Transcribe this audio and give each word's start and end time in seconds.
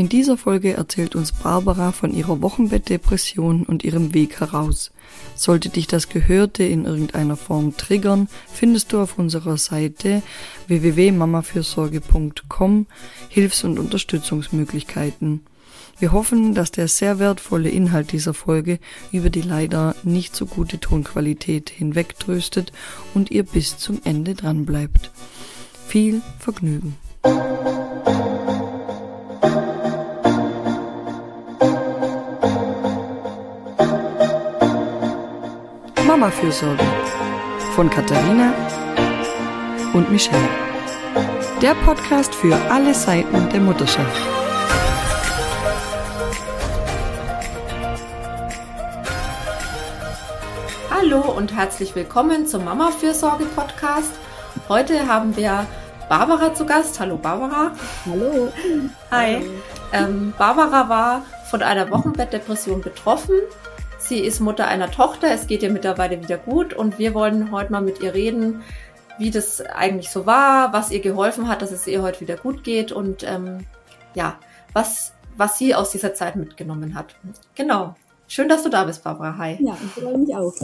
In 0.00 0.08
dieser 0.08 0.36
Folge 0.38 0.72
erzählt 0.72 1.14
uns 1.14 1.30
Barbara 1.30 1.92
von 1.92 2.14
ihrer 2.14 2.40
Wochenbettdepression 2.40 3.64
und 3.64 3.84
ihrem 3.84 4.14
Weg 4.14 4.40
heraus. 4.40 4.92
Sollte 5.34 5.68
dich 5.68 5.88
das 5.88 6.08
Gehörte 6.08 6.64
in 6.64 6.86
irgendeiner 6.86 7.36
Form 7.36 7.76
triggern, 7.76 8.26
findest 8.50 8.94
du 8.94 9.00
auf 9.00 9.18
unserer 9.18 9.58
Seite 9.58 10.22
www.mamafürsorge.com 10.68 12.86
Hilfs- 13.28 13.62
und 13.62 13.78
Unterstützungsmöglichkeiten. 13.78 15.42
Wir 15.98 16.12
hoffen, 16.12 16.54
dass 16.54 16.70
der 16.70 16.88
sehr 16.88 17.18
wertvolle 17.18 17.68
Inhalt 17.68 18.12
dieser 18.12 18.32
Folge 18.32 18.78
über 19.12 19.28
die 19.28 19.42
leider 19.42 19.94
nicht 20.02 20.34
so 20.34 20.46
gute 20.46 20.80
Tonqualität 20.80 21.68
hinwegtröstet 21.68 22.72
und 23.12 23.30
ihr 23.30 23.42
bis 23.42 23.76
zum 23.76 24.00
Ende 24.04 24.34
dran 24.34 24.64
bleibt. 24.64 25.10
Viel 25.86 26.22
Vergnügen. 26.38 26.96
Mama 36.20 36.32
Fürsorge 36.32 36.84
von 37.74 37.88
Katharina 37.88 38.52
und 39.94 40.10
Michelle. 40.12 40.50
Der 41.62 41.74
Podcast 41.76 42.34
für 42.34 42.54
alle 42.70 42.92
Seiten 42.92 43.48
der 43.48 43.60
Mutterschaft. 43.60 44.20
Hallo 50.90 51.22
und 51.22 51.56
herzlich 51.56 51.94
willkommen 51.94 52.46
zum 52.46 52.66
Mama 52.66 52.90
Fürsorge 52.90 53.46
Podcast. 53.46 54.12
Heute 54.68 55.08
haben 55.08 55.34
wir 55.38 55.66
Barbara 56.10 56.52
zu 56.52 56.66
Gast. 56.66 57.00
Hallo 57.00 57.16
Barbara. 57.16 57.72
Hallo. 58.04 58.52
Hi. 59.10 59.40
Ähm, 59.94 60.34
Barbara 60.36 60.86
war 60.90 61.22
von 61.50 61.62
einer 61.62 61.90
Wochenbettdepression 61.90 62.82
betroffen. 62.82 63.36
Sie 64.10 64.18
ist 64.18 64.40
Mutter 64.40 64.66
einer 64.66 64.90
Tochter. 64.90 65.32
Es 65.32 65.46
geht 65.46 65.62
ihr 65.62 65.70
mittlerweile 65.70 66.20
wieder 66.20 66.36
gut 66.36 66.74
und 66.74 66.98
wir 66.98 67.14
wollen 67.14 67.52
heute 67.52 67.70
mal 67.70 67.80
mit 67.80 68.00
ihr 68.00 68.12
reden, 68.12 68.64
wie 69.18 69.30
das 69.30 69.60
eigentlich 69.60 70.10
so 70.10 70.26
war, 70.26 70.72
was 70.72 70.90
ihr 70.90 70.98
geholfen 70.98 71.46
hat, 71.46 71.62
dass 71.62 71.70
es 71.70 71.86
ihr 71.86 72.02
heute 72.02 72.20
wieder 72.20 72.36
gut 72.36 72.64
geht 72.64 72.90
und 72.90 73.22
ähm, 73.22 73.66
ja, 74.16 74.36
was, 74.72 75.14
was 75.36 75.58
sie 75.58 75.76
aus 75.76 75.90
dieser 75.92 76.12
Zeit 76.12 76.34
mitgenommen 76.34 76.96
hat. 76.96 77.14
Genau. 77.54 77.94
Schön, 78.26 78.48
dass 78.48 78.64
du 78.64 78.68
da 78.68 78.82
bist, 78.82 79.04
Barbara. 79.04 79.38
Hi. 79.38 79.58
Ja, 79.60 79.78
ich 79.80 80.02
freue 80.02 80.18
mich 80.18 80.34
auch. 80.34 80.54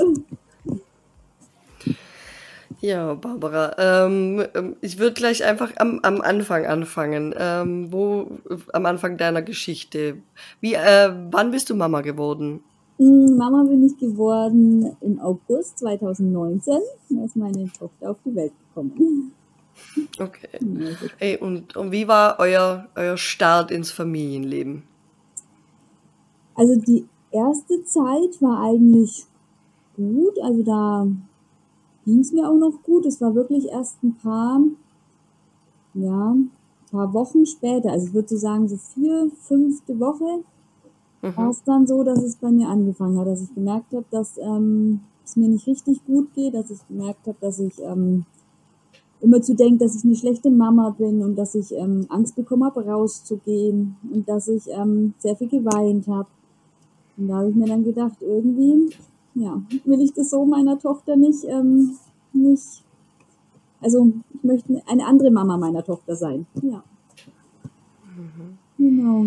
Ja, 2.80 3.14
Barbara, 3.14 3.76
ähm, 3.78 4.44
ich 4.80 4.98
würde 4.98 5.14
gleich 5.14 5.44
einfach 5.44 5.70
am, 5.76 6.00
am 6.02 6.20
Anfang 6.20 6.66
anfangen. 6.66 7.32
Ähm, 7.38 7.92
wo 7.92 8.40
am 8.72 8.86
Anfang 8.86 9.16
deiner 9.16 9.42
Geschichte? 9.42 10.16
Wie, 10.60 10.74
äh, 10.74 11.12
wann 11.30 11.52
bist 11.52 11.70
du 11.70 11.76
Mama 11.76 12.00
geworden? 12.00 12.64
Mm, 12.98 13.36
Mama 13.36 13.64
bin 13.64 13.84
ich 13.84 13.96
geworden 13.98 14.96
im 15.00 15.20
August 15.20 15.78
2019. 15.78 16.78
Da 17.10 17.24
ist 17.24 17.36
meine 17.36 17.70
Tochter 17.72 18.10
auf 18.10 18.16
die 18.24 18.34
Welt 18.34 18.52
gekommen. 18.68 19.32
Okay. 20.18 20.58
Hey, 21.18 21.36
und, 21.36 21.76
und 21.76 21.92
wie 21.92 22.08
war 22.08 22.36
euer, 22.38 22.88
euer 22.94 23.18
Start 23.18 23.70
ins 23.70 23.90
Familienleben? 23.90 24.84
Also 26.54 26.80
die 26.80 27.06
erste 27.30 27.84
Zeit 27.84 28.40
war 28.40 28.62
eigentlich 28.62 29.26
gut. 29.96 30.38
Also 30.42 30.62
da 30.62 31.06
ging 32.06 32.20
es 32.20 32.32
mir 32.32 32.48
auch 32.48 32.56
noch 32.56 32.82
gut. 32.82 33.04
Es 33.04 33.20
war 33.20 33.34
wirklich 33.34 33.66
erst 33.66 34.02
ein 34.02 34.16
paar, 34.16 34.60
ja, 35.92 36.30
ein 36.30 36.50
paar 36.90 37.12
Wochen 37.12 37.44
später. 37.44 37.92
Also 37.92 38.06
ich 38.06 38.14
würde 38.14 38.28
so 38.28 38.36
sagen, 38.36 38.68
so 38.68 38.78
vier, 38.78 39.30
fünfte 39.42 40.00
Woche 40.00 40.42
mhm. 41.22 41.36
war 41.36 41.50
es 41.50 41.62
dann 41.64 41.86
so, 41.86 42.02
dass 42.02 42.22
es 42.22 42.36
bei 42.36 42.50
mir 42.50 42.68
angefangen 42.68 43.18
hat, 43.18 43.26
dass 43.26 43.42
ich 43.42 43.54
gemerkt 43.54 43.92
habe, 43.92 44.06
dass 44.10 44.38
ähm, 44.38 45.00
es 45.24 45.36
mir 45.36 45.48
nicht 45.48 45.66
richtig 45.66 46.04
gut 46.06 46.32
geht, 46.34 46.54
dass 46.54 46.70
ich 46.70 46.86
gemerkt 46.88 47.26
habe, 47.26 47.36
dass 47.40 47.58
ich 47.58 47.80
ähm, 47.82 48.24
immer 49.20 49.40
zu 49.42 49.54
denken, 49.54 49.78
dass 49.78 49.96
ich 49.96 50.04
eine 50.04 50.14
schlechte 50.14 50.50
Mama 50.50 50.90
bin 50.90 51.22
und 51.22 51.36
dass 51.36 51.54
ich 51.54 51.72
ähm, 51.72 52.06
Angst 52.08 52.36
bekommen 52.36 52.64
habe, 52.64 52.84
rauszugehen 52.84 53.96
und 54.12 54.28
dass 54.28 54.48
ich 54.48 54.64
ähm, 54.68 55.14
sehr 55.18 55.36
viel 55.36 55.48
geweint 55.48 56.06
habe. 56.06 56.28
Und 57.16 57.28
da 57.28 57.36
habe 57.36 57.50
ich 57.50 57.56
mir 57.56 57.66
dann 57.66 57.84
gedacht, 57.84 58.16
irgendwie, 58.20 58.90
ja, 59.34 59.60
will 59.84 60.00
ich 60.00 60.12
das 60.12 60.30
so 60.30 60.44
meiner 60.44 60.78
Tochter 60.78 61.16
nicht, 61.16 61.44
ähm, 61.44 61.96
nicht, 62.32 62.84
also 63.80 64.12
ich 64.34 64.44
möchte 64.44 64.82
eine 64.86 65.06
andere 65.06 65.30
Mama 65.30 65.56
meiner 65.56 65.82
Tochter 65.82 66.14
sein. 66.14 66.46
Ja. 66.62 66.82
Mhm. 68.16 68.58
Genau. 68.78 69.26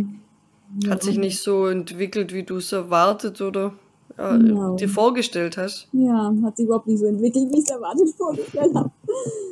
Hat 0.87 1.03
sich 1.03 1.17
nicht 1.17 1.41
so 1.41 1.65
entwickelt, 1.67 2.33
wie 2.33 2.43
du 2.43 2.57
es 2.57 2.71
erwartet 2.71 3.41
oder 3.41 3.73
ja, 4.17 4.37
genau. 4.37 4.75
dir 4.75 4.89
vorgestellt 4.89 5.57
hast? 5.57 5.87
Ja, 5.93 6.33
hat 6.43 6.57
sich 6.57 6.65
überhaupt 6.65 6.87
nicht 6.87 6.99
so 6.99 7.05
entwickelt, 7.05 7.51
wie 7.51 7.59
ich 7.59 7.65
es 7.65 7.71
erwartet 7.71 8.09
vorgestellt 8.15 8.75
habe. 8.75 8.91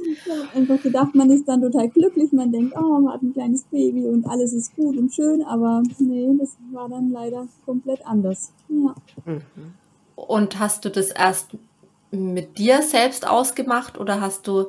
Ich 0.10 0.32
habe 0.32 0.48
einfach 0.56 0.82
gedacht, 0.82 1.16
man 1.16 1.30
ist 1.32 1.48
dann 1.48 1.62
total 1.62 1.90
glücklich, 1.90 2.32
man 2.32 2.52
denkt, 2.52 2.76
oh, 2.78 3.00
man 3.00 3.14
hat 3.14 3.22
ein 3.22 3.34
kleines 3.34 3.64
Baby 3.64 4.06
und 4.06 4.26
alles 4.26 4.54
ist 4.54 4.76
gut 4.76 4.98
und 4.98 5.14
schön, 5.14 5.44
aber 5.44 5.84
nee, 6.00 6.30
das 6.38 6.58
war 6.72 6.90
dann 6.90 7.12
leider 7.12 7.48
komplett 7.66 8.06
anders. 8.06 8.52
Ja. 8.70 8.96
Mhm. 9.26 9.42
Und 10.16 10.60
hast 10.60 10.86
du 10.86 10.90
das 10.90 11.12
erst 11.12 11.52
mit 12.12 12.58
dir 12.58 12.82
selbst 12.82 13.28
ausgemacht 13.28 14.00
oder 14.00 14.22
hast 14.22 14.48
du 14.48 14.68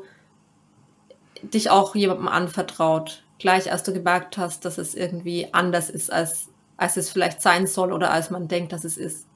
dich 1.43 1.71
auch 1.71 1.95
jemandem 1.95 2.29
anvertraut? 2.29 3.25
Gleich 3.39 3.71
als 3.71 3.83
du 3.83 3.93
gemerkt 3.93 4.37
hast, 4.37 4.65
dass 4.65 4.79
es 4.79 4.95
irgendwie 4.95 5.47
anders 5.53 5.91
ist, 5.91 6.13
als, 6.13 6.49
als 6.77 6.97
es 6.97 7.11
vielleicht 7.11 7.41
sein 7.41 7.67
soll 7.67 7.93
oder 7.93 8.11
als 8.11 8.31
man 8.31 8.49
denkt, 8.49 8.73
dass 8.73 8.85
es 8.85 8.97
ist? 8.97 9.27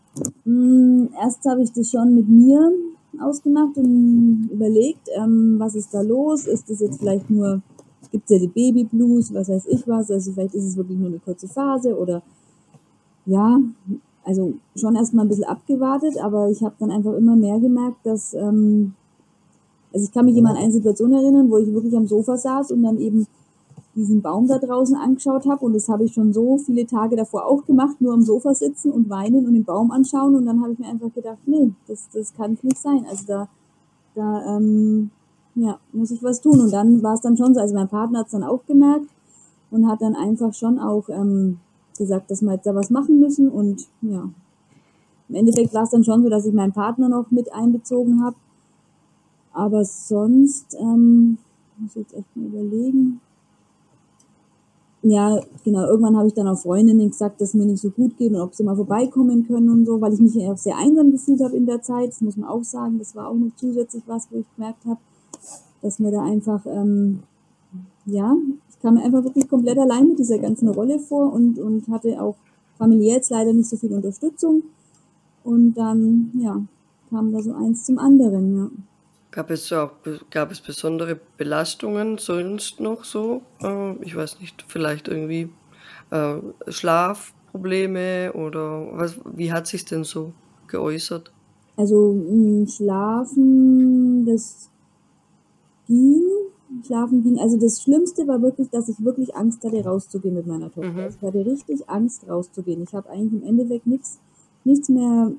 Mm, 0.45 1.07
erst 1.23 1.45
habe 1.45 1.63
ich 1.63 1.73
das 1.73 1.91
schon 1.91 2.15
mit 2.15 2.29
mir 2.29 2.73
ausgemacht 3.21 3.77
und 3.77 4.49
überlegt, 4.53 5.09
ähm, 5.17 5.57
was 5.59 5.75
ist 5.75 5.93
da 5.93 6.01
los? 6.01 6.47
Ist 6.47 6.69
das 6.71 6.81
jetzt 6.81 6.99
vielleicht 6.99 7.31
nur, 7.31 7.63
gibt 8.11 8.25
es 8.25 8.31
ja 8.31 8.39
die 8.39 8.49
Baby 8.49 8.85
Blues, 8.85 9.33
was 9.33 9.49
weiß 9.49 9.67
ich 9.67 9.87
was, 9.87 10.11
also 10.11 10.33
vielleicht 10.33 10.55
ist 10.55 10.65
es 10.65 10.77
wirklich 10.77 10.99
nur 10.99 11.09
eine 11.09 11.19
kurze 11.19 11.49
Phase 11.49 11.97
oder 11.97 12.23
ja, 13.27 13.61
also 14.25 14.55
schon 14.77 14.97
erstmal 14.97 15.25
ein 15.25 15.29
bisschen 15.29 15.45
abgewartet, 15.45 16.17
aber 16.19 16.51
ich 16.51 16.63
habe 16.63 16.75
dann 16.79 16.91
einfach 16.91 17.15
immer 17.15 17.37
mehr 17.37 17.59
gemerkt, 17.61 18.05
dass, 18.05 18.35
ähm, 18.35 18.95
also 19.93 20.05
ich 20.05 20.13
kann 20.13 20.25
mich 20.25 20.37
immer 20.37 20.51
an 20.51 20.57
eine 20.57 20.73
Situation 20.73 21.13
erinnern, 21.13 21.51
wo 21.51 21.59
ich 21.59 21.73
wirklich 21.73 21.97
am 21.97 22.07
Sofa 22.07 22.37
saß 22.37 22.73
und 22.73 22.83
dann 22.83 22.99
eben 22.99 23.27
diesen 23.95 24.23
Baum 24.23 24.49
da 24.49 24.59
draußen 24.59 24.97
angeschaut 24.97 25.47
habe 25.47 25.65
und 25.65 25.75
das 25.75 25.89
habe 25.89 26.05
ich 26.05 26.15
schon 26.15 26.33
so 26.33 26.57
viele 26.59 26.87
Tage 26.87 27.17
davor 27.17 27.47
auch 27.47 27.65
gemacht, 27.67 28.01
nur 28.01 28.15
am 28.15 28.23
Sofa 28.23 28.55
sitzen 28.55 28.91
und 28.91 29.11
weinen 29.11 29.47
und 29.47 29.55
den 29.55 29.65
Baum 29.65 29.91
anschauen 29.91 30.35
und 30.35 30.47
dann 30.47 30.63
habe 30.63 30.73
ich 30.73 30.79
mir 30.79 30.89
einfach 30.89 31.13
gedacht, 31.13 31.39
nee, 31.47 31.73
das, 31.87 32.09
das 32.13 32.33
kann 32.35 32.57
nicht 32.63 32.79
sein. 32.79 33.05
Also 33.09 33.25
da, 33.27 33.49
da 34.15 34.57
ähm, 34.57 35.11
ja, 35.55 35.79
muss 35.93 36.11
ich 36.11 36.23
was 36.23 36.41
tun. 36.41 36.61
Und 36.61 36.73
dann 36.73 37.03
war 37.03 37.15
es 37.15 37.21
dann 37.21 37.37
schon 37.37 37.55
so, 37.55 37.61
also 37.61 37.75
mein 37.75 37.89
Partner 37.89 38.21
hat 38.21 38.27
es 38.27 38.33
dann 38.33 38.45
auch 38.45 38.65
gemerkt 38.67 39.09
und 39.71 39.87
hat 39.87 40.01
dann 40.01 40.17
einfach 40.17 40.55
schon 40.55 40.79
auch 40.79 41.09
ähm, 41.11 41.59
gesagt, 41.99 42.31
dass 42.31 42.41
wir 42.41 42.53
jetzt 42.53 42.67
da 42.67 42.75
was 42.75 42.91
machen 42.91 43.21
müssen 43.21 43.51
und 43.51 43.89
ja, 44.01 44.29
im 45.29 45.35
Endeffekt 45.35 45.73
war 45.73 45.85
es 45.85 45.91
dann 45.91 46.05
schon 46.05 46.23
so, 46.23 46.29
dass 46.29 46.47
ich 46.47 46.53
meinen 46.53 46.73
Partner 46.73 47.09
noch 47.09 47.31
mit 47.31 47.53
einbezogen 47.55 48.23
habe. 48.23 48.37
Aber 49.55 49.85
sonst, 49.85 50.77
ähm, 50.79 51.39
muss 51.79 51.91
ich 51.91 52.03
jetzt 52.03 52.15
echt 52.15 52.37
mal 52.37 52.47
überlegen, 52.47 53.21
ja, 55.03 55.41
genau, 55.65 55.87
irgendwann 55.87 56.17
habe 56.17 56.29
ich 56.29 56.35
dann 56.35 56.47
auch 56.47 56.59
Freundinnen 56.59 57.11
gesagt, 57.11 57.41
dass 57.41 57.49
es 57.49 57.55
mir 57.55 57.67
nicht 57.67 57.83
so 57.83 57.91
gut 57.91 58.17
geht 58.17 58.33
und 58.33 58.41
ob 58.41 58.55
sie 58.55 58.63
mal 58.63 58.77
vorbeikommen 58.77 59.47
können 59.47 59.69
und 59.69 59.85
so, 59.85 60.01
weil 60.01 60.13
ich 60.13 60.21
mich 60.21 60.37
auch 60.49 60.57
sehr 60.57 60.77
einsam 60.77 61.11
gefühlt 61.11 61.43
habe 61.43 61.57
in 61.57 61.67
der 61.67 61.83
Zeit. 61.83 62.11
Das 62.11 62.21
muss 62.21 62.37
man 62.37 62.49
auch 62.49 62.63
sagen. 62.63 62.99
Das 62.99 63.17
war 63.17 63.29
auch 63.29 63.35
noch 63.35 63.51
zusätzlich 63.57 64.05
was, 64.07 64.29
wo 64.31 64.39
ich 64.39 64.47
gemerkt 64.55 64.85
habe, 64.87 65.01
dass 65.83 65.99
mir 65.99 66.13
da 66.13 66.23
einfach, 66.23 66.65
ähm, 66.67 67.21
ja, 68.07 68.37
ich 68.71 68.81
kam 68.81 68.95
mir 68.95 69.03
einfach 69.03 69.25
wirklich 69.25 69.49
komplett 69.49 69.79
allein 69.79 70.09
mit 70.09 70.21
dieser 70.21 70.39
ganzen 70.39 70.69
Rolle 70.69 71.01
vor 71.01 71.33
und, 71.33 71.59
und 71.59 71.89
hatte 71.89 72.23
auch 72.23 72.37
familiär 72.79 73.17
jetzt 73.17 73.31
leider 73.31 73.53
nicht 73.53 73.69
so 73.69 73.77
viel 73.77 73.93
Unterstützung. 73.93 74.63
Und 75.43 75.75
dann, 75.75 76.31
ja, 76.39 76.63
kam 77.11 77.33
da 77.33 77.43
so 77.43 77.53
eins 77.55 77.85
zum 77.85 77.99
anderen, 77.99 78.57
ja. 78.57 78.71
Gab 79.33 79.51
es 79.51 79.73
auch 79.73 79.93
gab 80.31 80.53
es 80.53 80.61
besondere 80.61 81.19
Belastungen 81.39 82.19
sonst 82.19 82.81
noch 82.81 83.05
so? 83.05 83.41
Äh, 83.63 83.95
ich 84.03 84.15
weiß 84.15 84.41
nicht, 84.41 84.65
vielleicht 84.69 85.09
irgendwie 85.09 85.49
äh, 86.11 86.37
Schlafprobleme 86.69 88.35
oder 88.35 88.87
was? 88.93 89.19
Wie 89.25 89.51
hat 89.51 89.67
sich 89.67 89.87
denn 89.87 90.05
so 90.05 90.33
geäußert? 90.69 91.33
Also 91.77 92.15
Schlafen, 92.69 94.27
das 94.27 94.69
ging. 95.89 96.23
Schlafen 96.87 97.23
ging. 97.23 97.39
Also 97.39 97.59
das 97.59 97.83
Schlimmste 97.83 98.27
war 98.27 98.41
wirklich, 98.43 98.69
dass 98.71 98.89
ich 98.89 99.03
wirklich 99.05 99.35
Angst 99.35 99.65
hatte, 99.65 99.83
rauszugehen 99.85 100.35
mit 100.35 100.47
meiner 100.47 100.71
Tochter. 100.71 100.91
Mhm. 100.91 101.09
Ich 101.09 101.23
hatte 101.23 101.45
richtig 101.45 101.89
Angst, 101.89 102.29
rauszugehen. 102.29 102.83
Ich 102.83 102.95
habe 102.95 103.09
eigentlich 103.11 103.43
im 103.43 103.49
Endeffekt 103.49 103.87
nichts, 103.87 104.19
nichts 104.65 104.89
mehr 104.89 105.33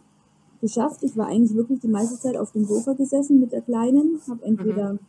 geschafft. 0.64 1.04
Ich 1.04 1.18
war 1.18 1.28
eigentlich 1.28 1.56
wirklich 1.56 1.82
die 1.82 1.90
meiste 1.90 2.18
Zeit 2.18 2.38
auf 2.38 2.54
dem 2.54 2.64
Sofa 2.64 2.94
gesessen 2.94 3.42
mit 3.42 3.52
der 3.52 3.62
Kleinen, 3.62 4.20
habe 4.30 4.44
entweder, 4.46 4.94
mhm. 4.94 5.00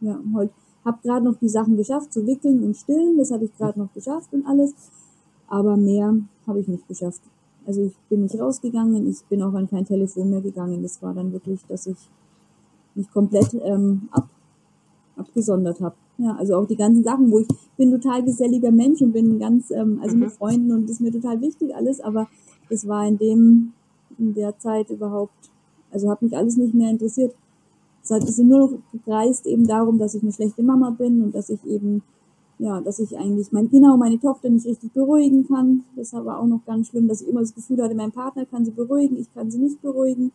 ja, 0.00 0.20
heute, 0.34 0.52
habe 0.84 0.98
gerade 1.02 1.24
noch 1.24 1.36
die 1.36 1.48
Sachen 1.48 1.76
geschafft, 1.76 2.12
zu 2.12 2.26
wickeln 2.26 2.62
und 2.62 2.76
stillen, 2.76 3.18
das 3.18 3.32
habe 3.32 3.44
ich 3.44 3.56
gerade 3.58 3.78
noch 3.78 3.92
geschafft 3.92 4.32
und 4.32 4.46
alles. 4.46 4.72
Aber 5.48 5.76
mehr 5.76 6.14
habe 6.46 6.60
ich 6.60 6.68
nicht 6.68 6.86
geschafft. 6.86 7.20
Also 7.66 7.82
ich 7.82 7.96
bin 8.08 8.22
nicht 8.22 8.38
rausgegangen, 8.38 9.06
ich 9.08 9.22
bin 9.28 9.42
auch 9.42 9.52
an 9.52 9.68
kein 9.68 9.84
Telefon 9.84 10.30
mehr 10.30 10.40
gegangen. 10.40 10.80
Das 10.82 11.02
war 11.02 11.12
dann 11.12 11.32
wirklich, 11.32 11.60
dass 11.66 11.86
ich 11.86 11.98
mich 12.94 13.10
komplett 13.10 13.52
ähm, 13.64 14.08
ab, 14.12 14.28
abgesondert 15.16 15.80
habe. 15.80 15.96
Ja, 16.18 16.36
also 16.36 16.54
auch 16.54 16.66
die 16.66 16.76
ganzen 16.76 17.02
Sachen, 17.02 17.32
wo 17.32 17.40
ich 17.40 17.48
bin 17.76 17.90
total 17.90 18.22
geselliger 18.22 18.70
Mensch 18.70 19.02
und 19.02 19.12
bin 19.12 19.40
ganz, 19.40 19.72
ähm, 19.72 19.98
also 20.00 20.14
mhm. 20.14 20.22
mit 20.22 20.32
Freunden 20.32 20.72
und 20.72 20.88
ist 20.88 21.00
mir 21.00 21.10
total 21.10 21.40
wichtig 21.40 21.74
alles, 21.74 22.00
aber 22.00 22.28
es 22.68 22.86
war 22.86 23.06
in 23.06 23.18
dem, 23.18 23.72
in 24.20 24.34
der 24.34 24.58
Zeit 24.58 24.90
überhaupt, 24.90 25.50
also 25.90 26.10
hat 26.10 26.22
mich 26.22 26.36
alles 26.36 26.56
nicht 26.56 26.74
mehr 26.74 26.90
interessiert. 26.90 27.34
Es 28.02 28.10
hat 28.10 28.22
es 28.22 28.38
nur 28.38 28.58
noch 28.60 28.72
gekreist 28.92 29.46
eben 29.46 29.66
darum, 29.66 29.98
dass 29.98 30.14
ich 30.14 30.22
eine 30.22 30.32
schlechte 30.32 30.62
Mama 30.62 30.90
bin 30.90 31.22
und 31.22 31.34
dass 31.34 31.50
ich 31.50 31.64
eben, 31.66 32.02
ja, 32.58 32.80
dass 32.80 32.98
ich 32.98 33.18
eigentlich 33.18 33.52
mein, 33.52 33.68
genau 33.70 33.96
meine 33.96 34.18
Tochter 34.18 34.48
nicht 34.48 34.66
richtig 34.66 34.92
beruhigen 34.92 35.46
kann. 35.46 35.84
Das 35.96 36.12
war 36.12 36.38
auch 36.38 36.46
noch 36.46 36.64
ganz 36.64 36.88
schlimm, 36.88 37.08
dass 37.08 37.22
ich 37.22 37.28
immer 37.28 37.40
das 37.40 37.54
Gefühl 37.54 37.82
hatte, 37.82 37.94
mein 37.94 38.12
Partner 38.12 38.46
kann 38.46 38.64
sie 38.64 38.70
beruhigen, 38.70 39.16
ich 39.16 39.32
kann 39.34 39.50
sie 39.50 39.58
nicht 39.58 39.82
beruhigen. 39.82 40.32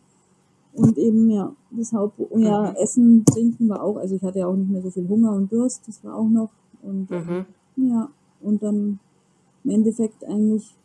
Und 0.74 0.98
eben, 0.98 1.30
ja, 1.30 1.56
das 1.72 1.94
Haupt, 1.94 2.20
ja, 2.36 2.72
mhm. 2.72 2.76
Essen, 2.76 3.26
Trinken 3.26 3.70
war 3.70 3.82
auch, 3.82 3.96
also 3.96 4.16
ich 4.16 4.22
hatte 4.22 4.40
ja 4.40 4.48
auch 4.48 4.56
nicht 4.56 4.70
mehr 4.70 4.82
so 4.82 4.90
viel 4.90 5.08
Hunger 5.08 5.32
und 5.32 5.52
Durst, 5.52 5.88
das 5.88 6.04
war 6.04 6.16
auch 6.16 6.28
noch. 6.28 6.50
Und 6.84 7.10
mhm. 7.10 7.46
ja, 7.78 8.10
und 8.42 8.62
dann 8.62 9.00
im 9.64 9.72
Endeffekt 9.72 10.26
eigentlich, 10.26 10.76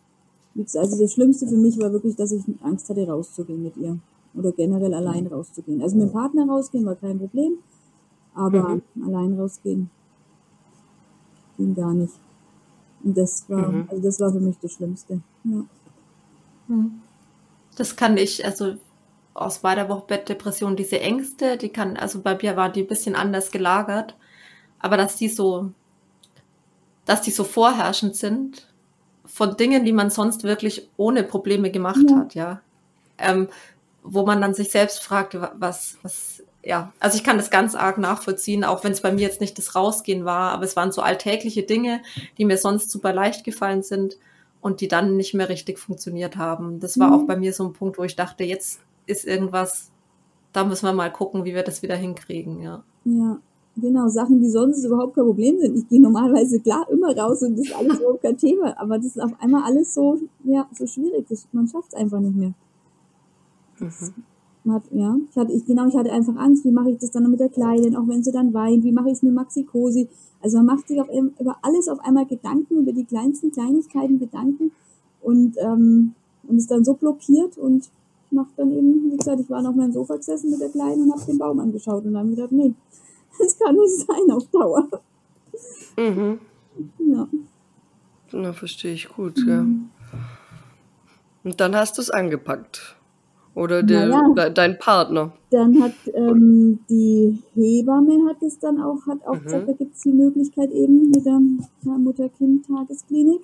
also 0.57 0.99
das 0.99 1.13
Schlimmste 1.13 1.47
für 1.47 1.57
mich 1.57 1.79
war 1.79 1.93
wirklich, 1.93 2.17
dass 2.17 2.33
ich 2.33 2.43
Angst 2.63 2.89
hatte, 2.89 3.07
rauszugehen 3.07 3.63
mit 3.63 3.77
ihr. 3.77 3.99
Oder 4.35 4.53
generell 4.53 4.95
allein 4.95 5.27
rauszugehen. 5.27 5.83
Also 5.83 5.97
mit 5.97 6.09
dem 6.09 6.13
Partner 6.13 6.47
rausgehen 6.47 6.87
war 6.87 6.95
kein 6.95 7.19
Problem, 7.19 7.55
aber 8.35 8.77
mhm. 8.95 9.05
allein 9.05 9.39
rausgehen 9.39 9.91
ging 11.57 11.75
gar 11.75 11.93
nicht. 11.93 12.15
Und 13.03 13.17
das 13.17 13.49
war, 13.49 13.69
mhm. 13.69 13.89
also 13.91 14.03
das 14.03 14.21
war 14.21 14.33
für 14.33 14.41
mich 14.41 14.57
das 14.61 14.73
Schlimmste. 14.73 15.21
Ja. 15.45 15.65
Mhm. 16.69 17.01
Das 17.77 17.97
kann 17.97 18.17
ich, 18.17 18.45
also 18.45 18.75
aus 19.35 19.63
meiner 19.63 19.89
Wochenbettdepression, 19.89 20.77
diese 20.77 21.01
Ängste, 21.01 21.57
die 21.57 21.71
kann, 21.71 21.97
also 21.97 22.21
bei 22.21 22.39
mir 22.41 22.57
war 22.57 22.71
die 22.71 22.83
ein 22.83 22.89
bisschen 22.89 23.15
anders 23.15 23.51
gelagert, 23.51 24.17
aber 24.79 24.97
dass 24.97 25.17
die 25.17 25.29
so, 25.29 25.71
dass 27.05 27.23
die 27.23 27.31
so 27.31 27.45
vorherrschend 27.45 28.17
sind 28.17 28.70
von 29.33 29.57
Dingen, 29.57 29.85
die 29.85 29.93
man 29.93 30.11
sonst 30.11 30.45
wirklich 30.45 30.89
ohne 30.97 31.23
Probleme 31.23 31.71
gemacht 31.71 32.05
ja. 32.09 32.17
hat, 32.17 32.35
ja. 32.35 32.61
Ähm, 33.19 33.49
wo 34.03 34.25
man 34.25 34.41
dann 34.41 34.55
sich 34.55 34.71
selbst 34.71 35.03
fragt, 35.03 35.37
was, 35.59 35.99
was, 36.03 36.43
ja, 36.65 36.93
also 37.01 37.17
ich 37.17 37.25
kann 37.25 37.37
das 37.37 37.51
ganz 37.51 37.75
arg 37.75 37.99
nachvollziehen, 37.99 38.65
auch 38.65 38.83
wenn 38.83 38.93
es 38.93 39.03
bei 39.03 39.13
mir 39.13 39.21
jetzt 39.21 39.41
nicht 39.41 39.59
das 39.59 39.75
Rausgehen 39.75 40.25
war, 40.25 40.53
aber 40.53 40.65
es 40.65 40.75
waren 40.75 40.91
so 40.91 41.03
alltägliche 41.03 41.63
Dinge, 41.63 42.03
die 42.39 42.45
mir 42.45 42.57
sonst 42.57 42.91
super 42.91 43.13
leicht 43.13 43.45
gefallen 43.45 43.83
sind 43.83 44.17
und 44.61 44.81
die 44.81 44.89
dann 44.89 45.17
nicht 45.17 45.35
mehr 45.35 45.49
richtig 45.49 45.79
funktioniert 45.79 46.37
haben. 46.37 46.81
Das 46.81 46.99
war 46.99 47.09
mhm. 47.09 47.15
auch 47.15 47.27
bei 47.27 47.37
mir 47.37 47.53
so 47.53 47.65
ein 47.65 47.73
Punkt, 47.73 47.99
wo 47.99 48.05
ich 48.05 48.17
dachte, 48.17 48.45
jetzt 48.45 48.81
ist 49.07 49.27
irgendwas, 49.27 49.91
da 50.53 50.65
müssen 50.65 50.87
wir 50.87 50.93
mal 50.93 51.13
gucken, 51.13 51.45
wie 51.45 51.55
wir 51.55 51.63
das 51.63 51.83
wieder 51.83 51.97
hinkriegen, 51.97 52.63
ja. 52.63 52.83
Ja, 53.05 53.39
genau, 53.77 54.09
Sachen, 54.09 54.41
die 54.41 54.51
sonst 54.51 54.85
überhaupt 54.85 55.15
kein 55.15 55.25
Problem 55.25 55.59
sind. 55.59 55.77
Ich 55.77 55.89
gehe 55.89 56.01
normalerweise 56.01 56.61
klar 56.61 56.87
immer 56.91 57.17
raus 57.17 57.43
und 57.43 57.59
das 57.59 57.67
ist 57.67 57.77
alles 57.77 57.99
überhaupt 57.99 58.23
kein 58.23 58.37
Thema, 58.37 58.79
aber 58.79 58.97
das 58.97 59.07
ist 59.07 59.21
auf 59.21 59.33
einmal 59.41 59.63
alles 59.65 59.95
so, 59.95 60.19
ja, 60.45 60.67
so 60.77 60.87
schwierig, 60.87 61.27
das, 61.29 61.47
man 61.53 61.69
schafft 61.69 61.89
es 61.89 61.95
einfach 61.95 62.21
nicht 62.21 62.37
mehr. 62.37 62.55
Mhm. 63.79 64.73
Hat, 64.73 64.83
ja, 64.91 65.17
ich 65.31 65.37
hatte, 65.37 65.53
ich, 65.53 65.65
genau, 65.65 65.89
ich 65.89 65.97
hatte 65.97 66.13
einfach 66.13 66.37
Angst, 66.37 66.65
wie 66.67 66.71
mache 66.71 66.91
ich 66.91 66.99
das 66.99 67.11
dann 67.11 67.31
mit 67.31 67.41
der 67.41 67.49
Kleinen, 67.49 67.97
auch 67.97 68.07
wenn 68.07 68.23
sie 68.23 68.31
dann 68.31 68.53
weint, 68.53 68.85
wie 68.85 68.93
mache 68.93 69.09
ich 69.09 69.15
es 69.15 69.23
mit 69.23 69.33
Maxi 69.33 69.65
Cosi. 69.65 70.07
Also 70.43 70.59
man 70.59 70.67
macht 70.67 70.87
sich 70.87 71.01
auf, 71.01 71.09
über 71.09 71.57
alles 71.63 71.89
auf 71.89 71.99
einmal 72.01 72.27
Gedanken, 72.27 72.81
über 72.81 72.93
die 72.93 73.05
kleinsten 73.05 73.51
Kleinigkeiten 73.51 74.19
Gedanken 74.19 74.71
und, 75.23 75.57
ähm, 75.59 76.15
und 76.47 76.59
ist 76.59 76.71
dann 76.71 76.85
so 76.85 76.93
blockiert 76.93 77.57
und 77.57 77.89
macht 78.31 78.53
dann 78.57 78.71
eben, 78.71 79.13
wie 79.13 79.17
gesagt, 79.17 79.41
ich 79.41 79.51
war 79.51 79.63
noch 79.63 79.75
mal 79.75 79.87
im 79.87 79.93
Sofa 79.93 80.17
gesessen 80.17 80.51
mit 80.51 80.61
der 80.61 80.69
Kleinen 80.69 81.05
und 81.05 81.13
habe 81.13 81.25
den 81.25 81.39
Baum 81.39 81.59
angeschaut 81.59 82.05
und 82.05 82.13
dann 82.13 82.31
gedacht, 82.31 82.53
nee, 82.53 82.75
das 83.41 83.59
kann 83.59 83.75
nicht 83.75 84.07
sein 84.07 84.31
auf 84.31 84.47
Dauer. 84.49 84.89
Mhm. 85.97 86.39
Ja. 86.99 87.29
Na, 88.33 88.53
verstehe 88.53 88.95
ich 88.95 89.09
gut, 89.09 89.39
mhm. 89.39 89.49
ja. 89.49 89.67
Und 91.43 91.61
dann 91.61 91.75
hast 91.75 91.99
du 91.99 92.03
es 92.03 92.11
angepackt. 92.11 92.97
Oder 93.55 93.83
der, 93.83 94.07
naja, 94.07 94.51
dein 94.51 94.79
Partner. 94.79 95.33
Dann 95.51 95.83
hat 95.83 95.93
ähm, 96.15 96.79
die 96.89 97.43
Hebamme 97.55 98.29
hat 98.29 98.41
es 98.43 98.59
dann 98.61 98.81
auch, 98.81 99.07
hat 99.09 99.27
auch 99.27 99.35
mhm. 99.35 99.43
gesagt, 99.43 99.69
da 99.69 99.73
gibt 99.73 99.97
es 99.97 100.03
die 100.03 100.13
Möglichkeit 100.13 100.71
eben 100.71 101.11
mit 101.11 101.27
der 101.27 101.41
Mutter-Kind-Tagesklinik. 101.83 103.41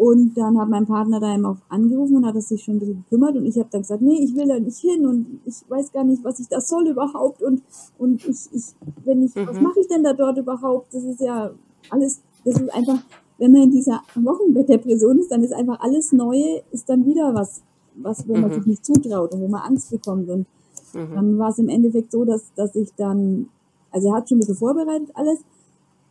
Und 0.00 0.34
dann 0.34 0.58
hat 0.58 0.70
mein 0.70 0.86
Partner 0.86 1.20
da 1.20 1.34
eben 1.34 1.44
auch 1.44 1.58
angerufen 1.68 2.16
und 2.16 2.24
hat 2.24 2.34
es 2.34 2.48
sich 2.48 2.62
schon 2.62 2.76
ein 2.76 2.78
bisschen 2.78 3.04
gekümmert 3.04 3.36
und 3.36 3.44
ich 3.44 3.58
habe 3.58 3.68
dann 3.70 3.82
gesagt, 3.82 4.00
nee, 4.00 4.24
ich 4.24 4.34
will 4.34 4.48
da 4.48 4.58
nicht 4.58 4.78
hin 4.78 5.04
und 5.06 5.40
ich 5.44 5.56
weiß 5.68 5.92
gar 5.92 6.04
nicht, 6.04 6.24
was 6.24 6.40
ich 6.40 6.48
da 6.48 6.58
soll 6.58 6.88
überhaupt 6.88 7.42
und, 7.42 7.62
und 7.98 8.24
ich, 8.26 8.48
ich, 8.50 8.64
wenn 9.04 9.22
ich, 9.22 9.34
mhm. 9.34 9.46
was 9.46 9.60
mache 9.60 9.78
ich 9.78 9.88
denn 9.88 10.02
da 10.02 10.14
dort 10.14 10.38
überhaupt? 10.38 10.94
Das 10.94 11.04
ist 11.04 11.20
ja 11.20 11.50
alles, 11.90 12.22
das 12.46 12.58
ist 12.58 12.72
einfach, 12.72 12.96
wenn 13.36 13.52
man 13.52 13.64
in 13.64 13.72
dieser 13.72 14.00
Wochenbettdepression 14.14 15.18
ist, 15.18 15.30
dann 15.30 15.42
ist 15.42 15.52
einfach 15.52 15.78
alles 15.80 16.12
Neue, 16.12 16.62
ist 16.70 16.88
dann 16.88 17.04
wieder 17.04 17.34
was, 17.34 17.60
was, 17.96 18.26
wo 18.26 18.34
mhm. 18.34 18.40
man 18.40 18.52
sich 18.54 18.64
nicht 18.64 18.86
zutraut 18.86 19.34
und 19.34 19.42
wo 19.42 19.48
man 19.48 19.60
Angst 19.60 19.90
bekommt. 19.90 20.30
Und 20.30 20.46
mhm. 20.94 21.14
dann 21.14 21.38
war 21.38 21.50
es 21.50 21.58
im 21.58 21.68
Endeffekt 21.68 22.10
so, 22.10 22.24
dass, 22.24 22.54
dass 22.54 22.74
ich 22.74 22.94
dann, 22.96 23.50
also 23.90 24.08
er 24.08 24.14
hat 24.14 24.30
schon 24.30 24.38
ein 24.38 24.40
bisschen 24.40 24.56
vorbereitet 24.56 25.10
alles 25.12 25.40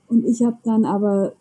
und 0.10 0.28
ich 0.28 0.44
habe 0.44 0.58
dann 0.64 0.86
aber 0.86 1.34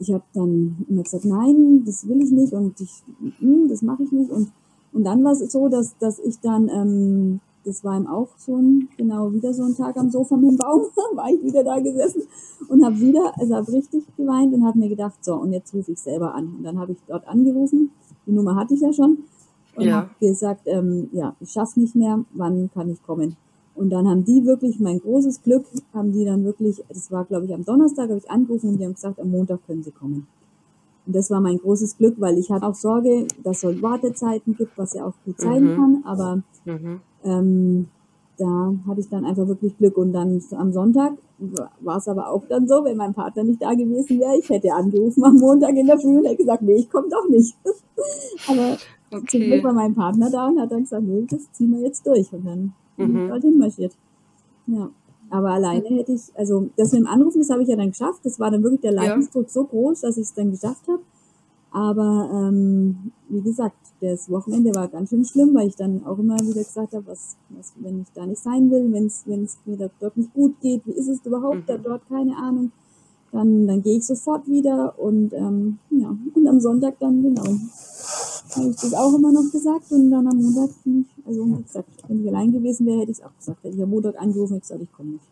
ich 0.00 0.12
habe 0.12 0.24
dann 0.32 0.84
immer 0.88 1.02
gesagt, 1.02 1.26
nein, 1.26 1.84
das 1.84 2.08
will 2.08 2.22
ich 2.22 2.30
nicht 2.30 2.52
und 2.54 2.80
ich, 2.80 3.02
hm, 3.38 3.68
das 3.68 3.82
mache 3.82 4.02
ich 4.02 4.10
nicht. 4.10 4.30
Und, 4.30 4.50
und 4.92 5.04
dann 5.04 5.22
war 5.22 5.32
es 5.32 5.40
so, 5.52 5.68
dass, 5.68 5.96
dass 5.98 6.18
ich 6.18 6.40
dann, 6.40 6.68
ähm, 6.68 7.40
das 7.64 7.84
war 7.84 7.96
ihm 7.96 8.06
auch 8.06 8.28
so 8.38 8.56
ein, 8.56 8.88
genau, 8.96 9.30
wieder 9.32 9.52
so 9.52 9.62
ein 9.62 9.76
Tag 9.76 9.98
am 9.98 10.10
Sofa 10.10 10.36
mit 10.36 10.52
dem 10.52 10.56
Baum, 10.56 10.86
war 11.14 11.28
ich 11.28 11.42
wieder 11.44 11.62
da 11.62 11.78
gesessen 11.78 12.22
und 12.68 12.82
habe 12.82 12.98
wieder, 12.98 13.38
also 13.38 13.54
habe 13.54 13.72
richtig 13.72 14.04
geweint 14.16 14.54
und 14.54 14.64
habe 14.64 14.78
mir 14.78 14.88
gedacht, 14.88 15.22
so, 15.22 15.34
und 15.34 15.52
jetzt 15.52 15.74
rufe 15.74 15.92
ich 15.92 16.00
selber 16.00 16.34
an. 16.34 16.54
Und 16.56 16.64
dann 16.64 16.78
habe 16.78 16.92
ich 16.92 16.98
dort 17.06 17.28
angerufen, 17.28 17.90
die 18.26 18.32
Nummer 18.32 18.56
hatte 18.56 18.72
ich 18.72 18.80
ja 18.80 18.92
schon, 18.94 19.18
und 19.76 19.84
ja. 19.84 19.96
habe 19.96 20.10
gesagt, 20.18 20.62
ähm, 20.64 21.10
ja, 21.12 21.36
ich 21.40 21.50
schaffe 21.50 21.78
nicht 21.78 21.94
mehr, 21.94 22.24
wann 22.32 22.70
kann 22.72 22.90
ich 22.90 23.02
kommen? 23.02 23.36
Und 23.80 23.88
dann 23.88 24.06
haben 24.06 24.26
die 24.26 24.44
wirklich, 24.44 24.78
mein 24.78 25.00
großes 25.00 25.42
Glück, 25.42 25.64
haben 25.94 26.12
die 26.12 26.26
dann 26.26 26.44
wirklich, 26.44 26.84
das 26.90 27.10
war 27.10 27.24
glaube 27.24 27.46
ich 27.46 27.54
am 27.54 27.64
Donnerstag, 27.64 28.10
habe 28.10 28.18
ich 28.18 28.30
angerufen 28.30 28.68
und 28.68 28.78
die 28.78 28.84
haben 28.84 28.92
gesagt, 28.92 29.18
am 29.18 29.30
Montag 29.30 29.66
können 29.66 29.82
sie 29.82 29.90
kommen. 29.90 30.26
Und 31.06 31.16
das 31.16 31.30
war 31.30 31.40
mein 31.40 31.56
großes 31.56 31.96
Glück, 31.96 32.16
weil 32.18 32.36
ich 32.36 32.50
hatte 32.50 32.66
auch 32.66 32.74
Sorge, 32.74 33.26
dass 33.42 33.64
es 33.64 33.80
Wartezeiten 33.80 34.54
gibt, 34.54 34.76
was 34.76 34.92
ja 34.92 35.06
auch 35.06 35.14
gut 35.24 35.40
sein 35.40 35.64
mhm. 35.64 35.76
kann, 35.76 36.02
aber 36.04 36.42
mhm. 36.66 37.00
ähm, 37.24 37.88
da 38.36 38.74
hatte 38.86 39.00
ich 39.00 39.08
dann 39.08 39.24
einfach 39.24 39.48
wirklich 39.48 39.74
Glück. 39.78 39.96
Und 39.96 40.12
dann 40.12 40.42
am 40.58 40.72
Sonntag 40.72 41.14
war 41.80 41.96
es 41.96 42.06
aber 42.06 42.28
auch 42.28 42.42
dann 42.50 42.68
so, 42.68 42.84
wenn 42.84 42.98
mein 42.98 43.14
Partner 43.14 43.44
nicht 43.44 43.62
da 43.62 43.72
gewesen 43.72 44.20
wäre, 44.20 44.36
ich 44.38 44.48
hätte 44.50 44.74
angerufen 44.74 45.24
am 45.24 45.36
Montag 45.36 45.74
in 45.74 45.86
der 45.86 45.98
Früh 45.98 46.18
und 46.18 46.26
hätte 46.26 46.36
gesagt, 46.36 46.60
nee, 46.60 46.76
ich 46.76 46.90
komme 46.90 47.08
doch 47.08 47.26
nicht. 47.30 47.56
aber 48.46 48.76
okay. 49.10 49.26
zum 49.26 49.40
Glück 49.40 49.64
war 49.64 49.72
mein 49.72 49.94
Partner 49.94 50.30
da 50.30 50.48
und 50.48 50.60
hat 50.60 50.70
dann 50.70 50.82
gesagt, 50.82 51.02
nee, 51.02 51.24
das 51.30 51.50
ziehen 51.52 51.70
wir 51.70 51.80
jetzt 51.80 52.06
durch. 52.06 52.30
Und 52.30 52.44
dann 52.44 52.74
mhm. 53.06 53.28
dorthin 53.28 53.58
marschiert. 53.58 53.94
Ja. 54.66 54.90
Aber 55.30 55.50
alleine 55.50 55.88
hätte 55.90 56.12
ich, 56.12 56.22
also 56.34 56.70
das 56.76 56.92
mit 56.92 57.02
dem 57.02 57.06
Anrufen, 57.06 57.38
das 57.38 57.50
habe 57.50 57.62
ich 57.62 57.68
ja 57.68 57.76
dann 57.76 57.90
geschafft. 57.90 58.20
Das 58.24 58.40
war 58.40 58.50
dann 58.50 58.62
wirklich 58.62 58.80
der 58.80 58.92
Leidensdruck 58.92 59.44
ja. 59.44 59.50
so 59.50 59.64
groß, 59.64 60.00
dass 60.00 60.16
ich 60.16 60.24
es 60.24 60.34
dann 60.34 60.50
geschafft 60.50 60.88
habe. 60.88 61.02
Aber 61.72 62.30
ähm, 62.32 63.12
wie 63.28 63.42
gesagt, 63.42 63.76
das 64.00 64.28
Wochenende 64.28 64.74
war 64.74 64.88
ganz 64.88 65.10
schön 65.10 65.24
schlimm, 65.24 65.54
weil 65.54 65.68
ich 65.68 65.76
dann 65.76 66.04
auch 66.04 66.18
immer 66.18 66.36
wieder 66.40 66.64
gesagt 66.64 66.94
habe, 66.94 67.06
was, 67.06 67.36
was 67.50 67.72
wenn 67.76 68.00
ich 68.00 68.08
da 68.12 68.26
nicht 68.26 68.42
sein 68.42 68.70
will, 68.72 68.90
wenn 68.92 69.06
es 69.06 69.58
mir 69.66 69.76
da 69.76 69.88
dort 70.00 70.16
nicht 70.16 70.34
gut 70.34 70.60
geht, 70.60 70.84
wie 70.86 70.92
ist 70.92 71.08
es 71.08 71.24
überhaupt 71.24 71.58
mhm. 71.58 71.66
da 71.66 71.78
dort, 71.78 72.08
keine 72.08 72.36
Ahnung. 72.36 72.72
Dann, 73.30 73.68
dann 73.68 73.82
gehe 73.82 73.98
ich 73.98 74.06
sofort 74.06 74.48
wieder 74.48 74.98
und 74.98 75.32
ähm, 75.32 75.78
ja, 75.90 76.16
und 76.34 76.48
am 76.48 76.58
Sonntag 76.58 76.98
dann 76.98 77.22
genau 77.22 77.44
habe 78.56 78.70
ich 78.70 78.76
das 78.76 78.94
auch 78.94 79.14
immer 79.14 79.32
noch 79.32 79.50
gesagt 79.50 79.90
und 79.90 80.10
dann 80.10 80.26
am 80.26 80.36
Montag 80.36 80.74
bin 80.84 81.02
ich, 81.02 81.26
also 81.26 81.46
wie 81.46 81.62
gesagt, 81.62 81.88
wenn 82.08 82.22
ich 82.22 82.28
allein 82.28 82.52
gewesen 82.52 82.86
wäre, 82.86 83.00
hätte 83.00 83.12
ich 83.12 83.18
es 83.18 83.24
auch 83.24 83.36
gesagt. 83.36 83.62
Hätte 83.64 83.76
ich 83.76 83.82
am 83.82 83.90
Montag 83.90 84.20
angerufen 84.20 84.54
und 84.54 84.60
gesagt, 84.60 84.82
ich 84.82 84.92
komme 84.92 85.10
nicht. 85.10 85.24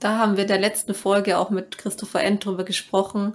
Da 0.00 0.18
haben 0.18 0.36
wir 0.36 0.42
in 0.42 0.48
der 0.48 0.58
letzten 0.58 0.94
Folge 0.94 1.38
auch 1.38 1.50
mit 1.50 1.78
Christopher 1.78 2.22
End 2.22 2.44
drüber 2.44 2.64
gesprochen, 2.64 3.34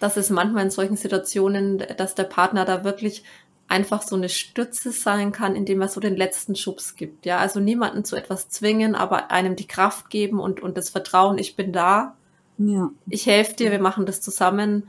dass 0.00 0.16
es 0.16 0.30
manchmal 0.30 0.64
in 0.64 0.70
solchen 0.70 0.96
Situationen, 0.96 1.82
dass 1.96 2.14
der 2.14 2.24
Partner 2.24 2.64
da 2.64 2.84
wirklich 2.84 3.24
einfach 3.68 4.02
so 4.02 4.16
eine 4.16 4.30
Stütze 4.30 4.92
sein 4.92 5.32
kann, 5.32 5.54
indem 5.54 5.82
er 5.82 5.88
so 5.88 6.00
den 6.00 6.16
letzten 6.16 6.56
Schubs 6.56 6.96
gibt. 6.96 7.26
Ja, 7.26 7.38
also 7.38 7.60
niemanden 7.60 8.04
zu 8.04 8.16
etwas 8.16 8.48
zwingen, 8.48 8.94
aber 8.94 9.30
einem 9.30 9.56
die 9.56 9.66
Kraft 9.66 10.08
geben 10.08 10.40
und, 10.40 10.60
und 10.60 10.78
das 10.78 10.88
Vertrauen, 10.88 11.36
ich 11.36 11.54
bin 11.54 11.72
da. 11.72 12.16
Ja. 12.56 12.90
Ich 13.08 13.26
helfe 13.26 13.54
dir, 13.54 13.70
wir 13.70 13.80
machen 13.80 14.06
das 14.06 14.20
zusammen 14.20 14.88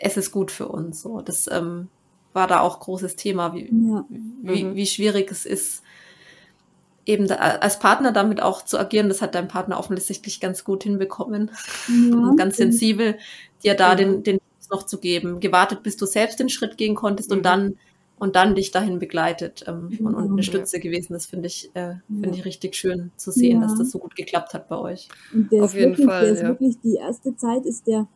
es 0.00 0.16
ist 0.16 0.30
gut 0.30 0.50
für 0.50 0.68
uns. 0.68 1.02
So, 1.02 1.20
das 1.20 1.48
ähm, 1.50 1.88
war 2.32 2.46
da 2.46 2.60
auch 2.60 2.80
großes 2.80 3.16
Thema, 3.16 3.54
wie, 3.54 3.64
ja. 3.64 4.04
wie, 4.42 4.64
mhm. 4.64 4.74
wie 4.74 4.86
schwierig 4.86 5.30
es 5.30 5.46
ist, 5.46 5.82
eben 7.06 7.26
da, 7.26 7.36
als 7.36 7.78
Partner 7.78 8.12
damit 8.12 8.42
auch 8.42 8.64
zu 8.64 8.78
agieren. 8.78 9.08
Das 9.08 9.22
hat 9.22 9.34
dein 9.34 9.48
Partner 9.48 9.78
offensichtlich 9.78 10.40
ganz 10.40 10.64
gut 10.64 10.82
hinbekommen 10.84 11.50
ja, 11.88 12.14
und 12.14 12.36
ganz 12.36 12.56
sensibel 12.56 13.18
dir 13.62 13.74
da 13.74 13.94
mhm. 13.94 13.98
den, 13.98 14.22
den 14.22 14.40
noch 14.70 14.84
zu 14.84 14.98
geben, 14.98 15.40
gewartet, 15.40 15.82
bis 15.82 15.96
du 15.96 16.06
selbst 16.06 16.38
den 16.38 16.48
Schritt 16.48 16.78
gehen 16.78 16.94
konntest 16.94 17.30
mhm. 17.30 17.38
und 17.38 17.42
dann 17.42 17.76
und 18.20 18.36
dann 18.36 18.54
dich 18.54 18.70
dahin 18.70 18.98
begleitet 18.98 19.64
ähm, 19.66 19.96
und, 19.98 20.14
und, 20.14 20.32
eine 20.32 20.42
Stütze 20.42 20.78
gewesen. 20.78 21.14
Das 21.14 21.24
finde 21.24 21.46
ich, 21.46 21.70
äh, 21.72 21.94
finde 22.06 22.36
ich 22.36 22.44
richtig 22.44 22.76
schön 22.76 23.10
zu 23.16 23.32
sehen, 23.32 23.62
ja. 23.62 23.66
dass 23.66 23.78
das 23.78 23.90
so 23.90 23.98
gut 23.98 24.14
geklappt 24.14 24.52
hat 24.52 24.68
bei 24.68 24.76
euch. 24.76 25.08
Und 25.32 25.50
der 25.50 25.64
Auf 25.64 25.72
jeden 25.74 25.92
wirklich, 25.92 26.06
Fall. 26.06 26.24
Der 26.24 26.32
ist 26.34 26.42
wirklich 26.42 26.78
die 26.84 26.96
erste 26.96 27.34
Zeit 27.36 27.64
ist 27.64 27.86
der, 27.86 28.06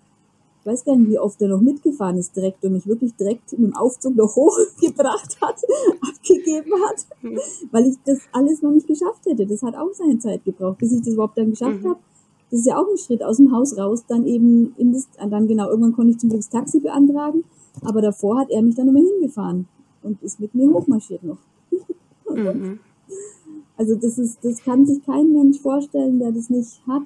ich 0.65 0.73
weiß 0.73 0.85
gar 0.87 0.97
nicht, 0.97 1.11
wie 1.11 1.19
oft 1.19 1.43
er 1.43 1.49
noch 1.49 1.61
mitgefahren 1.61 2.17
ist 2.17 2.35
direkt 2.35 2.65
und 2.65 2.73
mich 2.73 2.87
wirklich 2.87 3.15
direkt 3.17 3.53
mit 3.53 3.71
dem 3.71 3.77
Aufzug 3.77 4.17
noch 4.17 4.35
hochgebracht 4.37 5.39
hat, 5.43 5.63
abgegeben 6.01 6.73
hat, 6.89 7.07
mhm. 7.21 7.39
weil 7.71 7.89
ich 7.89 7.97
das 8.07 8.21
alles 8.33 8.63
noch 8.63 8.71
nicht 8.71 8.87
geschafft 8.87 9.27
hätte. 9.27 9.45
Das 9.45 9.63
hat 9.63 9.77
auch 9.77 9.93
seine 9.93 10.19
Zeit 10.19 10.43
gebraucht, 10.43 10.79
bis 10.79 10.93
ich 10.93 11.01
das 11.01 11.13
überhaupt 11.13 11.37
dann 11.37 11.51
geschafft 11.51 11.83
mhm. 11.83 11.91
habe. 11.91 12.01
Das 12.51 12.61
ist 12.61 12.67
ja 12.67 12.79
auch 12.79 12.89
ein 12.89 12.97
Schritt 12.97 13.23
aus 13.23 13.37
dem 13.37 13.53
Haus 13.53 13.77
raus, 13.77 14.05
dann 14.09 14.27
eben 14.27 14.75
in 14.79 14.95
das, 14.95 15.07
dann 15.19 15.47
genau, 15.49 15.69
irgendwann 15.69 15.93
konnte 15.93 16.13
ich 16.13 16.19
zum 16.19 16.31
Glück 16.31 16.41
das 16.41 16.49
Taxi 16.49 16.81
beantragen, 16.81 17.45
aber 17.83 18.01
davor 18.01 18.39
hat 18.39 18.51
er 18.51 18.63
mich 18.63 18.75
dann 18.75 18.89
immer 18.89 19.01
hingefahren 19.01 19.69
und 20.03 20.23
ist 20.23 20.41
mit 20.41 20.55
mir 20.55 20.73
hochmarschiert 20.73 21.25
noch. 21.25 21.39
Mhm. 22.31 22.79
Also 23.77 23.97
das 23.97 24.19
ist, 24.19 24.39
das 24.45 24.63
kann 24.63 24.87
sich 24.87 25.05
kein 25.05 25.33
Mensch 25.33 25.59
vorstellen, 25.59 26.21
der 26.21 26.31
das 26.31 26.49
nicht 26.49 26.81
hat. 26.87 27.03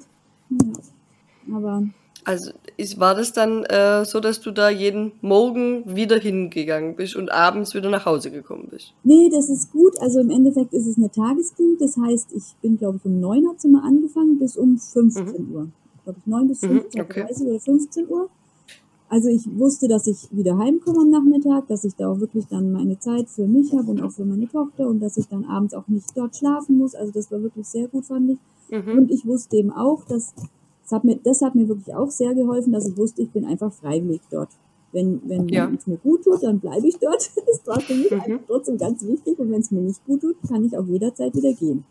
Ja. 0.50 1.56
Aber 1.56 1.88
also 2.24 2.52
ist, 2.76 3.00
war 3.00 3.14
das 3.14 3.32
dann 3.32 3.64
äh, 3.64 4.04
so, 4.04 4.20
dass 4.20 4.40
du 4.40 4.50
da 4.50 4.70
jeden 4.70 5.12
Morgen 5.20 5.84
wieder 5.86 6.18
hingegangen 6.18 6.96
bist 6.96 7.16
und 7.16 7.30
abends 7.30 7.74
wieder 7.74 7.90
nach 7.90 8.06
Hause 8.06 8.30
gekommen 8.30 8.68
bist? 8.70 8.92
Nee, 9.04 9.30
das 9.30 9.48
ist 9.48 9.72
gut. 9.72 9.98
Also 10.00 10.20
im 10.20 10.30
Endeffekt 10.30 10.72
ist 10.74 10.86
es 10.86 10.96
eine 10.96 11.10
Tagesklinik. 11.10 11.78
Das 11.78 11.96
heißt, 11.96 12.32
ich 12.32 12.54
bin, 12.60 12.78
glaube 12.78 12.98
ich, 12.98 13.04
um 13.04 13.20
9 13.20 13.48
hat 13.48 13.60
sie 13.60 13.68
mal 13.68 13.82
angefangen 13.82 14.38
bis 14.38 14.56
um 14.56 14.78
15 14.78 15.24
mhm. 15.24 15.54
Uhr. 15.54 15.68
Glaube 16.04 16.18
ich, 16.20 16.26
9 16.26 16.48
bis 16.48 16.62
15.30 16.62 16.68
mhm, 16.68 17.00
okay. 17.00 17.26
oder 17.46 17.60
15 17.60 18.08
Uhr. 18.08 18.30
Also 19.10 19.30
ich 19.30 19.48
wusste, 19.58 19.88
dass 19.88 20.06
ich 20.06 20.28
wieder 20.30 20.58
heimkomme 20.58 21.00
am 21.00 21.10
Nachmittag, 21.10 21.66
dass 21.68 21.84
ich 21.84 21.94
da 21.94 22.08
auch 22.08 22.20
wirklich 22.20 22.46
dann 22.46 22.72
meine 22.72 22.98
Zeit 22.98 23.30
für 23.30 23.46
mich 23.46 23.72
habe 23.72 23.90
und 23.90 24.02
auch 24.02 24.12
für 24.12 24.26
meine 24.26 24.46
Tochter 24.48 24.86
und 24.86 25.00
dass 25.00 25.16
ich 25.16 25.28
dann 25.28 25.46
abends 25.46 25.72
auch 25.72 25.88
nicht 25.88 26.14
dort 26.14 26.36
schlafen 26.36 26.76
muss. 26.76 26.94
Also 26.94 27.12
das 27.12 27.30
war 27.30 27.42
wirklich 27.42 27.66
sehr 27.66 27.88
gut, 27.88 28.04
fand 28.04 28.32
ich. 28.32 28.38
Mhm. 28.70 28.98
Und 28.98 29.10
ich 29.10 29.24
wusste 29.26 29.56
eben 29.56 29.70
auch, 29.70 30.04
dass 30.04 30.34
das 30.88 30.96
hat, 30.96 31.04
mir, 31.04 31.16
das 31.22 31.42
hat 31.42 31.54
mir 31.54 31.68
wirklich 31.68 31.94
auch 31.94 32.10
sehr 32.10 32.34
geholfen, 32.34 32.72
dass 32.72 32.88
ich 32.88 32.96
wusste, 32.96 33.20
ich 33.20 33.30
bin 33.30 33.44
einfach 33.44 33.70
freiwillig 33.70 34.22
dort. 34.30 34.48
Wenn, 34.90 35.20
wenn 35.26 35.46
ja. 35.48 35.70
es 35.70 35.86
mir 35.86 35.98
gut 35.98 36.24
tut, 36.24 36.42
dann 36.42 36.60
bleibe 36.60 36.88
ich 36.88 36.96
dort. 36.98 37.30
Das 37.46 37.66
war 37.66 37.80
für 37.80 37.94
mich 37.94 38.10
mhm. 38.10 38.40
trotzdem 38.46 38.78
ganz 38.78 39.04
wichtig. 39.04 39.38
Und 39.38 39.50
wenn 39.50 39.60
es 39.60 39.70
mir 39.70 39.82
nicht 39.82 40.02
gut 40.06 40.22
tut, 40.22 40.36
kann 40.48 40.64
ich 40.64 40.76
auch 40.78 40.86
jederzeit 40.86 41.34
wieder 41.34 41.52
gehen. 41.52 41.84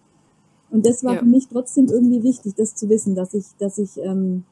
Und 0.72 0.86
das 0.86 1.04
war 1.04 1.13
ja. 1.13 1.20
für 1.20 1.25
mich 1.25 1.48
trotzdem 1.48 1.86
irgendwie 1.88 2.24
wichtig, 2.24 2.56
das 2.56 2.74
zu 2.74 2.89
wissen, 2.89 3.13
dass 3.13 3.36
ich, 3.36 3.46
dass 3.60 3.77
ich 3.77 3.98
ähm, 3.98 4.44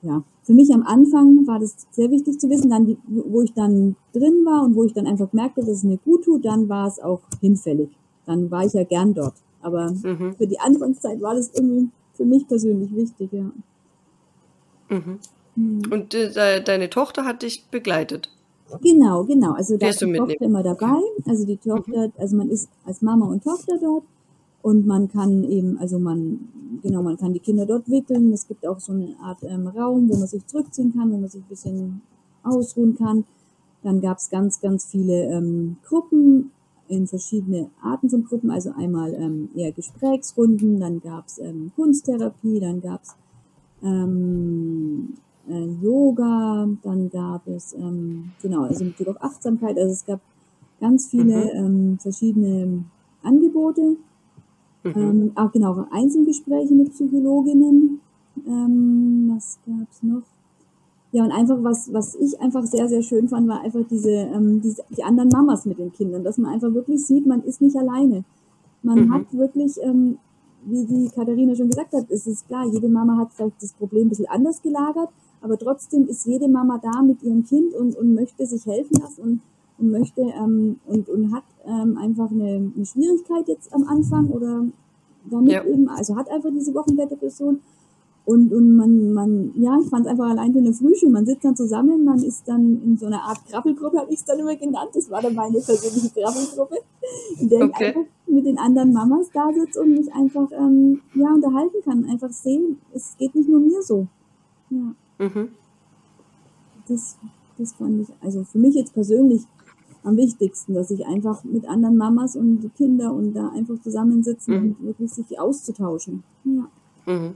ja, 0.00 0.24
für 0.42 0.54
mich 0.54 0.72
am 0.72 0.82
Anfang 0.82 1.46
war 1.46 1.60
das 1.60 1.76
sehr 1.90 2.10
wichtig 2.10 2.40
zu 2.40 2.48
wissen, 2.48 2.70
dann, 2.70 2.96
wo 3.06 3.42
ich 3.42 3.52
dann 3.52 3.96
drin 4.14 4.44
war 4.44 4.64
und 4.64 4.74
wo 4.74 4.84
ich 4.84 4.94
dann 4.94 5.06
einfach 5.06 5.32
merkte, 5.34 5.60
dass 5.60 5.68
es 5.68 5.84
mir 5.84 5.98
gut 5.98 6.24
tut, 6.24 6.44
dann 6.44 6.68
war 6.70 6.88
es 6.88 6.98
auch 7.00 7.20
hinfällig. 7.40 7.90
Dann 8.24 8.50
war 8.50 8.64
ich 8.64 8.72
ja 8.72 8.84
gern 8.84 9.12
dort. 9.12 9.34
Aber 9.60 9.92
mhm. 9.92 10.34
für 10.36 10.46
die 10.46 10.58
Anfangszeit 10.58 11.20
war 11.20 11.34
das 11.34 11.50
irgendwie 11.54 11.90
für 12.14 12.24
mich 12.24 12.46
persönlich 12.46 12.94
wichtig, 12.94 13.32
ja. 13.32 13.50
Mhm. 14.88 15.18
Mhm. 15.56 15.82
Und 15.90 16.14
äh, 16.14 16.62
deine 16.62 16.90
Tochter 16.90 17.24
hat 17.24 17.42
dich 17.42 17.66
begleitet? 17.70 18.30
Genau, 18.80 19.24
genau. 19.24 19.52
Also 19.52 19.76
da 19.76 19.88
ist 19.88 20.00
die 20.00 20.12
Tochter 20.12 20.40
immer 20.40 20.62
dabei. 20.62 21.00
Also 21.26 21.44
die 21.44 21.56
Tochter, 21.56 22.08
mhm. 22.08 22.12
also 22.16 22.36
man 22.36 22.48
ist 22.48 22.68
als 22.84 23.02
Mama 23.02 23.26
und 23.26 23.44
Tochter 23.44 23.78
dort 23.80 24.04
und 24.62 24.86
man 24.86 25.08
kann 25.08 25.44
eben, 25.44 25.76
also 25.78 25.98
man, 25.98 26.48
genau, 26.82 27.02
man 27.02 27.18
kann 27.18 27.32
die 27.32 27.40
Kinder 27.40 27.66
dort 27.66 27.90
wickeln. 27.90 28.32
Es 28.32 28.46
gibt 28.46 28.66
auch 28.66 28.80
so 28.80 28.92
eine 28.92 29.14
Art 29.20 29.42
ähm, 29.42 29.66
Raum, 29.66 30.08
wo 30.08 30.16
man 30.16 30.26
sich 30.26 30.46
zurückziehen 30.46 30.92
kann, 30.94 31.12
wo 31.12 31.18
man 31.18 31.28
sich 31.28 31.42
ein 31.42 31.48
bisschen 31.48 32.02
ausruhen 32.42 32.96
kann. 32.96 33.24
Dann 33.82 34.00
gab 34.00 34.18
es 34.18 34.30
ganz, 34.30 34.60
ganz 34.60 34.86
viele 34.86 35.24
ähm, 35.24 35.76
Gruppen 35.84 36.52
in 36.92 37.06
verschiedene 37.06 37.70
Arten 37.82 38.08
von 38.10 38.24
Gruppen. 38.24 38.50
Also 38.50 38.72
einmal 38.76 39.14
ähm, 39.14 39.48
eher 39.54 39.72
Gesprächsrunden, 39.72 40.78
dann 40.80 41.00
gab 41.00 41.26
es 41.26 41.38
ähm, 41.38 41.72
Kunsttherapie, 41.74 42.60
dann 42.60 42.80
gab 42.80 43.02
es 43.02 43.14
ähm, 43.82 45.14
äh, 45.48 45.66
Yoga, 45.82 46.68
dann 46.82 47.10
gab 47.10 47.46
es, 47.48 47.72
ähm, 47.74 48.32
genau, 48.40 48.64
also 48.64 48.84
mit 48.84 48.96
Blick 48.96 49.08
auf 49.08 49.20
Achtsamkeit. 49.22 49.76
Also 49.76 49.92
es 49.92 50.06
gab 50.06 50.20
ganz 50.80 51.08
viele 51.08 51.44
mhm. 51.44 51.64
ähm, 51.64 51.98
verschiedene 51.98 52.84
Angebote 53.22 53.96
Mhm. 54.84 54.92
Ähm, 54.96 55.32
auch 55.36 55.52
genau, 55.52 55.86
Einzelgespräche 55.90 56.74
mit 56.74 56.92
Psychologinnen. 56.92 58.00
Was 58.34 59.58
gab's 59.66 60.02
noch? 60.02 60.22
Ja, 61.12 61.24
und 61.24 61.30
einfach 61.30 61.58
was, 61.62 61.92
was 61.92 62.14
ich 62.14 62.40
einfach 62.40 62.64
sehr, 62.64 62.88
sehr 62.88 63.02
schön 63.02 63.28
fand, 63.28 63.46
war 63.46 63.60
einfach 63.60 63.82
diese, 63.90 64.10
ähm, 64.10 64.62
diese, 64.62 64.82
die 64.96 65.04
anderen 65.04 65.28
Mamas 65.28 65.66
mit 65.66 65.78
den 65.78 65.92
Kindern, 65.92 66.24
dass 66.24 66.38
man 66.38 66.52
einfach 66.52 66.72
wirklich 66.72 67.04
sieht, 67.06 67.26
man 67.26 67.42
ist 67.44 67.60
nicht 67.60 67.76
alleine. 67.76 68.24
Man 68.82 69.04
mhm. 69.06 69.14
hat 69.14 69.32
wirklich, 69.32 69.76
ähm, 69.82 70.16
wie 70.64 70.86
die 70.86 71.10
Katharina 71.14 71.54
schon 71.54 71.68
gesagt 71.68 71.92
hat, 71.92 72.10
es 72.10 72.26
ist 72.26 72.46
klar, 72.46 72.66
jede 72.66 72.88
Mama 72.88 73.18
hat 73.18 73.32
vielleicht 73.34 73.62
das 73.62 73.74
Problem 73.74 74.06
ein 74.06 74.08
bisschen 74.08 74.30
anders 74.30 74.62
gelagert, 74.62 75.10
aber 75.42 75.58
trotzdem 75.58 76.06
ist 76.08 76.24
jede 76.24 76.48
Mama 76.48 76.80
da 76.82 77.02
mit 77.02 77.22
ihrem 77.22 77.44
Kind 77.44 77.74
und, 77.74 77.94
und 77.94 78.14
möchte 78.14 78.46
sich 78.46 78.64
helfen 78.64 78.96
lassen 78.98 79.22
und, 79.22 79.40
und 79.78 79.90
möchte 79.90 80.22
ähm, 80.22 80.76
und, 80.86 81.10
und 81.10 81.34
hat 81.34 81.44
ähm, 81.66 81.98
einfach 81.98 82.30
eine, 82.30 82.72
eine 82.74 82.86
Schwierigkeit 82.86 83.48
jetzt 83.48 83.74
am 83.74 83.84
Anfang 83.84 84.28
oder 84.28 84.64
damit 85.30 85.52
ja. 85.52 85.64
eben, 85.64 85.90
also 85.90 86.16
hat 86.16 86.30
einfach 86.30 86.50
diese 86.50 86.72
Wochenbettdepression. 86.74 87.60
Und, 88.24 88.52
und 88.52 88.76
man, 88.76 89.12
man, 89.12 89.52
ja, 89.56 89.76
ich 89.82 89.88
fand 89.88 90.06
es 90.06 90.12
einfach 90.12 90.30
allein 90.30 90.52
für 90.52 90.60
eine 90.60 90.72
Frühschule. 90.72 91.10
Man 91.10 91.26
sitzt 91.26 91.44
dann 91.44 91.56
zusammen, 91.56 92.04
man 92.04 92.22
ist 92.22 92.46
dann 92.46 92.80
in 92.84 92.96
so 92.96 93.06
einer 93.06 93.20
Art 93.20 93.38
Krabbelgruppe, 93.48 93.98
habe 93.98 94.12
ich 94.12 94.20
es 94.20 94.24
dann 94.24 94.38
immer 94.38 94.54
genannt. 94.54 94.90
Das 94.94 95.10
war 95.10 95.20
dann 95.20 95.34
meine 95.34 95.58
persönliche 95.60 96.10
Krabbelgruppe, 96.10 96.76
in 97.40 97.48
der 97.48 97.64
okay. 97.64 97.72
ich 97.80 97.86
einfach 97.88 98.10
mit 98.28 98.46
den 98.46 98.58
anderen 98.58 98.92
Mamas 98.92 99.26
da 99.32 99.52
sitze 99.52 99.80
und 99.80 99.94
mich 99.94 100.12
einfach 100.14 100.48
ähm, 100.52 101.00
ja, 101.14 101.34
unterhalten 101.34 101.82
kann. 101.84 102.04
Einfach 102.04 102.30
sehen, 102.30 102.78
es 102.94 103.16
geht 103.18 103.34
nicht 103.34 103.48
nur 103.48 103.58
mir 103.58 103.82
so. 103.82 104.06
Ja. 104.70 104.94
Mhm. 105.26 105.48
Das, 106.86 107.16
das 107.58 107.72
fand 107.72 108.02
ich, 108.02 108.14
also 108.20 108.44
für 108.44 108.58
mich 108.58 108.74
jetzt 108.74 108.94
persönlich 108.94 109.42
am 110.04 110.16
wichtigsten, 110.16 110.74
dass 110.74 110.90
ich 110.90 111.06
einfach 111.06 111.42
mit 111.44 111.68
anderen 111.68 111.96
Mamas 111.96 112.36
und 112.36 112.70
Kinder 112.76 113.12
und 113.12 113.34
da 113.34 113.48
einfach 113.48 113.80
zusammensitzen 113.82 114.54
mhm. 114.54 114.62
und 114.62 114.86
wirklich 114.86 115.12
sich 115.12 115.38
auszutauschen. 115.40 116.22
Ja. 116.44 116.68
Mhm. 117.06 117.34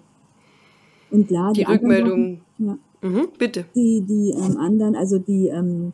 Und 1.11 1.29
klar, 1.29 1.53
die, 1.53 1.61
die 1.61 1.67
Rückmeldung. 1.67 2.41
ja. 2.59 2.79
Mhm, 3.03 3.29
bitte. 3.39 3.67
Die, 3.75 4.01
die 4.01 4.31
ähm, 4.31 4.57
anderen, 4.57 4.97
also 4.97 5.19
die, 5.19 5.49
ähm, 5.49 5.93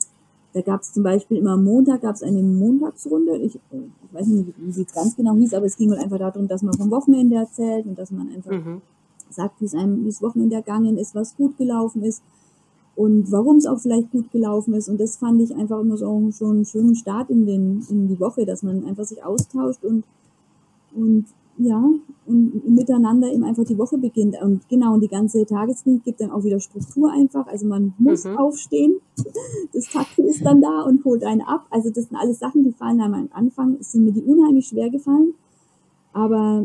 da 0.52 0.60
gab 0.60 0.82
es 0.82 0.92
zum 0.92 1.02
Beispiel 1.02 1.38
immer 1.38 1.52
am 1.52 1.64
Montag 1.64 2.02
gab 2.02 2.14
es 2.14 2.22
eine 2.22 2.42
Montagsrunde. 2.42 3.36
Ich, 3.38 3.56
äh, 3.56 3.58
ich 3.78 4.14
weiß 4.14 4.26
nicht, 4.26 4.52
wie 4.56 4.72
sie 4.72 4.84
ganz 4.84 5.16
genau 5.16 5.34
hieß, 5.34 5.54
aber 5.54 5.66
es 5.66 5.76
ging 5.76 5.90
halt 5.90 6.02
einfach 6.02 6.18
darum, 6.18 6.48
dass 6.48 6.62
man 6.62 6.74
vom 6.74 6.90
Wochenende 6.90 7.36
erzählt 7.36 7.86
und 7.86 7.98
dass 7.98 8.10
man 8.10 8.28
einfach 8.30 8.52
mhm. 8.52 8.82
sagt, 9.30 9.60
wie 9.60 9.64
es 9.64 9.74
einem, 9.74 10.04
wie 10.04 10.08
das 10.08 10.22
Wochenende 10.22 10.56
ergangen 10.56 10.98
ist, 10.98 11.14
was 11.14 11.36
gut 11.36 11.56
gelaufen 11.58 12.02
ist 12.02 12.22
und 12.94 13.32
warum 13.32 13.56
es 13.56 13.66
auch 13.66 13.80
vielleicht 13.80 14.10
gut 14.10 14.30
gelaufen 14.30 14.74
ist. 14.74 14.88
Und 14.88 15.00
das 15.00 15.16
fand 15.16 15.40
ich 15.40 15.54
einfach 15.54 15.80
immer 15.80 15.96
so 15.96 16.30
schon 16.32 16.56
einen 16.56 16.64
schönen 16.64 16.94
Start 16.94 17.30
in, 17.30 17.46
den, 17.46 17.86
in 17.88 18.08
die 18.08 18.20
Woche, 18.20 18.44
dass 18.44 18.62
man 18.62 18.84
einfach 18.84 19.04
sich 19.04 19.24
austauscht 19.24 19.82
und, 19.84 20.04
und 20.94 21.26
ja, 21.58 21.82
und 22.26 22.68
miteinander 22.68 23.32
eben 23.32 23.44
einfach 23.44 23.64
die 23.64 23.78
Woche 23.78 23.98
beginnt. 23.98 24.40
Und 24.42 24.68
genau, 24.68 24.94
und 24.94 25.00
die 25.00 25.08
ganze 25.08 25.44
Tagesklinik 25.44 26.04
gibt 26.04 26.20
dann 26.20 26.30
auch 26.30 26.44
wieder 26.44 26.60
Struktur 26.60 27.12
einfach. 27.12 27.46
Also 27.46 27.66
man 27.66 27.94
muss 27.98 28.24
mhm. 28.24 28.38
aufstehen. 28.38 28.96
Das 29.72 29.84
Taxi 29.90 30.22
ist 30.22 30.44
dann 30.44 30.60
da 30.60 30.82
und 30.82 31.04
holt 31.04 31.24
einen 31.24 31.42
ab. 31.42 31.66
Also 31.70 31.90
das 31.90 32.08
sind 32.08 32.16
alles 32.16 32.38
Sachen, 32.38 32.64
die 32.64 32.72
fallen 32.72 33.00
einem 33.00 33.14
am 33.14 33.28
Anfang, 33.32 33.76
sind 33.80 34.04
mir 34.04 34.12
die 34.12 34.22
unheimlich 34.22 34.68
schwer 34.68 34.90
gefallen. 34.90 35.34
Aber 36.12 36.64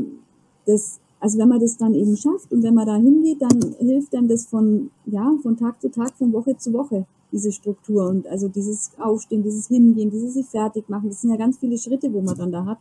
das 0.65 0.99
also 1.19 1.39
wenn 1.39 1.49
man 1.49 1.59
das 1.59 1.77
dann 1.77 1.93
eben 1.93 2.15
schafft 2.15 2.51
und 2.51 2.63
wenn 2.63 2.75
man 2.75 2.85
da 2.85 2.95
hingeht, 2.95 3.41
dann 3.41 3.75
hilft 3.79 4.13
dann 4.13 4.27
das 4.27 4.45
von, 4.45 4.91
ja, 5.05 5.33
von 5.41 5.57
Tag 5.57 5.81
zu 5.81 5.89
Tag, 5.89 6.15
von 6.15 6.31
Woche 6.31 6.57
zu 6.57 6.73
Woche, 6.73 7.05
diese 7.31 7.51
Struktur 7.51 8.07
und 8.07 8.27
also 8.27 8.47
dieses 8.47 8.91
Aufstehen, 8.99 9.43
dieses 9.43 9.67
Hingehen, 9.67 10.11
dieses 10.11 10.35
sich 10.35 10.45
fertig 10.45 10.89
machen. 10.89 11.09
Das 11.09 11.21
sind 11.21 11.31
ja 11.31 11.37
ganz 11.37 11.57
viele 11.57 11.77
Schritte, 11.77 12.13
wo 12.13 12.21
man 12.21 12.37
dann 12.37 12.51
da 12.51 12.65
hat. 12.65 12.77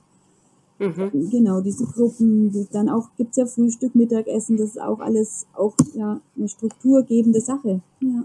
Mhm. 0.78 1.30
Genau, 1.30 1.60
diese 1.60 1.86
Gruppen, 1.86 2.52
die 2.52 2.66
dann 2.70 2.88
auch, 2.88 3.08
gibt's 3.16 3.36
ja 3.36 3.46
Frühstück, 3.46 3.94
Mittagessen, 3.94 4.56
das 4.56 4.70
ist 4.70 4.80
auch 4.80 5.00
alles 5.00 5.46
auch, 5.54 5.74
ja, 5.94 6.20
eine 6.36 6.48
strukturgebende 6.48 7.40
Sache, 7.40 7.80
ja 8.00 8.24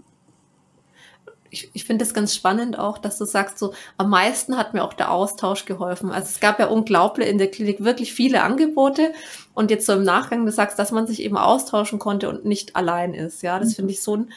ich, 1.51 1.70
ich 1.74 1.84
finde 1.84 2.03
das 2.03 2.13
ganz 2.13 2.34
spannend 2.34 2.79
auch, 2.79 2.98
dass 2.98 3.17
du 3.17 3.25
sagst, 3.25 3.60
so 3.60 3.74
am 3.98 4.10
meisten 4.10 4.58
hat 4.58 4.74
mir 4.74 4.84
auch 4.84 4.93
der 4.93 5.12
Austausch 5.12 5.65
geholfen. 5.65 6.10
Also 6.10 6.29
es 6.29 6.39
gab 6.39 6.60
ja 6.60 6.67
unglaublich 6.67 7.27
in 7.27 7.38
der 7.38 7.51
Klinik 7.51 7.84
wirklich 7.84 8.13
viele 8.13 8.41
Angebote 8.41 9.13
und 9.53 9.70
jetzt 9.70 9.86
so 9.86 9.93
im 9.93 10.03
Nachgang 10.03 10.46
du 10.46 10.51
sagst, 10.51 10.79
dass 10.79 10.91
man 10.91 11.05
sich 11.05 11.22
eben 11.22 11.38
austauschen 11.38 12.00
konnte 12.00 12.29
und 12.29 12.46
nicht 12.46 12.75
allein 12.75 13.13
ist. 13.13 13.43
Ja, 13.43 13.60
das 13.60 13.70
mhm. 13.70 13.75
finde 13.75 13.91
ich 13.91 14.01
so 14.01 14.15
ein 14.15 14.31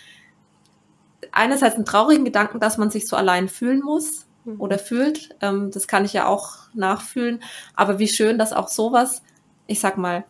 einerseits 1.32 1.76
einen 1.76 1.86
traurigen 1.86 2.24
Gedanken, 2.24 2.60
dass 2.60 2.78
man 2.78 2.90
sich 2.90 3.06
so 3.06 3.16
allein 3.16 3.48
fühlen 3.48 3.80
muss. 3.82 4.23
Oder 4.58 4.78
fühlt. 4.78 5.30
Ähm, 5.40 5.70
das 5.72 5.88
kann 5.88 6.04
ich 6.04 6.12
ja 6.12 6.26
auch 6.26 6.54
nachfühlen. 6.74 7.42
Aber 7.74 7.98
wie 7.98 8.08
schön, 8.08 8.38
dass 8.38 8.52
auch 8.52 8.68
sowas, 8.68 9.22
ich 9.66 9.80
sag 9.80 9.96
mal, 9.96 10.24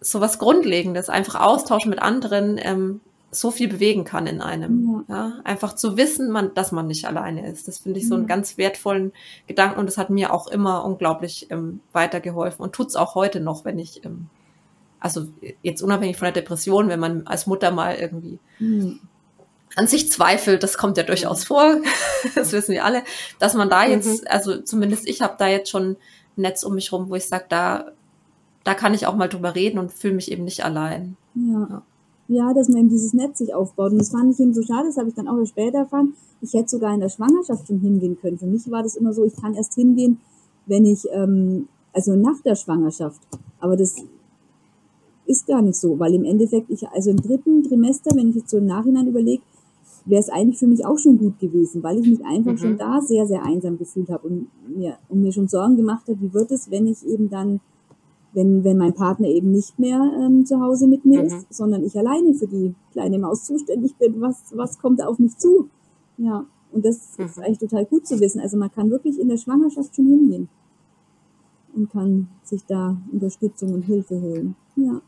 sowas 0.00 0.38
Grundlegendes, 0.38 1.08
einfach 1.08 1.40
Austausch 1.40 1.86
mit 1.86 2.00
anderen, 2.00 2.58
ähm, 2.60 3.00
so 3.30 3.50
viel 3.50 3.68
bewegen 3.68 4.04
kann 4.04 4.26
in 4.26 4.40
einem. 4.40 5.04
Ja. 5.08 5.14
ja. 5.14 5.32
einfach 5.44 5.74
zu 5.74 5.96
wissen, 5.96 6.30
man, 6.30 6.54
dass 6.54 6.72
man 6.72 6.86
nicht 6.86 7.06
alleine 7.06 7.48
ist. 7.50 7.68
Das 7.68 7.78
finde 7.78 8.00
ich 8.00 8.08
so 8.08 8.14
einen 8.14 8.26
ganz 8.26 8.56
wertvollen 8.56 9.12
Gedanken 9.46 9.78
und 9.80 9.86
das 9.86 9.98
hat 9.98 10.10
mir 10.10 10.32
auch 10.32 10.46
immer 10.46 10.84
unglaublich 10.84 11.50
ähm, 11.50 11.80
weitergeholfen 11.92 12.64
und 12.64 12.72
tut's 12.72 12.96
auch 12.96 13.14
heute 13.14 13.40
noch, 13.40 13.64
wenn 13.64 13.78
ich, 13.78 14.04
ähm, 14.04 14.28
also 15.00 15.26
jetzt 15.62 15.82
unabhängig 15.82 16.16
von 16.16 16.26
der 16.26 16.32
Depression, 16.32 16.88
wenn 16.88 17.00
man 17.00 17.26
als 17.26 17.46
Mutter 17.46 17.70
mal 17.70 17.96
irgendwie 17.96 18.38
mhm. 18.58 19.00
An 19.76 19.86
sich 19.86 20.10
zweifelt, 20.10 20.62
das 20.62 20.76
kommt 20.76 20.96
ja 20.96 21.04
durchaus 21.04 21.44
vor, 21.44 21.76
das 22.34 22.52
wissen 22.52 22.72
wir 22.72 22.84
alle, 22.84 23.02
dass 23.38 23.54
man 23.54 23.70
da 23.70 23.86
jetzt, 23.86 24.22
mhm. 24.22 24.28
also 24.28 24.60
zumindest 24.60 25.08
ich 25.08 25.22
habe 25.22 25.36
da 25.38 25.46
jetzt 25.46 25.70
schon 25.70 25.90
ein 25.90 25.96
Netz 26.36 26.64
um 26.64 26.74
mich 26.74 26.92
rum, 26.92 27.08
wo 27.08 27.14
ich 27.14 27.26
sage, 27.26 27.44
da, 27.48 27.92
da 28.64 28.74
kann 28.74 28.94
ich 28.94 29.06
auch 29.06 29.14
mal 29.14 29.28
drüber 29.28 29.54
reden 29.54 29.78
und 29.78 29.92
fühle 29.92 30.14
mich 30.14 30.32
eben 30.32 30.44
nicht 30.44 30.64
allein. 30.64 31.16
ja. 31.34 31.68
ja 31.70 31.82
ja, 32.28 32.52
dass 32.52 32.68
man 32.68 32.78
eben 32.78 32.88
dieses 32.88 33.14
Netz 33.14 33.38
sich 33.38 33.54
aufbaut. 33.54 33.92
Und 33.92 33.98
das 33.98 34.10
fand 34.10 34.32
ich 34.32 34.40
eben 34.40 34.52
so 34.52 34.62
schade, 34.62 34.88
das 34.88 34.96
habe 34.96 35.08
ich 35.08 35.14
dann 35.14 35.28
auch 35.28 35.44
später 35.46 35.78
erfahren. 35.78 36.14
Ich 36.40 36.52
hätte 36.54 36.68
sogar 36.68 36.92
in 36.92 37.00
der 37.00 37.08
Schwangerschaft 37.08 37.66
schon 37.66 37.80
hingehen 37.80 38.18
können. 38.20 38.38
Für 38.38 38.46
mich 38.46 38.70
war 38.70 38.82
das 38.82 38.96
immer 38.96 39.12
so, 39.12 39.24
ich 39.24 39.36
kann 39.36 39.54
erst 39.54 39.74
hingehen, 39.74 40.20
wenn 40.66 40.84
ich, 40.84 41.06
ähm, 41.12 41.68
also 41.92 42.16
nach 42.16 42.40
der 42.44 42.56
Schwangerschaft. 42.56 43.20
Aber 43.60 43.76
das 43.76 43.96
ist 45.26 45.46
gar 45.46 45.62
nicht 45.62 45.76
so, 45.76 45.98
weil 45.98 46.14
im 46.14 46.24
Endeffekt, 46.24 46.70
ich, 46.70 46.86
also 46.88 47.10
im 47.10 47.16
dritten 47.16 47.62
Trimester, 47.62 48.14
wenn 48.14 48.30
ich 48.30 48.36
jetzt 48.36 48.50
so 48.50 48.58
im 48.58 48.66
Nachhinein 48.66 49.06
überlege, 49.06 49.42
wäre 50.06 50.20
es 50.20 50.28
eigentlich 50.28 50.58
für 50.58 50.66
mich 50.66 50.86
auch 50.86 50.98
schon 50.98 51.18
gut 51.18 51.38
gewesen, 51.38 51.82
weil 51.82 51.98
ich 51.98 52.08
mich 52.08 52.24
einfach 52.24 52.52
mhm. 52.52 52.58
schon 52.58 52.78
da 52.78 53.00
sehr, 53.00 53.26
sehr 53.26 53.44
einsam 53.44 53.76
gefühlt 53.76 54.08
habe 54.08 54.28
und 54.28 54.48
mir, 54.68 54.96
und 55.08 55.22
mir 55.22 55.32
schon 55.32 55.48
Sorgen 55.48 55.76
gemacht 55.76 56.08
habe, 56.08 56.20
wie 56.20 56.32
wird 56.32 56.50
es, 56.50 56.70
wenn 56.70 56.86
ich 56.86 57.06
eben 57.06 57.28
dann 57.28 57.60
wenn, 58.36 58.64
wenn 58.64 58.76
mein 58.76 58.92
Partner 58.92 59.28
eben 59.28 59.50
nicht 59.50 59.78
mehr 59.78 59.98
ähm, 60.20 60.44
zu 60.44 60.60
Hause 60.60 60.86
mit 60.86 61.06
mir 61.06 61.20
mhm. 61.20 61.26
ist, 61.26 61.54
sondern 61.54 61.82
ich 61.82 61.96
alleine 61.96 62.34
für 62.34 62.46
die 62.46 62.74
kleine 62.92 63.18
Maus 63.18 63.44
zuständig 63.44 63.96
bin, 63.96 64.20
was, 64.20 64.52
was 64.54 64.78
kommt 64.78 65.02
auf 65.02 65.18
mich 65.18 65.38
zu? 65.38 65.70
Ja, 66.18 66.44
und 66.70 66.84
das 66.84 67.16
mhm. 67.16 67.24
ist 67.24 67.38
eigentlich 67.38 67.58
total 67.58 67.86
gut 67.86 68.06
zu 68.06 68.20
wissen. 68.20 68.40
Also 68.40 68.58
man 68.58 68.70
kann 68.70 68.90
wirklich 68.90 69.18
in 69.18 69.28
der 69.28 69.38
Schwangerschaft 69.38 69.96
schon 69.96 70.06
hingehen 70.06 70.48
und 71.74 71.90
kann 71.90 72.28
sich 72.42 72.62
da 72.66 72.98
Unterstützung 73.10 73.72
und 73.72 73.82
Hilfe 73.82 74.20
holen. 74.20 74.54
Ja, 74.76 75.00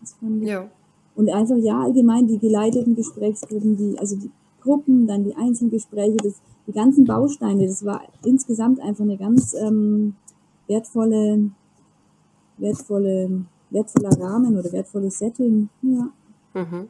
das 0.00 0.12
fand 0.14 0.42
ich. 0.42 0.48
Ja. 0.50 0.70
Und 1.18 1.28
einfach, 1.28 1.56
ja, 1.56 1.82
allgemein 1.82 2.26
die 2.26 2.38
geleiteten 2.38 2.94
Gesprächsgruppen, 2.94 3.76
die, 3.76 3.98
also 3.98 4.16
die 4.16 4.30
Gruppen, 4.62 5.06
dann 5.06 5.24
die 5.24 5.36
Einzelgespräche, 5.36 6.16
das, 6.16 6.40
die 6.66 6.72
ganzen 6.72 7.04
Bausteine, 7.04 7.66
das 7.66 7.84
war 7.84 8.00
insgesamt 8.24 8.80
einfach 8.80 9.04
eine 9.04 9.18
ganz 9.18 9.54
ähm, 9.54 10.14
wertvolle 10.66 11.50
wertvolle, 12.58 13.44
wertvoller 13.70 14.20
Rahmen 14.20 14.56
oder 14.56 14.72
wertvolles 14.72 15.18
Setting. 15.18 15.68
Ja. 15.82 16.10
Mhm. 16.54 16.88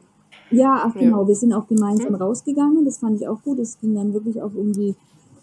Ja, 0.51 0.81
ach 0.85 0.93
genau, 0.95 1.21
ja. 1.21 1.27
wir 1.27 1.35
sind 1.35 1.53
auch 1.53 1.67
gemeinsam 1.67 2.13
mhm. 2.13 2.21
rausgegangen, 2.21 2.85
das 2.85 2.97
fand 2.97 3.21
ich 3.21 3.27
auch 3.27 3.41
gut. 3.43 3.59
Es 3.59 3.79
ging 3.79 3.93
dann 3.93 4.13
wirklich 4.13 4.41
auch 4.41 4.53
um 4.55 4.73
die, 4.73 4.95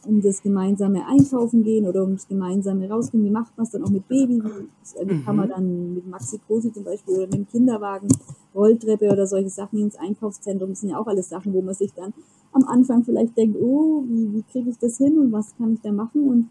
um 0.05 0.21
das 0.21 0.43
gemeinsame 0.43 1.07
Einkaufen 1.07 1.63
gehen 1.63 1.87
oder 1.87 2.03
ums 2.03 2.27
gemeinsame 2.27 2.89
Rausgehen. 2.89 3.25
Wie 3.25 3.31
macht 3.31 3.57
man 3.57 3.65
es 3.67 3.71
dann 3.71 3.85
auch 3.85 3.91
mit 3.91 4.09
Baby? 4.09 4.43
Wie, 4.43 5.09
wie 5.09 5.23
kann 5.23 5.37
man 5.37 5.47
mhm. 5.47 5.53
dann 5.53 5.95
mit 5.95 6.09
Maxi 6.09 6.41
Cosi 6.47 6.73
zum 6.73 6.85
Beispiel 6.85 7.15
oder 7.15 7.27
mit 7.27 7.35
dem 7.35 7.49
Kinderwagen, 7.49 8.09
Rolltreppe 8.57 9.11
oder 9.13 9.27
solche 9.27 9.51
Sachen 9.51 9.79
ins 9.79 9.97
Einkaufszentrum? 9.97 10.71
Das 10.71 10.81
sind 10.81 10.91
ja 10.91 10.99
auch 10.99 11.07
alles 11.07 11.29
Sachen, 11.29 11.53
wo 11.53 11.63
man 11.63 11.75
sich 11.75 11.93
dann 11.93 12.13
am 12.53 12.65
Anfang 12.65 13.05
vielleicht 13.05 13.37
denkt, 13.37 13.59
oh, 13.61 14.05
wie, 14.09 14.33
wie 14.33 14.43
kriege 14.51 14.71
ich 14.71 14.79
das 14.79 14.97
hin 14.99 15.19
und 15.19 15.31
was 15.31 15.55
kann 15.57 15.75
ich 15.75 15.81
da 15.83 15.93
machen? 15.93 16.29
Und 16.29 16.49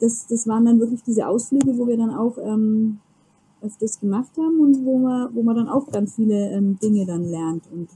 das, 0.00 0.26
das 0.26 0.48
waren 0.48 0.64
dann 0.64 0.80
wirklich 0.80 1.02
diese 1.02 1.26
Ausflüge, 1.26 1.78
wo 1.78 1.86
wir 1.86 1.96
dann 1.96 2.10
auch 2.10 2.36
ähm, 2.38 2.98
öfters 3.60 4.00
gemacht 4.00 4.32
haben 4.36 4.60
und 4.60 4.84
wo 4.84 4.98
man, 4.98 5.34
wo 5.34 5.42
man 5.42 5.56
dann 5.56 5.68
auch 5.68 5.90
ganz 5.90 6.16
viele 6.16 6.50
ähm, 6.50 6.78
Dinge 6.82 7.06
dann 7.06 7.24
lernt 7.24 7.64
und, 7.72 7.88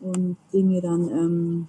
und 0.00 0.36
Dinge 0.52 0.80
dann 0.80 1.08
ähm, 1.08 1.66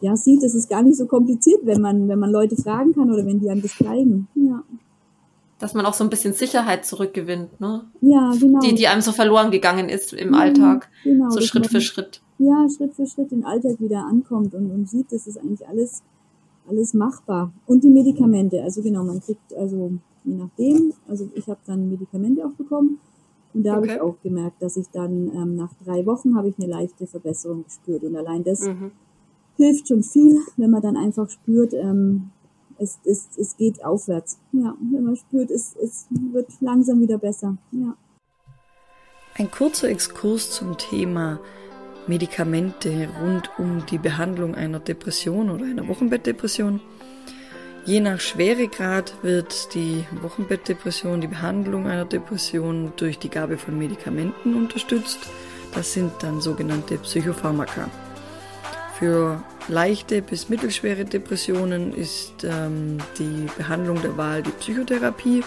ja 0.00 0.16
sieht, 0.16 0.42
es 0.42 0.54
ist 0.54 0.68
gar 0.68 0.82
nicht 0.82 0.96
so 0.96 1.06
kompliziert, 1.06 1.60
wenn 1.64 1.80
man, 1.80 2.08
wenn 2.08 2.18
man 2.18 2.30
Leute 2.30 2.56
fragen 2.56 2.92
kann 2.92 3.10
oder 3.10 3.24
wenn 3.24 3.38
die 3.38 3.48
einem 3.48 3.62
das 3.62 3.76
zeigen. 3.76 4.28
Ja. 4.34 4.62
Dass 5.62 5.74
man 5.74 5.86
auch 5.86 5.94
so 5.94 6.04
ein 6.04 6.10
bisschen 6.10 6.34
Sicherheit 6.34 6.84
zurückgewinnt, 6.84 7.60
ne? 7.60 7.84
Ja, 8.00 8.32
genau. 8.38 8.60
Die, 8.60 8.74
die 8.74 8.88
einem 8.88 9.00
so 9.00 9.12
verloren 9.12 9.50
gegangen 9.50 9.88
ist 9.88 10.12
im 10.12 10.34
ja, 10.34 10.40
Alltag. 10.40 10.88
Genau. 11.04 11.30
So 11.30 11.40
Schritt 11.40 11.66
für 11.68 11.80
Schritt. 11.80 12.20
Ja, 12.38 12.66
Schritt 12.68 12.94
für 12.94 13.06
Schritt 13.06 13.30
den 13.30 13.44
Alltag 13.44 13.80
wieder 13.80 14.04
ankommt 14.04 14.54
und, 14.54 14.70
und 14.70 14.88
sieht, 14.88 15.12
das 15.12 15.26
ist 15.26 15.38
eigentlich 15.38 15.66
alles, 15.68 16.02
alles 16.68 16.92
machbar. 16.94 17.52
Und 17.66 17.84
die 17.84 17.90
Medikamente, 17.90 18.62
also 18.62 18.82
genau, 18.82 19.04
man 19.04 19.20
kriegt 19.20 19.54
also 19.54 19.92
je 20.24 20.34
nachdem. 20.34 20.92
Also 21.08 21.28
ich 21.34 21.46
habe 21.48 21.60
dann 21.66 21.90
Medikamente 21.90 22.44
auch 22.44 22.52
bekommen 22.52 22.98
und 23.54 23.64
da 23.64 23.76
okay. 23.76 23.76
habe 23.76 23.86
ich 23.86 24.00
auch 24.00 24.16
gemerkt, 24.22 24.62
dass 24.62 24.76
ich 24.76 24.88
dann 24.90 25.30
ähm, 25.34 25.56
nach 25.56 25.72
drei 25.84 26.04
Wochen 26.06 26.36
habe 26.36 26.48
ich 26.48 26.58
eine 26.58 26.68
leichte 26.68 27.06
Verbesserung 27.06 27.64
gespürt 27.64 28.02
und 28.04 28.16
allein 28.16 28.44
das 28.44 28.60
mhm. 28.60 28.92
hilft 29.56 29.88
schon 29.88 30.02
viel, 30.02 30.40
wenn 30.56 30.70
man 30.70 30.82
dann 30.82 30.96
einfach 30.96 31.28
spürt, 31.28 31.74
ähm, 31.74 32.30
es, 32.78 32.98
es, 33.04 33.28
es 33.36 33.56
geht 33.56 33.84
aufwärts. 33.84 34.38
Ja, 34.52 34.74
wenn 34.92 35.04
man 35.04 35.16
spürt, 35.16 35.50
es, 35.50 35.74
es 35.82 36.06
wird 36.10 36.48
langsam 36.60 37.00
wieder 37.00 37.18
besser. 37.18 37.56
Ja. 37.72 37.96
Ein 39.34 39.50
kurzer 39.50 39.88
Exkurs 39.88 40.50
zum 40.50 40.76
Thema 40.76 41.40
Medikamente 42.06 43.08
rund 43.22 43.50
um 43.58 43.86
die 43.86 43.98
Behandlung 43.98 44.54
einer 44.54 44.80
Depression 44.80 45.50
oder 45.50 45.64
einer 45.64 45.88
Wochenbettdepression. 45.88 46.80
Je 47.84 48.00
nach 48.00 48.20
Schweregrad 48.20 49.14
wird 49.22 49.74
die 49.74 50.04
Wochenbettdepression, 50.20 51.20
die 51.20 51.26
Behandlung 51.26 51.86
einer 51.86 52.04
Depression 52.04 52.92
durch 52.96 53.18
die 53.18 53.28
Gabe 53.28 53.58
von 53.58 53.78
Medikamenten 53.78 54.54
unterstützt. 54.54 55.18
Das 55.74 55.92
sind 55.92 56.12
dann 56.20 56.40
sogenannte 56.40 56.98
Psychopharmaka. 56.98 57.88
Für 59.02 59.42
leichte 59.66 60.22
bis 60.22 60.48
mittelschwere 60.48 61.04
Depressionen 61.04 61.92
ist 61.92 62.44
ähm, 62.44 62.98
die 63.18 63.48
Behandlung 63.58 64.00
der 64.00 64.16
Wahl 64.16 64.44
die 64.44 64.52
Psychotherapie, 64.52 65.42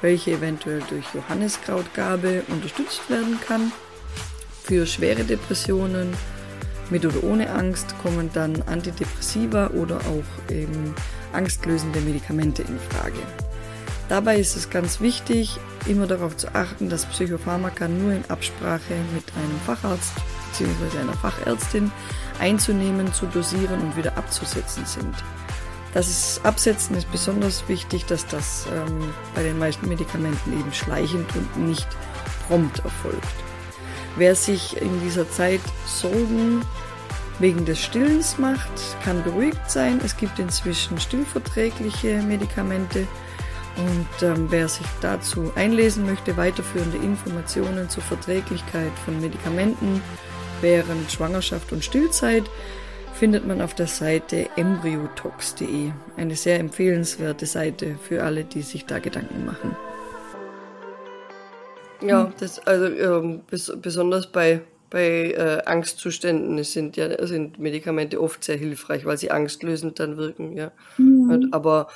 welche 0.00 0.30
eventuell 0.30 0.80
durch 0.88 1.04
Johanniskrautgabe 1.12 2.44
unterstützt 2.48 3.02
werden 3.10 3.38
kann. 3.46 3.70
Für 4.62 4.86
schwere 4.86 5.24
Depressionen 5.24 6.16
mit 6.88 7.04
oder 7.04 7.22
ohne 7.22 7.50
Angst 7.50 7.94
kommen 8.02 8.30
dann 8.32 8.62
Antidepressiva 8.62 9.66
oder 9.74 9.96
auch 9.96 10.50
eben 10.50 10.94
angstlösende 11.34 12.00
Medikamente 12.00 12.62
in 12.62 12.78
Frage. 12.78 13.18
Dabei 14.08 14.38
ist 14.38 14.56
es 14.56 14.70
ganz 14.70 15.02
wichtig, 15.02 15.58
immer 15.86 16.06
darauf 16.06 16.34
zu 16.38 16.54
achten, 16.54 16.88
dass 16.88 17.04
Psychopharmaka 17.04 17.88
nur 17.88 18.12
in 18.12 18.24
Absprache 18.28 18.94
mit 19.12 19.24
einem 19.36 19.60
Facharzt 19.66 20.14
bzw. 20.52 20.98
einer 20.98 21.12
Fachärztin 21.12 21.92
einzunehmen, 22.40 23.12
zu 23.12 23.26
dosieren 23.26 23.80
und 23.80 23.96
wieder 23.96 24.16
abzusetzen 24.16 24.84
sind. 24.86 25.14
Das 25.94 26.40
Absetzen 26.44 26.96
ist 26.96 27.10
besonders 27.10 27.68
wichtig, 27.68 28.04
dass 28.04 28.26
das 28.26 28.66
ähm, 28.70 29.14
bei 29.34 29.42
den 29.42 29.58
meisten 29.58 29.88
Medikamenten 29.88 30.52
eben 30.52 30.72
schleichend 30.72 31.26
und 31.34 31.66
nicht 31.66 31.88
prompt 32.46 32.80
erfolgt. 32.80 33.34
Wer 34.16 34.34
sich 34.34 34.80
in 34.80 35.00
dieser 35.00 35.30
Zeit 35.30 35.60
Sorgen 35.86 36.62
wegen 37.38 37.64
des 37.64 37.80
Stillens 37.80 38.38
macht, 38.38 38.70
kann 39.04 39.22
beruhigt 39.22 39.70
sein. 39.70 40.00
Es 40.04 40.16
gibt 40.16 40.38
inzwischen 40.38 40.98
stillverträgliche 40.98 42.22
Medikamente 42.22 43.06
und 43.76 44.22
ähm, 44.22 44.46
wer 44.48 44.68
sich 44.68 44.86
dazu 45.02 45.52
einlesen 45.54 46.06
möchte, 46.06 46.36
weiterführende 46.36 46.96
Informationen 46.96 47.90
zur 47.90 48.02
Verträglichkeit 48.02 48.92
von 49.04 49.20
Medikamenten 49.20 50.02
während 50.66 51.12
Schwangerschaft 51.12 51.72
und 51.72 51.84
Stillzeit, 51.84 52.42
findet 53.14 53.46
man 53.46 53.62
auf 53.62 53.72
der 53.72 53.86
Seite 53.86 54.48
embryotox.de. 54.56 55.92
Eine 56.16 56.34
sehr 56.34 56.58
empfehlenswerte 56.58 57.46
Seite 57.46 57.96
für 58.02 58.24
alle, 58.24 58.42
die 58.42 58.62
sich 58.62 58.84
da 58.84 58.98
Gedanken 58.98 59.46
machen. 59.46 59.76
Ja, 62.02 62.32
das 62.40 62.58
also 62.66 62.86
ähm, 62.86 63.42
bes 63.48 63.72
besonders 63.80 64.26
bei 64.32 64.60
bei 64.90 65.32
äh, 65.32 65.62
Angstzuständen 65.66 66.62
sind 66.64 66.96
ja 66.96 67.26
sind 67.26 67.60
Medikamente 67.60 68.20
oft 68.20 68.42
sehr 68.42 68.56
hilfreich, 68.56 69.04
weil 69.04 69.18
sie 69.18 69.30
angstlösend 69.30 70.00
dann 70.00 70.16
wirken, 70.16 70.56
ja. 70.56 70.72
Mhm. 70.96 71.48
aber 71.52 71.88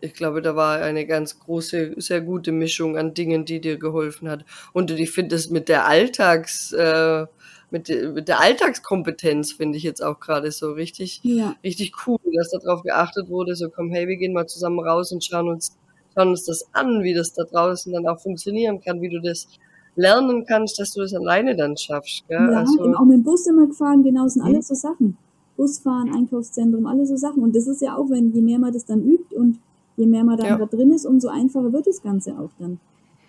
ich 0.00 0.14
glaube, 0.14 0.40
da 0.40 0.54
war 0.54 0.78
eine 0.78 1.06
ganz 1.06 1.40
große, 1.40 1.94
sehr 1.96 2.20
gute 2.20 2.52
Mischung 2.52 2.96
an 2.96 3.14
Dingen, 3.14 3.44
die 3.44 3.60
dir 3.60 3.76
geholfen 3.76 4.28
hat. 4.28 4.44
Und 4.72 4.90
ich 4.90 5.10
finde 5.10 5.34
das 5.34 5.50
mit 5.50 5.68
der 5.68 5.86
Alltags, 5.86 6.72
äh, 6.72 7.26
mit, 7.70 7.88
mit 7.88 8.28
der 8.28 8.40
Alltagskompetenz 8.40 9.52
finde 9.52 9.78
ich 9.78 9.84
jetzt 9.84 10.02
auch 10.02 10.20
gerade 10.20 10.50
so 10.50 10.72
richtig, 10.72 11.20
ja. 11.22 11.54
richtig 11.64 11.92
cool, 12.06 12.18
dass 12.34 12.50
darauf 12.50 12.82
geachtet 12.82 13.28
wurde, 13.28 13.56
so 13.56 13.68
komm, 13.68 13.90
hey, 13.90 14.06
wir 14.08 14.16
gehen 14.16 14.32
mal 14.32 14.46
zusammen 14.46 14.80
raus 14.80 15.12
und 15.12 15.24
schauen 15.24 15.48
uns, 15.48 15.76
schauen 16.14 16.28
uns 16.28 16.44
das 16.44 16.66
an, 16.72 17.02
wie 17.02 17.14
das 17.14 17.32
da 17.32 17.44
draußen 17.44 17.92
dann 17.92 18.06
auch 18.06 18.20
funktionieren 18.20 18.80
kann, 18.80 19.00
wie 19.00 19.08
du 19.08 19.20
das 19.20 19.48
lernen 19.96 20.44
kannst, 20.46 20.78
dass 20.78 20.92
du 20.92 21.00
das 21.00 21.14
alleine 21.14 21.56
dann 21.56 21.76
schaffst. 21.76 22.26
Gell? 22.28 22.38
Ja, 22.38 22.60
also, 22.60 22.94
auch 22.94 23.04
mit 23.04 23.18
dem 23.18 23.22
Bus 23.22 23.46
immer 23.46 23.66
gefahren, 23.66 24.02
genau, 24.02 24.26
sind 24.28 24.42
alles 24.42 24.68
so 24.68 24.74
Sachen. 24.74 25.16
Busfahren, 25.56 26.12
Einkaufszentrum, 26.12 26.86
alles 26.86 27.08
so 27.10 27.16
Sachen. 27.16 27.42
Und 27.42 27.54
das 27.54 27.66
ist 27.68 27.80
ja 27.80 27.96
auch, 27.96 28.10
wenn 28.10 28.32
je 28.32 28.42
mehr 28.42 28.58
man 28.58 28.72
das 28.72 28.86
dann 28.86 29.02
übt 29.04 29.34
und 29.36 29.60
je 29.96 30.06
mehr 30.06 30.24
man 30.24 30.36
dann 30.36 30.46
ja. 30.46 30.58
da 30.58 30.66
drin 30.66 30.90
ist, 30.90 31.06
umso 31.06 31.28
einfacher 31.28 31.72
wird 31.72 31.86
das 31.86 32.02
Ganze 32.02 32.32
auch 32.38 32.50
dann 32.58 32.80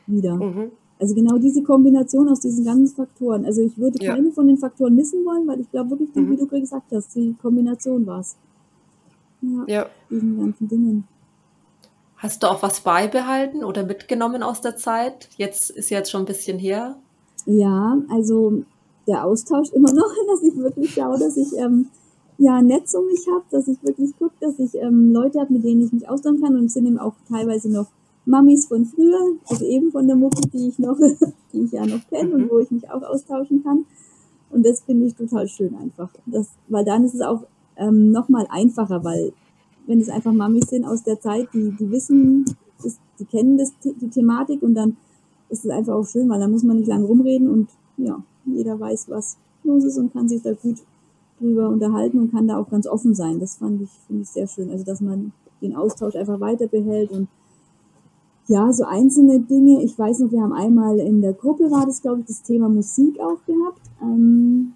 wieder. 0.08 0.36
Mhm. 0.36 0.72
Also 1.00 1.14
genau 1.14 1.38
diese 1.38 1.62
Kombination 1.62 2.30
aus 2.30 2.40
diesen 2.40 2.64
ganzen 2.64 2.96
Faktoren. 2.96 3.46
Also 3.46 3.62
ich 3.62 3.78
würde 3.78 4.02
Ja. 4.04 4.16
keine 4.16 4.32
von 4.32 4.48
den 4.48 4.58
Faktoren 4.58 4.96
missen 4.96 5.26
wollen, 5.26 5.46
weil 5.48 5.60
ich 5.60 5.70
glaube 5.70 5.92
wirklich, 5.92 6.12
die, 6.14 6.22
Mhm. 6.22 6.32
wie 6.32 6.38
du 6.38 6.46
gerade 6.48 6.62
gesagt 6.62 6.92
hast, 6.94 7.14
die 7.16 7.36
Kombination 7.42 8.06
war's. 8.06 8.36
Ja, 9.42 9.64
Ja. 9.68 9.86
diesen 10.10 10.40
ganzen 10.40 10.68
Dingen. 10.68 11.04
Hast 12.18 12.42
du 12.44 12.48
auch 12.48 12.64
was 12.64 12.80
beibehalten 12.82 13.64
oder 13.64 13.86
mitgenommen 13.86 14.42
aus 14.42 14.62
der 14.62 14.78
Zeit? 14.78 15.30
Jetzt 15.38 15.70
ist 15.70 15.90
ja 15.90 15.98
jetzt 15.98 16.12
schon 16.12 16.22
ein 16.22 16.26
bisschen 16.26 16.58
her. 16.58 16.96
Ja, 17.46 17.98
also 18.10 18.64
der 19.06 19.26
Austausch 19.26 19.72
immer 19.74 19.92
noch, 19.94 20.08
dass 20.28 20.42
ich 20.42 20.56
wirklich 20.58 20.94
schaue, 20.94 21.20
dass 21.20 21.36
ich 21.38 21.56
ähm, 21.58 21.88
ja 22.38 22.56
ein 22.56 22.68
Netz 22.68 22.94
um 22.96 23.06
mich 23.06 23.28
habe, 23.28 23.44
dass 23.52 23.68
ich 23.68 23.84
wirklich 23.84 24.18
gucke, 24.18 24.34
dass 24.40 24.58
ich 24.60 24.74
ähm, 24.76 25.12
Leute 25.12 25.42
habe, 25.42 25.54
mit 25.54 25.64
denen 25.66 25.82
ich 25.86 25.92
mich 25.92 26.10
austauschen 26.10 26.42
kann 26.42 26.56
und 26.56 26.66
es 26.66 26.74
sind 26.74 26.86
eben 26.88 26.98
auch 26.98 27.14
teilweise 27.30 27.70
noch 27.72 27.88
Mamis 28.26 28.66
von 28.66 28.86
früher, 28.86 29.36
also 29.48 29.66
eben 29.66 29.92
von 29.92 30.08
der 30.08 30.16
Mucke, 30.16 30.42
die 30.50 30.70
ich 30.70 30.80
noch, 30.80 30.98
die 31.54 31.62
ich 31.62 31.72
ja 31.72 31.86
noch 31.86 32.06
kenne 32.10 32.34
und 32.36 32.50
wo 32.50 32.60
ich 32.60 32.72
mich 32.72 32.90
auch 32.90 33.04
austauschen 33.04 33.64
kann. 33.64 33.86
Und 34.50 34.66
das 34.66 34.82
finde 34.82 35.06
ich 35.06 35.16
total 35.16 35.48
schön 35.48 35.76
einfach. 35.76 36.10
Das, 36.26 36.50
weil 36.68 36.86
dann 36.86 37.04
ist 37.04 37.16
es 37.16 37.22
auch 37.22 37.44
ähm, 37.76 38.12
nochmal 38.12 38.48
einfacher, 38.50 39.04
weil 39.04 39.34
wenn 39.88 40.00
es 40.00 40.10
einfach 40.10 40.34
Mamis 40.34 40.70
sind 40.70 40.86
aus 40.86 41.04
der 41.04 41.20
Zeit, 41.20 41.50
die, 41.54 41.72
die 41.72 41.92
wissen, 41.92 42.46
das, 42.82 42.98
die 43.20 43.26
kennen 43.26 43.58
das, 43.58 43.74
die 43.84 44.10
Thematik 44.10 44.64
und 44.64 44.76
dann 44.76 44.98
ist 45.50 45.66
es 45.66 45.72
einfach 45.72 45.94
auch 45.94 46.08
schön, 46.08 46.30
weil 46.30 46.40
da 46.40 46.48
muss 46.48 46.64
man 46.64 46.78
nicht 46.78 46.88
lange 46.88 47.06
rumreden 47.06 47.50
und 47.50 47.70
ja, 47.98 48.22
jeder 48.46 48.80
weiß, 48.80 49.10
was 49.10 49.38
los 49.64 49.84
ist 49.84 49.98
und 49.98 50.14
kann 50.14 50.28
sich 50.28 50.42
da 50.42 50.54
gut 50.54 50.78
drüber 51.40 51.70
unterhalten 51.70 52.20
und 52.20 52.32
kann 52.32 52.48
da 52.48 52.58
auch 52.58 52.70
ganz 52.70 52.88
offen 52.88 53.14
sein. 53.14 53.40
Das 53.40 53.58
fand 53.58 53.82
ich, 53.82 53.90
finde 54.08 54.24
ich 54.24 54.30
sehr 54.30 54.48
schön. 54.48 54.70
Also, 54.70 54.84
dass 54.86 55.02
man 55.02 55.34
den 55.62 55.76
Austausch 55.76 56.16
einfach 56.16 56.40
weiter 56.40 56.68
behält 56.68 57.12
und 57.12 57.28
ja, 58.48 58.72
so 58.72 58.84
einzelne 58.84 59.40
Dinge. 59.40 59.84
Ich 59.84 59.98
weiß 59.98 60.20
noch, 60.20 60.32
wir 60.32 60.42
haben 60.42 60.54
einmal 60.54 61.00
in 61.00 61.22
der 61.22 61.34
Gruppe 61.34 61.72
war 61.72 61.86
das, 61.86 62.02
glaube 62.02 62.22
ich, 62.22 62.28
das 62.28 62.44
Thema 62.44 62.70
Musik 62.70 63.20
auch 63.20 63.44
gehabt. 63.46 63.82
Ähm, 64.02 64.74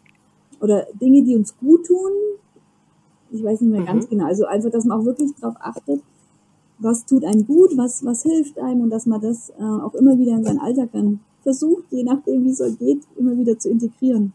oder 0.60 0.88
Dinge, 1.00 1.24
die 1.24 1.36
uns 1.36 1.56
gut 1.58 1.86
tun. 1.86 2.12
Ich 3.32 3.44
weiß 3.44 3.62
nicht 3.62 3.72
mehr 3.72 3.82
Mhm. 3.82 3.86
ganz 3.86 4.10
genau. 4.10 4.26
Also 4.26 4.46
einfach, 4.46 4.72
dass 4.72 4.86
man 4.86 5.00
auch 5.00 5.06
wirklich 5.06 5.32
darauf 5.40 5.56
achtet, 5.60 6.02
was 6.80 7.06
tut 7.06 7.24
einem 7.24 7.46
gut, 7.46 7.78
was, 7.78 8.04
was 8.04 8.24
hilft 8.24 8.58
einem 8.58 8.82
und 8.82 8.90
dass 8.90 9.06
man 9.06 9.22
das 9.22 9.52
äh, 9.52 9.64
auch 9.64 9.94
immer 9.94 10.18
wieder 10.18 10.36
in 10.36 10.44
seinen 10.44 10.60
Alltag 10.60 10.90
dann 10.94 11.20
versucht, 11.44 11.84
je 11.92 12.04
nachdem 12.04 12.46
wie 12.46 12.50
es 12.50 12.58
so 12.58 12.72
geht, 12.74 13.02
immer 13.18 13.38
wieder 13.38 13.58
zu 13.60 13.70
integrieren. 13.70 14.34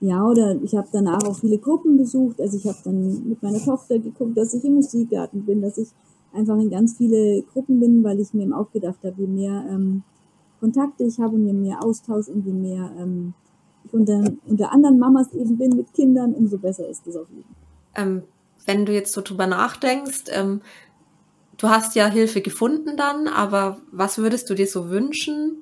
Ja, 0.00 0.26
oder 0.26 0.56
ich 0.62 0.74
habe 0.74 0.88
danach 0.90 1.22
auch 1.24 1.36
viele 1.38 1.58
Gruppen 1.58 1.96
besucht. 1.96 2.40
Also 2.40 2.56
ich 2.56 2.66
habe 2.66 2.78
dann 2.84 3.28
mit 3.28 3.40
meiner 3.42 3.60
Tochter 3.60 3.98
geguckt, 3.98 4.36
dass 4.36 4.52
ich 4.52 4.64
im 4.64 4.74
Musikgarten 4.74 5.44
bin, 5.44 5.62
dass 5.62 5.78
ich 5.78 5.88
einfach 6.34 6.56
in 6.56 6.70
ganz 6.70 6.96
viele 6.96 7.42
Gruppen 7.52 7.80
bin, 7.80 8.02
weil 8.02 8.20
ich 8.20 8.32
mir 8.34 8.42
eben 8.42 8.52
auch 8.52 8.70
gedacht 8.70 8.98
habe, 9.04 9.14
je 9.18 9.26
mehr 9.26 9.64
ähm, 9.68 10.02
Kontakte 10.60 11.04
ich 11.04 11.18
habe 11.18 11.34
und 11.34 11.46
je 11.46 11.52
mehr 11.52 11.82
Austausch 11.84 12.28
und 12.28 12.46
je 12.46 12.52
mehr 12.52 12.92
ähm, 12.98 13.34
ich 13.84 13.92
unter, 13.92 14.24
unter 14.46 14.72
anderen 14.72 14.98
Mamas 14.98 15.32
eben 15.32 15.58
bin 15.58 15.76
mit 15.76 15.92
Kindern, 15.92 16.34
umso 16.34 16.58
besser 16.58 16.88
ist 16.88 17.06
das 17.06 17.16
auf 17.16 17.26
jeden. 17.30 17.54
Ähm, 17.96 18.22
wenn 18.64 18.86
du 18.86 18.92
jetzt 18.92 19.12
so 19.12 19.20
drüber 19.20 19.46
nachdenkst, 19.46 20.24
ähm, 20.30 20.62
du 21.58 21.68
hast 21.68 21.94
ja 21.94 22.06
Hilfe 22.06 22.40
gefunden 22.40 22.96
dann, 22.96 23.28
aber 23.28 23.80
was 23.90 24.18
würdest 24.18 24.48
du 24.50 24.54
dir 24.54 24.66
so 24.66 24.88
wünschen? 24.88 25.58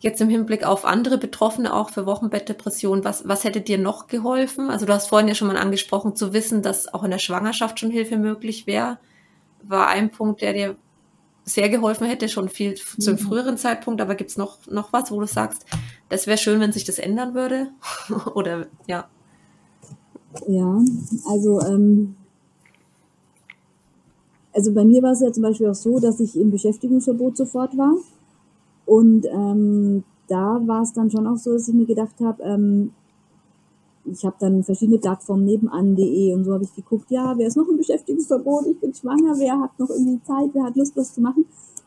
Jetzt 0.00 0.20
im 0.20 0.30
Hinblick 0.30 0.64
auf 0.64 0.84
andere 0.86 1.18
Betroffene, 1.18 1.74
auch 1.74 1.90
für 1.90 2.06
Wochenbettdepression, 2.06 3.04
was, 3.04 3.28
was 3.28 3.44
hätte 3.44 3.60
dir 3.60 3.78
noch 3.78 4.06
geholfen? 4.06 4.70
Also 4.70 4.86
du 4.86 4.94
hast 4.94 5.08
vorhin 5.08 5.28
ja 5.28 5.34
schon 5.34 5.48
mal 5.48 5.58
angesprochen, 5.58 6.16
zu 6.16 6.32
wissen, 6.32 6.62
dass 6.62 6.92
auch 6.92 7.04
in 7.04 7.10
der 7.10 7.18
Schwangerschaft 7.18 7.78
schon 7.80 7.90
Hilfe 7.90 8.16
möglich 8.16 8.66
wäre, 8.66 8.98
war 9.62 9.88
ein 9.88 10.10
Punkt, 10.10 10.40
der 10.42 10.52
dir 10.52 10.76
sehr 11.44 11.68
geholfen 11.68 12.06
hätte, 12.06 12.28
schon 12.28 12.48
viel 12.48 12.76
Mhm. 12.98 13.18
früheren 13.18 13.56
Zeitpunkt, 13.56 14.00
aber 14.00 14.14
gibt's 14.14 14.36
noch, 14.36 14.58
noch 14.68 14.92
was, 14.92 15.10
wo 15.10 15.20
du 15.20 15.26
sagst, 15.26 15.66
das 16.08 16.26
wäre 16.26 16.38
schön, 16.38 16.60
wenn 16.60 16.72
sich 16.72 16.84
das 16.84 16.98
ändern 16.98 17.34
würde? 17.34 17.68
Oder 18.34 18.66
ja. 18.86 19.08
Ja, 20.46 20.80
also, 21.28 21.60
ähm, 21.62 22.14
also 24.52 24.72
bei 24.72 24.84
mir 24.84 25.02
war 25.02 25.12
es 25.12 25.20
ja 25.20 25.32
zum 25.32 25.42
Beispiel 25.42 25.68
auch 25.68 25.74
so, 25.74 25.98
dass 25.98 26.20
ich 26.20 26.36
im 26.38 26.50
Beschäftigungsverbot 26.50 27.36
sofort 27.36 27.76
war. 27.76 27.94
Und 28.86 29.26
ähm, 29.26 30.04
da 30.28 30.60
war 30.66 30.82
es 30.82 30.92
dann 30.92 31.10
schon 31.10 31.26
auch 31.26 31.36
so, 31.36 31.52
dass 31.52 31.68
ich 31.68 31.74
mir 31.74 31.86
gedacht 31.86 32.14
habe, 32.20 32.42
ähm, 32.42 32.92
ich 34.12 34.24
habe 34.24 34.36
dann 34.38 34.62
verschiedene 34.62 34.98
Plattformen 34.98 35.44
nebenan.de 35.44 36.34
und 36.34 36.44
so 36.44 36.52
habe 36.52 36.64
ich 36.64 36.74
geguckt, 36.74 37.10
ja, 37.10 37.34
wer 37.36 37.46
ist 37.46 37.56
noch 37.56 37.68
im 37.68 37.76
Beschäftigungsverbot? 37.76 38.66
Ich 38.66 38.80
bin 38.80 38.94
schwanger, 38.94 39.38
wer 39.38 39.60
hat 39.60 39.78
noch 39.78 39.90
irgendwie 39.90 40.22
Zeit, 40.24 40.50
wer 40.52 40.64
hat 40.64 40.76
Lust, 40.76 40.96
was 40.96 41.14
zu 41.14 41.20
machen? 41.20 41.44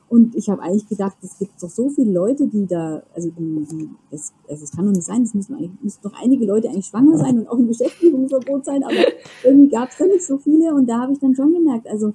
Und 0.09 0.35
ich 0.35 0.47
habe 0.47 0.61
eigentlich 0.61 0.87
gedacht, 0.87 1.17
es 1.23 1.39
gibt 1.39 1.61
doch 1.61 1.69
so 1.69 1.89
viele 1.89 2.11
Leute, 2.11 2.45
die 2.47 2.67
da, 2.67 3.01
also 3.15 3.31
die, 3.31 3.65
die 3.71 3.89
es, 4.11 4.31
also 4.47 4.63
es 4.63 4.71
kann 4.71 4.85
doch 4.85 4.91
nicht 4.91 5.05
sein, 5.05 5.23
es 5.23 5.33
müssen, 5.33 5.77
müssen 5.81 5.99
doch 6.03 6.13
einige 6.21 6.45
Leute 6.45 6.69
eigentlich 6.69 6.85
schwanger 6.85 7.17
sein 7.17 7.39
und 7.39 7.47
auch 7.47 7.57
im 7.57 7.67
Beschäftigungsverbot 7.67 8.63
sein, 8.63 8.83
aber 8.83 8.93
irgendwie 9.43 9.69
gab 9.69 9.89
es 9.89 9.97
da 9.97 10.05
nicht 10.05 10.23
so 10.23 10.37
viele 10.37 10.75
und 10.75 10.87
da 10.87 11.01
habe 11.01 11.13
ich 11.13 11.19
dann 11.19 11.33
schon 11.33 11.53
gemerkt, 11.53 11.87
also 11.87 12.13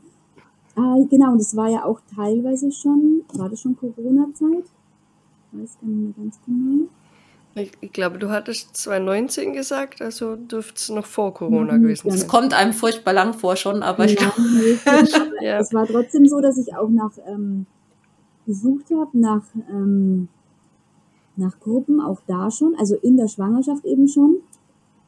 ah, 0.77 0.97
genau, 1.11 1.33
und 1.33 1.41
es 1.41 1.57
war 1.57 1.69
ja 1.69 1.85
auch 1.85 2.01
teilweise 2.15 2.71
schon, 2.71 3.23
war 3.35 3.49
das 3.49 3.61
schon 3.61 3.77
Corona-Zeit? 3.77 4.65
Ich 5.53 5.61
weiß 5.61 5.79
gar 5.81 5.89
nicht 5.89 6.17
mehr 6.17 6.25
ganz 6.25 6.39
genau. 6.47 6.89
Ich, 7.55 7.73
ich 7.81 7.93
glaube, 7.93 8.19
du 8.19 8.31
hattest 8.31 8.77
2019 8.77 9.53
gesagt, 9.53 10.01
also 10.01 10.37
dürfte 10.37 10.75
es 10.77 10.89
noch 10.91 11.07
vor 11.07 11.35
Corona 11.35 11.77
Mhm, 11.77 11.83
gewesen 11.83 12.09
ja. 12.09 12.15
Es 12.15 12.21
sein. 12.21 12.29
kommt 12.29 12.55
einem 12.55 12.73
furchtbar 12.73 13.13
lang 13.15 13.35
vor 13.35 13.57
schon, 13.57 13.83
aber 13.83 14.05
ich 14.05 14.15
Ja, 14.15 14.33
glaube, 14.33 14.41
nee, 14.41 14.79
aber 14.87 15.43
Ja. 15.45 15.59
es 15.59 15.73
war 15.73 15.87
trotzdem 15.87 16.27
so, 16.29 16.41
dass 16.41 16.57
ich 16.59 16.75
auch 16.77 16.89
nach 16.89 17.13
ähm, 17.27 17.67
gesucht 18.47 18.87
habe, 18.95 19.19
nach, 19.19 19.43
ähm, 19.71 20.29
nach 21.37 21.59
Gruppen, 21.61 22.01
auch 22.01 22.21
da 22.27 22.51
schon, 22.51 22.75
also 22.77 22.97
in 22.97 23.17
der 23.17 23.29
Schwangerschaft 23.29 23.85
eben 23.85 24.09
schon, 24.09 24.37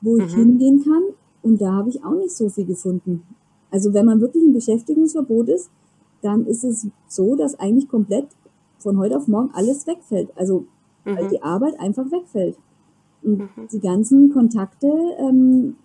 wo 0.01 0.17
ich 0.17 0.33
Mhm. 0.33 0.37
hingehen 0.37 0.85
kann. 0.85 1.03
Und 1.43 1.61
da 1.61 1.73
habe 1.73 1.89
ich 1.91 2.05
auch 2.05 2.15
nicht 2.15 2.37
so 2.37 2.49
viel 2.49 2.67
gefunden. 2.67 3.23
Also 3.71 3.95
wenn 3.95 4.07
man 4.07 4.21
wirklich 4.21 4.45
im 4.45 4.53
Beschäftigungsverbot 4.53 5.49
ist, 5.49 5.71
dann 6.23 6.47
ist 6.47 6.65
es 6.65 6.87
so, 7.09 7.35
dass 7.37 7.59
eigentlich 7.59 7.89
komplett 7.89 8.27
von 8.79 8.99
heute 8.99 9.17
auf 9.17 9.29
morgen 9.29 9.51
alles 9.55 9.87
wegfällt. 9.87 10.29
Also 10.37 10.67
weil 11.05 11.25
Mhm. 11.25 11.29
die 11.31 11.43
Arbeit 11.43 11.79
einfach 11.81 12.11
wegfällt. 12.11 12.57
Und 13.23 13.39
Mhm. 13.39 13.69
die 13.73 13.81
ganzen 13.81 14.33
Kontakte, 14.33 14.91
ähm, 15.19 15.77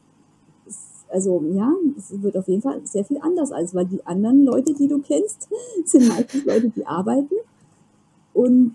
also 1.11 1.43
ja, 1.53 1.71
es 1.97 2.21
wird 2.21 2.35
auf 2.37 2.47
jeden 2.47 2.61
Fall 2.61 2.81
sehr 2.83 3.05
viel 3.05 3.19
anders 3.21 3.51
als, 3.51 3.73
weil 3.75 3.85
die 3.85 4.05
anderen 4.05 4.43
Leute, 4.43 4.73
die 4.73 4.87
du 4.87 4.99
kennst, 4.99 5.47
sind 5.85 6.07
meistens 6.07 6.45
Leute, 6.45 6.69
die 6.69 6.85
arbeiten. 6.85 7.35
Und 8.33 8.73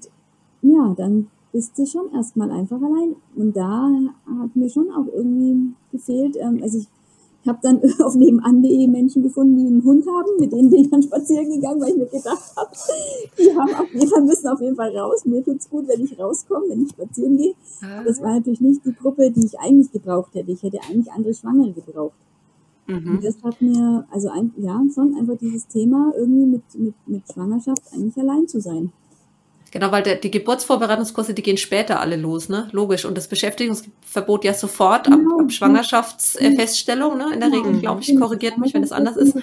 ja, 0.63 0.95
dann 0.97 1.29
bist 1.53 1.77
du 1.79 1.85
schon 1.87 2.13
erstmal 2.15 2.51
einfach 2.51 2.81
allein. 2.81 3.17
Und 3.37 3.57
da 3.57 3.91
hat 4.41 4.55
mir 4.57 4.69
schon 4.71 4.91
auch 4.91 5.07
irgendwie 5.13 5.73
gefehlt, 5.93 6.37
ähm, 6.39 6.61
also 6.63 6.79
ich 6.79 6.89
ich 7.43 7.49
habe 7.49 7.59
dann 7.63 7.81
auf 8.05 8.15
nebenan.de 8.15 8.87
Menschen 8.87 9.23
gefunden, 9.23 9.57
die 9.57 9.67
einen 9.67 9.85
Hund 9.85 10.07
haben, 10.07 10.39
mit 10.39 10.53
denen 10.53 10.71
bin 10.71 10.81
ich 10.81 10.91
dann 10.91 11.03
spazieren 11.03 11.49
gegangen, 11.51 11.81
weil 11.81 11.91
ich 11.91 11.97
mir 11.97 12.07
gedacht 12.07 12.55
habe, 12.57 12.71
die 13.39 13.57
haben 13.57 13.75
auf 13.75 13.93
jeden 13.93 14.09
Fall, 14.09 14.23
müssen 14.23 14.49
auf 14.49 14.61
jeden 14.61 14.77
Fall 14.77 14.97
raus. 14.97 15.25
Mir 15.25 15.43
tut's 15.43 15.69
gut, 15.69 15.89
wenn 15.89 16.05
ich 16.05 16.19
rauskomme, 16.19 16.69
wenn 16.69 16.83
ich 16.83 16.91
spazieren 16.91 17.37
gehe. 17.37 17.55
Ah, 17.83 18.03
Das 18.05 18.21
war 18.21 18.35
natürlich 18.35 18.61
nicht 18.61 18.85
die 18.85 18.95
Gruppe, 18.95 19.31
die 19.31 19.47
ich 19.47 19.59
eigentlich 19.59 19.91
gebraucht 19.91 20.35
hätte. 20.35 20.51
Ich 20.51 20.63
hätte 20.63 20.81
eigentlich 20.89 21.11
andere 21.13 21.35
Schwangere 21.35 21.73
gebraucht. 21.73 22.15
Und 22.89 23.05
mhm. 23.05 23.21
das 23.23 23.43
hat 23.43 23.63
mir, 23.63 24.05
also 24.11 24.29
ein, 24.31 24.53
ja, 24.57 24.83
schon 24.93 25.15
einfach 25.15 25.39
dieses 25.39 25.69
Thema, 25.69 26.13
irgendwie 26.17 26.47
mit, 26.47 26.63
mit, 26.75 26.95
mit 27.07 27.23
Schwangerschaft 27.33 27.83
eigentlich 27.93 28.17
allein 28.19 28.49
zu 28.49 28.61
sein. 28.61 28.93
Genau, 29.71 29.93
weil 29.93 30.03
der, 30.03 30.17
die 30.17 30.31
Geburtsvorbereitungskurse, 30.31 31.35
die 31.35 31.43
gehen 31.43 31.57
später 31.57 32.01
alle 32.01 32.17
los, 32.17 32.49
ne? 32.49 32.69
Logisch. 32.73 33.05
Und 33.05 33.17
das 33.17 33.29
Beschäftigungsverbot 33.29 34.45
ja 34.45 34.55
sofort 34.55 35.09
ab, 35.09 35.21
ab 35.39 35.53
Schwangerschaftsfeststellung, 35.53 37.17
ne? 37.19 37.33
In 37.33 37.41
der. 37.41 37.51
Regel, 37.51 37.81
glaube 37.81 38.03
ich, 38.03 38.17
korrigiert 38.17 38.59
mich, 38.59 38.75
wenn 38.75 38.83
das 38.83 38.93
anders 38.93 39.17
ist. 39.17 39.37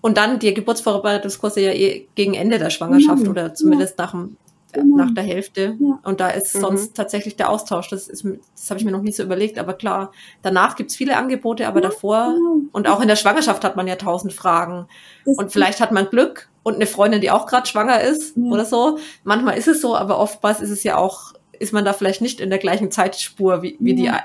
Und 0.00 0.16
dann 0.16 0.38
die 0.38 0.52
Geburtsvorbereitungskurse 0.52 1.60
ja 1.60 1.72
eh 1.72 2.06
gegen 2.14 2.34
Ende 2.34 2.58
der 2.58 2.70
Schwangerschaft 2.70 3.26
oder 3.28 3.54
zumindest 3.54 3.98
nach, 3.98 4.10
dem, 4.10 4.36
Genau. 4.74 4.96
nach 4.96 5.14
der 5.14 5.24
Hälfte. 5.24 5.76
Ja. 5.78 5.98
Und 6.04 6.20
da 6.20 6.28
ist 6.28 6.54
Mhm. 6.54 6.60
sonst 6.60 6.94
tatsächlich 6.96 7.36
der 7.36 7.50
Austausch. 7.50 7.88
Das, 7.90 8.08
ist, 8.08 8.24
das 8.54 8.70
habe 8.70 8.78
ich 8.78 8.84
mir 8.84 8.92
noch 8.92 9.02
nie 9.02 9.12
so 9.12 9.22
überlegt. 9.22 9.58
Aber 9.58 9.74
klar, 9.74 10.12
danach 10.42 10.76
gibt's 10.76 10.96
viele 10.96 11.16
Angebote, 11.16 11.66
aber 11.66 11.80
Ja, 11.82 11.88
davor 11.88 12.32
genau. 12.34 12.56
und 12.72 12.88
auch 12.88 13.00
in 13.00 13.08
der 13.08 13.16
Schwangerschaft 13.16 13.64
hat 13.64 13.76
man 13.76 13.86
ja 13.86 13.96
tausend 13.96 14.32
Fragen. 14.32 14.86
Das- 15.24 15.36
Und 15.38 15.52
vielleicht 15.52 15.80
hat 15.80 15.92
man 15.92 16.06
Glück 16.10 16.48
und 16.62 16.74
eine 16.76 16.86
Freundin, 16.86 17.20
die 17.20 17.30
auch 17.30 17.46
gerade 17.46 17.66
schwanger 17.66 18.00
ist 18.00 18.36
Ja. 18.36 18.50
oder 18.50 18.64
so. 18.64 18.98
Manchmal 19.24 19.56
ist 19.58 19.68
es 19.68 19.80
so, 19.80 19.96
aber 19.96 20.18
oftmals 20.18 20.60
ist 20.60 20.70
es 20.70 20.82
ja 20.84 20.96
auch, 20.96 21.32
ist 21.58 21.72
man 21.72 21.84
da 21.84 21.92
vielleicht 21.92 22.20
nicht 22.20 22.40
in 22.40 22.50
der 22.50 22.58
gleichen 22.58 22.90
Zeitspur 22.90 23.62
wie, 23.62 23.76
wie, 23.80 24.04
Ja. 24.04 24.20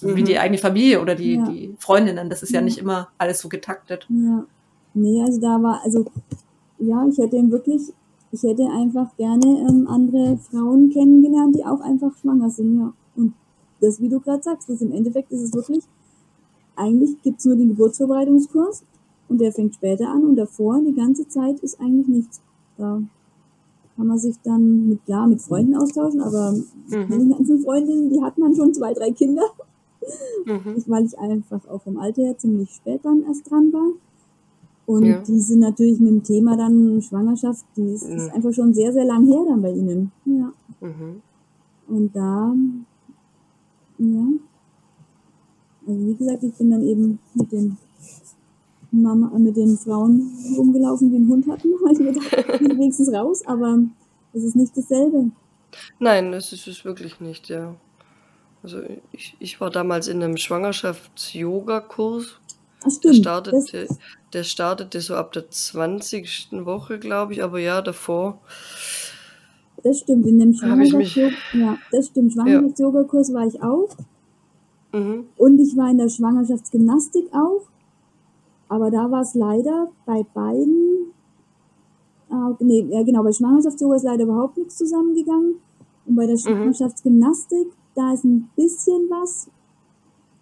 die, 0.00 0.06
wie 0.14 0.20
Mhm. 0.20 0.24
die 0.26 0.38
eigene 0.38 0.58
Familie 0.58 1.00
oder 1.00 1.14
die, 1.14 1.34
Ja. 1.34 1.44
die 1.48 1.74
Freundinnen. 1.78 2.28
Das 2.30 2.42
ist 2.42 2.50
ja 2.52 2.60
Ja. 2.60 2.64
nicht 2.64 2.78
immer 2.78 3.08
alles 3.18 3.40
so 3.40 3.48
getaktet. 3.48 4.06
Ja. 4.08 4.44
Nee, 4.94 5.22
also 5.22 5.40
da 5.40 5.62
war, 5.62 5.80
also 5.84 6.04
ja, 6.78 7.04
ich 7.10 7.18
hätte 7.18 7.36
ihn 7.36 7.50
wirklich, 7.50 7.92
ich 8.30 8.42
hätte 8.42 8.68
einfach 8.68 9.16
gerne 9.16 9.66
ähm, 9.68 9.86
andere 9.88 10.36
Frauen 10.36 10.90
kennengelernt, 10.90 11.56
die 11.56 11.64
auch 11.64 11.80
einfach 11.80 12.16
schwanger 12.16 12.50
sind, 12.50 12.78
ja. 12.78 12.92
Und 13.16 13.34
das, 13.80 14.00
wie 14.00 14.08
du 14.08 14.20
gerade 14.20 14.42
sagst, 14.42 14.68
das 14.68 14.82
im 14.82 14.92
Endeffekt 14.92 15.32
ist 15.32 15.42
es 15.42 15.54
wirklich, 15.54 15.84
eigentlich 16.76 17.20
gibt's 17.22 17.44
nur 17.44 17.56
den 17.56 17.68
Geburtsvorbereitungskurs 17.68 18.84
und 19.28 19.40
der 19.40 19.52
fängt 19.52 19.74
später 19.74 20.08
an 20.08 20.24
und 20.24 20.36
davor, 20.36 20.80
die 20.80 20.94
ganze 20.94 21.26
Zeit, 21.28 21.60
ist 21.60 21.80
eigentlich 21.80 22.08
nichts. 22.08 22.40
Da 22.76 23.02
kann 23.96 24.06
man 24.06 24.18
sich 24.18 24.36
dann 24.44 24.88
mit, 24.88 25.04
klar, 25.04 25.26
mit 25.26 25.42
Freunden 25.42 25.76
austauschen, 25.76 26.20
aber 26.20 26.52
mhm. 26.52 27.06
meine 27.08 27.28
ganzen 27.34 27.60
Freundinnen, 27.60 28.10
die 28.10 28.22
hatten 28.22 28.42
dann 28.42 28.54
schon 28.54 28.74
zwei, 28.74 28.94
drei 28.94 29.10
Kinder. 29.10 29.42
Mhm. 30.46 30.84
weil 30.86 31.04
ich 31.04 31.18
einfach 31.18 31.68
auch 31.68 31.82
vom 31.82 31.98
Alter 31.98 32.22
her 32.22 32.38
ziemlich 32.38 32.70
spät 32.70 33.00
dann 33.02 33.24
erst 33.24 33.50
dran 33.50 33.72
war. 33.72 33.90
Und 34.88 35.04
ja. 35.04 35.18
die 35.18 35.38
sind 35.38 35.58
natürlich 35.58 36.00
mit 36.00 36.08
dem 36.08 36.22
Thema 36.22 36.56
dann 36.56 37.02
Schwangerschaft, 37.02 37.62
die 37.76 37.92
ist, 37.92 38.08
mhm. 38.08 38.16
ist 38.16 38.32
einfach 38.32 38.54
schon 38.54 38.72
sehr, 38.72 38.90
sehr 38.90 39.04
lang 39.04 39.26
her 39.26 39.44
dann 39.46 39.60
bei 39.60 39.70
ihnen. 39.70 40.10
Ja. 40.24 40.50
Mhm. 40.80 41.20
Und 41.88 42.16
da, 42.16 42.54
ja. 43.98 44.26
Also 45.86 46.06
wie 46.06 46.14
gesagt, 46.14 46.42
ich 46.42 46.54
bin 46.54 46.70
dann 46.70 46.82
eben 46.82 47.18
mit 47.34 47.52
den 47.52 47.76
Mama, 48.90 49.30
mit 49.38 49.58
den 49.58 49.76
Frauen 49.76 50.32
rumgelaufen, 50.56 51.10
die 51.10 51.16
einen 51.16 51.28
Hund 51.28 51.46
hatten. 51.48 51.68
Ich 51.92 51.98
mir 51.98 52.14
gedacht, 52.14 52.60
wenigstens 52.60 53.12
raus, 53.12 53.44
aber 53.44 53.80
es 54.32 54.42
ist 54.42 54.56
nicht 54.56 54.74
dasselbe. 54.74 55.32
Nein, 55.98 56.32
das 56.32 56.54
ist 56.54 56.66
es 56.66 56.86
wirklich 56.86 57.20
nicht, 57.20 57.50
ja. 57.50 57.74
Also 58.62 58.78
ich, 59.12 59.36
ich 59.38 59.60
war 59.60 59.68
damals 59.68 60.08
in 60.08 60.22
einem 60.22 60.38
Schwangerschafts-Yoga-Kurs. 60.38 62.40
Stimmt. 62.90 63.16
Der 63.16 63.20
startete, 63.20 63.88
der 64.32 64.42
startete 64.44 65.00
so 65.00 65.14
ab 65.14 65.32
der 65.32 65.50
20. 65.50 66.48
Woche, 66.64 66.98
glaube 66.98 67.32
ich, 67.32 67.42
aber 67.42 67.58
ja, 67.58 67.82
davor. 67.82 68.40
Das 69.82 70.00
stimmt, 70.00 70.26
in 70.26 70.38
dem 70.38 70.54
Schwangerschafts-Yoga, 70.54 71.34
ja, 71.52 71.78
das 71.92 72.06
stimmt, 72.06 72.32
Schwangerschafts-Yoga-Kurs 72.32 73.32
war 73.32 73.46
ich 73.46 73.62
auch. 73.62 73.88
Mhm. 74.92 75.26
Und 75.36 75.58
ich 75.60 75.76
war 75.76 75.90
in 75.90 75.98
der 75.98 76.08
Schwangerschaftsgymnastik 76.08 77.26
auch. 77.32 77.62
Aber 78.68 78.90
da 78.90 79.10
war 79.10 79.22
es 79.22 79.34
leider 79.34 79.88
bei 80.04 80.24
beiden, 80.34 81.12
äh, 82.30 82.64
nee, 82.64 82.86
ja 82.90 83.02
genau, 83.02 83.22
bei 83.22 83.32
Schwangerschafts-Yoga 83.32 83.96
ist 83.96 84.02
leider 84.02 84.24
überhaupt 84.24 84.58
nichts 84.58 84.76
zusammengegangen. 84.76 85.56
Und 86.06 86.16
bei 86.16 86.26
der 86.26 86.34
mhm. 86.34 86.40
Schwangerschaftsgymnastik, 86.40 87.68
da 87.94 88.12
ist 88.12 88.24
ein 88.24 88.50
bisschen 88.56 89.08
was 89.08 89.48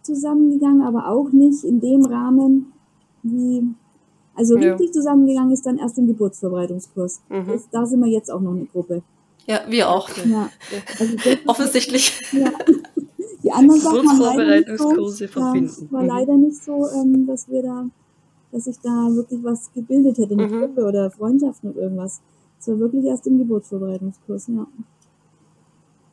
zusammengegangen, 0.07 0.83
aber 0.83 1.09
auch 1.09 1.31
nicht 1.33 1.64
in 1.64 1.81
dem 1.81 2.05
Rahmen, 2.05 2.73
wie, 3.23 3.62
also 4.35 4.57
ja. 4.57 4.73
richtig 4.73 4.92
zusammengegangen 4.92 5.53
ist 5.53 5.66
dann 5.66 5.79
erst 5.79 5.99
im 5.99 6.07
Geburtsvorbereitungskurs. 6.07 7.21
Mhm. 7.29 7.47
Das, 7.49 7.69
da 7.71 7.87
sind 7.87 8.01
wir 8.01 8.11
jetzt 8.11 8.31
auch 8.31 8.40
noch 8.40 8.53
eine 8.53 8.66
Gruppe. 8.66 9.03
Ja, 9.47 9.61
wir 9.69 9.88
auch. 9.88 10.09
Ja. 10.25 10.51
Also 10.99 11.16
Offensichtlich. 11.47 12.21
Ja. 12.33 12.51
Die 13.42 13.53
anderen 13.53 13.81
Sachen 13.81 14.21
waren 14.21 14.37
leider 14.38 14.73
nicht 14.73 14.79
so, 14.79 15.27
verbinden. 15.29 15.88
War 15.90 16.05
leider 16.05 16.37
nicht 16.37 16.64
so, 16.64 16.88
ähm, 16.90 17.27
dass 17.27 17.49
wir 17.49 17.62
da, 17.62 17.87
dass 18.51 18.66
ich 18.66 18.79
da 18.81 19.09
wirklich 19.11 19.45
was 19.45 19.73
gebildet 19.73 20.19
hätte, 20.19 20.35
eine 20.35 20.49
mhm. 20.49 20.61
Gruppe 20.61 20.85
oder 20.85 21.11
Freundschaften 21.11 21.71
oder 21.71 21.83
irgendwas. 21.83 22.21
Das 22.59 22.69
war 22.69 22.79
wirklich 22.81 23.05
erst 23.05 23.27
im 23.27 23.38
Geburtsvorbereitungskurs, 23.38 24.49
ja. 24.49 24.66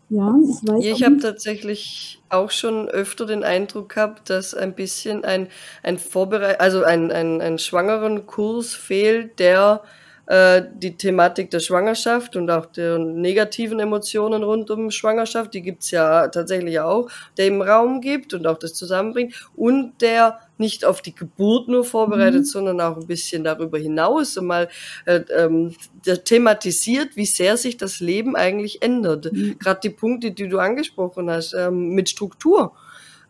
Ja, 0.10 0.36
ich 0.44 0.68
weiß. 0.68 0.84
Ich 0.86 1.04
habe 1.04 1.18
tatsächlich 1.18 2.22
auch 2.30 2.52
schon 2.52 2.88
öfter 2.90 3.26
den 3.26 3.44
Eindruck 3.44 3.90
gehabt, 3.90 4.30
dass 4.30 4.54
ein 4.54 4.76
bisschen 4.76 5.24
ein, 5.26 5.48
ein 5.82 5.98
Vorbereit 5.98 6.60
also 6.60 6.84
ein, 6.84 7.12
ein, 7.12 7.42
ein 7.42 7.58
schwangeren 7.58 8.26
Kurs 8.28 8.76
fehlt, 8.76 9.40
der 9.40 9.84
äh, 10.26 10.64
die 10.76 10.96
Thematik 10.96 11.52
der 11.52 11.60
Schwangerschaft 11.60 12.36
und 12.36 12.50
auch 12.50 12.66
der 12.66 12.98
negativen 12.98 13.80
Emotionen 13.80 14.44
rund 14.44 14.72
um 14.72 14.90
Schwangerschaft, 14.90 15.54
die 15.54 15.62
gibt's 15.62 15.92
ja 15.92 16.30
tatsächlich 16.30 16.80
auch, 16.80 17.10
der 17.38 17.48
im 17.48 17.62
Raum 17.62 18.00
gibt 18.00 18.34
und 18.34 18.48
auch 18.48 18.58
das 18.58 18.74
zusammenbringt 18.74 19.34
und 19.56 20.02
der 20.02 20.40
nicht 20.58 20.86
auf 20.86 21.02
die 21.02 21.14
Geburt 21.14 21.68
nur 21.68 21.84
vorbereitet, 21.84 22.42
mhm. 22.42 22.46
sondern 22.46 22.82
auch 22.82 22.98
ein 22.98 23.08
bisschen 23.08 23.44
darüber 23.44 23.78
hinaus 23.78 24.38
und 24.38 24.48
mal 24.48 24.70
äh, 25.06 25.22
ähm, 25.36 25.76
thematisiert, 26.24 27.18
wie 27.18 27.26
sehr 27.26 27.58
sich 27.58 27.76
das 27.76 28.00
Leben 28.00 28.36
eigentlich 28.36 28.82
ändert. 28.82 29.32
Mhm. 29.32 29.58
Gerade 29.60 29.82
die 29.84 29.90
Punkte, 29.90 30.32
die 30.32 30.48
du 30.48 30.60
angesprochen 30.60 31.30
hast, 31.30 31.54
ähm, 31.54 31.90
mit 31.90 32.10
Struktur. 32.10 32.74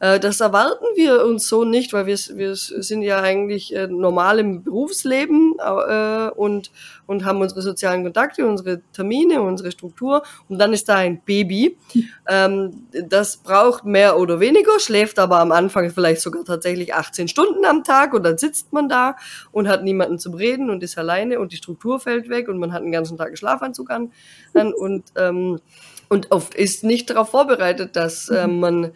Äh, 0.04 0.20
das 0.20 0.42
erwarten 0.42 0.84
wir 0.96 1.24
uns 1.24 1.48
so 1.48 1.64
nicht, 1.64 1.94
weil 1.94 2.06
wir, 2.06 2.18
wir 2.18 2.56
sind 2.56 3.04
ja 3.04 3.22
eigentlich 3.22 3.74
äh, 3.74 3.88
normal 3.88 4.38
im 4.40 4.62
Berufsleben 4.62 5.54
äh, 5.58 6.30
und, 6.36 6.72
und 7.06 7.24
haben 7.24 7.40
unsere 7.40 7.62
sozialen 7.62 8.04
Kontakte, 8.04 8.46
unsere 8.46 8.82
Termine, 8.92 9.42
unsere 9.42 9.72
Struktur 9.72 10.24
und 10.50 10.60
dann 10.60 10.74
ist 10.74 10.90
da 10.90 10.96
ein 10.96 11.22
Baby. 11.22 11.78
Ähm, 12.26 12.88
das 13.10 13.36
braucht 13.36 13.84
mehr 13.84 14.18
oder 14.18 14.40
weniger, 14.40 14.80
schläft 14.80 15.20
aber 15.20 15.42
am 15.42 15.52
Anfang 15.52 15.90
vielleicht 15.90 16.22
sogar 16.22 16.46
tatsächlich 16.46 16.94
18 16.94 17.28
Stunden 17.28 17.66
am 17.66 17.84
Tag 17.84 18.14
und 18.14 18.24
dann 18.24 18.38
sitzt 18.38 18.72
man 18.72 18.88
da 18.88 19.18
und 19.52 19.68
hat 19.68 19.84
niemanden 19.84 20.20
zum 20.20 20.34
Reden 20.34 20.70
und 20.70 20.82
ist 20.84 20.98
alleine 20.98 21.38
und 21.42 21.52
die 21.52 21.58
Struktur 21.58 22.00
fällt 22.00 22.30
weg 22.30 22.48
und 22.48 22.60
man 22.60 22.72
hat 22.72 22.82
den 22.82 22.94
ganzen 22.94 23.18
Tag 23.18 23.28
einen 23.28 23.36
Schlafanzug 23.36 23.92
an, 23.92 24.14
an 24.54 24.74
und, 24.78 25.04
ähm, 25.18 25.60
und 26.08 26.32
oft 26.32 26.56
ist 26.56 26.86
nicht 26.86 27.10
darauf 27.10 27.30
vorbereitet, 27.30 27.98
dass 27.98 28.30
äh, 28.30 28.48
man 28.48 28.94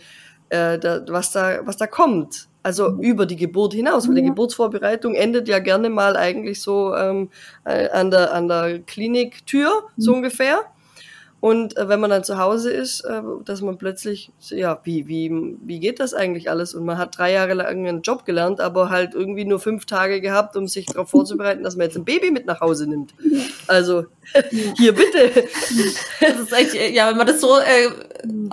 äh, 0.49 0.79
da, 0.79 1.01
was, 1.07 1.31
da, 1.31 1.59
was 1.65 1.77
da 1.77 1.87
kommt. 1.87 2.47
Also 2.63 2.91
mhm. 2.91 2.99
über 2.99 3.25
die 3.25 3.37
Geburt 3.37 3.73
hinaus, 3.73 4.07
weil 4.07 4.15
die 4.15 4.23
Geburtsvorbereitung 4.23 5.15
endet 5.15 5.47
ja 5.47 5.59
gerne 5.59 5.89
mal 5.89 6.17
eigentlich 6.17 6.61
so 6.61 6.93
ähm, 6.95 7.29
äh, 7.63 7.89
an, 7.89 8.11
der, 8.11 8.33
an 8.33 8.47
der 8.47 8.79
Kliniktür, 8.79 9.83
so 9.95 10.11
mhm. 10.11 10.17
ungefähr. 10.17 10.65
Und 11.39 11.77
äh, 11.77 11.87
wenn 11.87 11.99
man 11.99 12.09
dann 12.09 12.23
zu 12.23 12.39
Hause 12.39 12.71
ist, 12.71 13.01
äh, 13.01 13.21
dass 13.45 13.61
man 13.61 13.77
plötzlich, 13.77 14.31
ja, 14.49 14.79
wie, 14.83 15.07
wie, 15.07 15.31
wie 15.63 15.79
geht 15.79 15.99
das 15.99 16.15
eigentlich 16.15 16.49
alles? 16.49 16.73
Und 16.73 16.83
man 16.83 16.97
hat 16.97 17.17
drei 17.17 17.31
Jahre 17.31 17.53
lang 17.53 17.67
einen 17.67 18.01
Job 18.01 18.25
gelernt, 18.25 18.59
aber 18.59 18.89
halt 18.89 19.13
irgendwie 19.13 19.45
nur 19.45 19.59
fünf 19.59 19.85
Tage 19.85 20.19
gehabt, 20.19 20.57
um 20.57 20.67
sich 20.67 20.87
darauf 20.87 21.09
vorzubereiten, 21.09 21.63
dass 21.63 21.75
man 21.75 21.85
jetzt 21.85 21.95
ein 21.95 22.05
Baby 22.05 22.31
mit 22.31 22.47
nach 22.47 22.59
Hause 22.59 22.87
nimmt. 22.87 23.13
Also, 23.67 24.05
hier 24.77 24.93
bitte. 24.93 25.45
Das 26.19 26.39
ist 26.39 26.53
echt, 26.53 26.93
ja, 26.93 27.09
wenn 27.09 27.17
man 27.17 27.27
das 27.27 27.39
so 27.39 27.55
äh, 27.59 27.91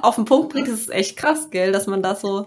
auf 0.03 0.17
den 0.17 0.25
Punkt 0.25 0.53
bringt, 0.53 0.69
ist 0.69 0.81
es 0.81 0.89
echt 0.89 1.17
krass, 1.17 1.51
gell, 1.51 1.73
dass 1.73 1.87
man 1.87 2.03
da 2.03 2.15
so. 2.15 2.47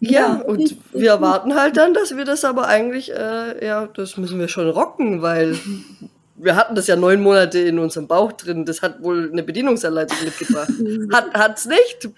Ja, 0.00 0.42
und 0.42 0.76
wir 0.92 1.10
erwarten 1.10 1.54
halt 1.54 1.76
dann, 1.78 1.94
dass 1.94 2.16
wir 2.16 2.24
das 2.24 2.44
aber 2.44 2.66
eigentlich, 2.66 3.10
äh, 3.10 3.64
ja, 3.64 3.86
das 3.86 4.18
müssen 4.18 4.38
wir 4.38 4.48
schon 4.48 4.68
rocken, 4.68 5.22
weil 5.22 5.56
wir 6.36 6.56
hatten 6.56 6.74
das 6.74 6.86
ja 6.86 6.96
neun 6.96 7.22
Monate 7.22 7.58
in 7.58 7.78
unserem 7.78 8.06
Bauch 8.06 8.32
drin. 8.32 8.64
Das 8.64 8.82
hat 8.82 9.02
wohl 9.02 9.30
eine 9.30 9.42
Bedienungsanleitung 9.42 10.18
mitgebracht. 10.24 10.70
hat 11.12 11.34
hat's 11.34 11.66
nicht. 11.66 12.10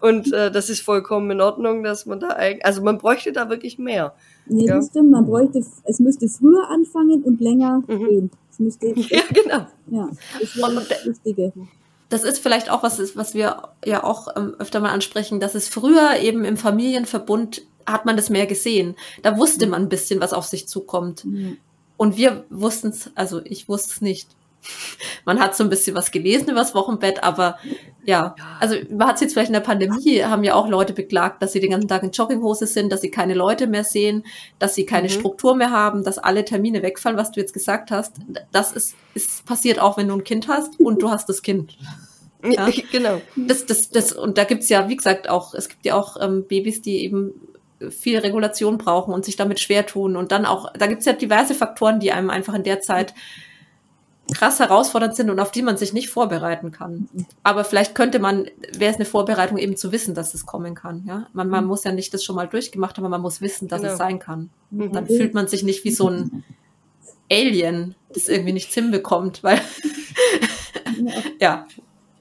Und 0.00 0.32
äh, 0.32 0.50
das 0.50 0.70
ist 0.70 0.80
vollkommen 0.80 1.30
in 1.32 1.40
Ordnung, 1.40 1.82
dass 1.82 2.06
man 2.06 2.20
da 2.20 2.28
eigentlich, 2.28 2.64
also 2.64 2.82
man 2.82 2.98
bräuchte 2.98 3.32
da 3.32 3.50
wirklich 3.50 3.78
mehr. 3.78 4.14
Nee, 4.46 4.66
ja. 4.66 4.76
das 4.76 4.88
stimmt. 4.88 5.10
Man 5.10 5.26
bräuchte, 5.26 5.62
es 5.84 5.98
müsste 5.98 6.28
früher 6.28 6.68
anfangen 6.70 7.22
und 7.22 7.40
länger 7.40 7.82
mhm. 7.86 8.04
gehen. 8.04 8.30
Es 8.50 8.58
müsste, 8.58 8.86
ja, 8.96 9.22
genau. 9.32 9.66
Ja, 9.90 10.08
das 10.40 10.56
wäre 10.56 10.74
das 10.74 11.06
Wichtige. 11.06 11.52
Das 12.08 12.22
ist 12.22 12.38
vielleicht 12.38 12.70
auch 12.70 12.82
was, 12.82 13.16
was 13.16 13.34
wir 13.34 13.70
ja 13.84 14.04
auch 14.04 14.28
ähm, 14.36 14.54
öfter 14.58 14.80
mal 14.80 14.92
ansprechen, 14.92 15.40
dass 15.40 15.54
es 15.54 15.68
früher 15.68 16.18
eben 16.20 16.44
im 16.44 16.56
Familienverbund 16.56 17.62
hat 17.86 18.04
man 18.04 18.16
das 18.16 18.30
mehr 18.30 18.46
gesehen. 18.46 18.96
Da 19.22 19.36
wusste 19.38 19.66
man 19.66 19.82
ein 19.82 19.88
bisschen, 19.88 20.20
was 20.20 20.32
auf 20.32 20.46
sich 20.46 20.68
zukommt. 20.68 21.24
Mhm. 21.24 21.58
Und 21.96 22.16
wir 22.16 22.44
wussten 22.50 22.88
es, 22.88 23.10
also 23.14 23.40
ich 23.44 23.68
wusste 23.68 23.90
es 23.94 24.00
nicht. 24.00 24.28
Man 25.24 25.40
hat 25.40 25.56
so 25.56 25.64
ein 25.64 25.70
bisschen 25.70 25.94
was 25.96 26.10
gelesen 26.10 26.50
über 26.50 26.60
das 26.60 26.74
Wochenbett, 26.74 27.22
aber 27.22 27.58
ja, 28.04 28.34
also 28.60 28.76
man 28.90 29.08
hat 29.08 29.16
es 29.16 29.20
jetzt 29.22 29.32
vielleicht 29.32 29.48
in 29.48 29.54
der 29.54 29.60
Pandemie, 29.60 30.22
haben 30.22 30.44
ja 30.44 30.54
auch 30.54 30.68
Leute 30.68 30.92
beklagt, 30.92 31.42
dass 31.42 31.52
sie 31.52 31.60
den 31.60 31.70
ganzen 31.70 31.88
Tag 31.88 32.02
in 32.02 32.10
Jogginghose 32.10 32.66
sind, 32.66 32.90
dass 32.90 33.00
sie 33.00 33.10
keine 33.10 33.34
Leute 33.34 33.66
mehr 33.66 33.84
sehen, 33.84 34.24
dass 34.58 34.74
sie 34.74 34.86
keine 34.86 35.08
mhm. 35.08 35.12
Struktur 35.12 35.54
mehr 35.56 35.70
haben, 35.70 36.04
dass 36.04 36.18
alle 36.18 36.44
Termine 36.44 36.82
wegfallen, 36.82 37.18
was 37.18 37.32
du 37.32 37.40
jetzt 37.40 37.52
gesagt 37.52 37.90
hast. 37.90 38.14
Das 38.52 38.72
ist, 38.72 38.94
ist 39.14 39.44
passiert 39.46 39.80
auch, 39.80 39.96
wenn 39.96 40.08
du 40.08 40.14
ein 40.14 40.24
Kind 40.24 40.48
hast 40.48 40.78
und 40.80 41.02
du 41.02 41.10
hast 41.10 41.28
das 41.28 41.42
Kind. 41.42 41.76
Ja? 42.44 42.68
genau. 42.92 43.20
Das, 43.34 43.66
das, 43.66 43.90
das, 43.90 44.12
und 44.12 44.38
da 44.38 44.44
gibt's 44.44 44.68
ja, 44.68 44.88
wie 44.88 44.96
gesagt, 44.96 45.28
auch, 45.28 45.54
es 45.54 45.68
gibt 45.68 45.84
ja 45.84 45.94
auch 45.94 46.16
ähm, 46.20 46.44
Babys, 46.46 46.82
die 46.82 47.04
eben 47.04 47.32
viel 47.90 48.18
Regulation 48.18 48.78
brauchen 48.78 49.12
und 49.12 49.24
sich 49.24 49.36
damit 49.36 49.60
schwer 49.60 49.86
tun. 49.86 50.16
Und 50.16 50.32
dann 50.32 50.46
auch, 50.46 50.72
da 50.72 50.86
gibt 50.86 51.00
es 51.00 51.06
ja 51.06 51.12
diverse 51.12 51.54
Faktoren, 51.54 52.00
die 52.00 52.12
einem 52.12 52.30
einfach 52.30 52.54
in 52.54 52.62
der 52.62 52.80
Zeit 52.80 53.14
krass 54.34 54.58
herausfordernd 54.58 55.14
sind 55.14 55.30
und 55.30 55.38
auf 55.38 55.50
die 55.50 55.62
man 55.62 55.76
sich 55.76 55.92
nicht 55.92 56.10
vorbereiten 56.10 56.72
kann. 56.72 57.08
Aber 57.42 57.64
vielleicht 57.64 57.94
könnte 57.94 58.18
man, 58.18 58.46
wäre 58.76 58.90
es 58.90 58.96
eine 58.96 59.04
Vorbereitung 59.04 59.58
eben 59.58 59.76
zu 59.76 59.92
wissen, 59.92 60.14
dass 60.14 60.34
es 60.34 60.46
kommen 60.46 60.74
kann. 60.74 61.04
Ja, 61.06 61.28
man, 61.32 61.48
man 61.48 61.64
mhm. 61.64 61.68
muss 61.68 61.84
ja 61.84 61.92
nicht 61.92 62.12
das 62.12 62.24
schon 62.24 62.36
mal 62.36 62.48
durchgemacht 62.48 62.96
haben, 62.96 63.04
aber 63.04 63.10
man 63.12 63.22
muss 63.22 63.40
wissen, 63.40 63.68
dass 63.68 63.80
genau. 63.80 63.92
es 63.92 63.98
sein 63.98 64.18
kann. 64.18 64.50
Mhm. 64.70 64.92
Dann 64.92 65.06
fühlt 65.06 65.34
man 65.34 65.46
sich 65.46 65.62
nicht 65.62 65.84
wie 65.84 65.92
so 65.92 66.08
ein 66.08 66.44
Alien, 67.30 67.94
das 68.12 68.28
irgendwie 68.28 68.52
nichts 68.52 68.74
hinbekommt, 68.74 69.42
weil 69.42 69.60
ja. 71.40 71.66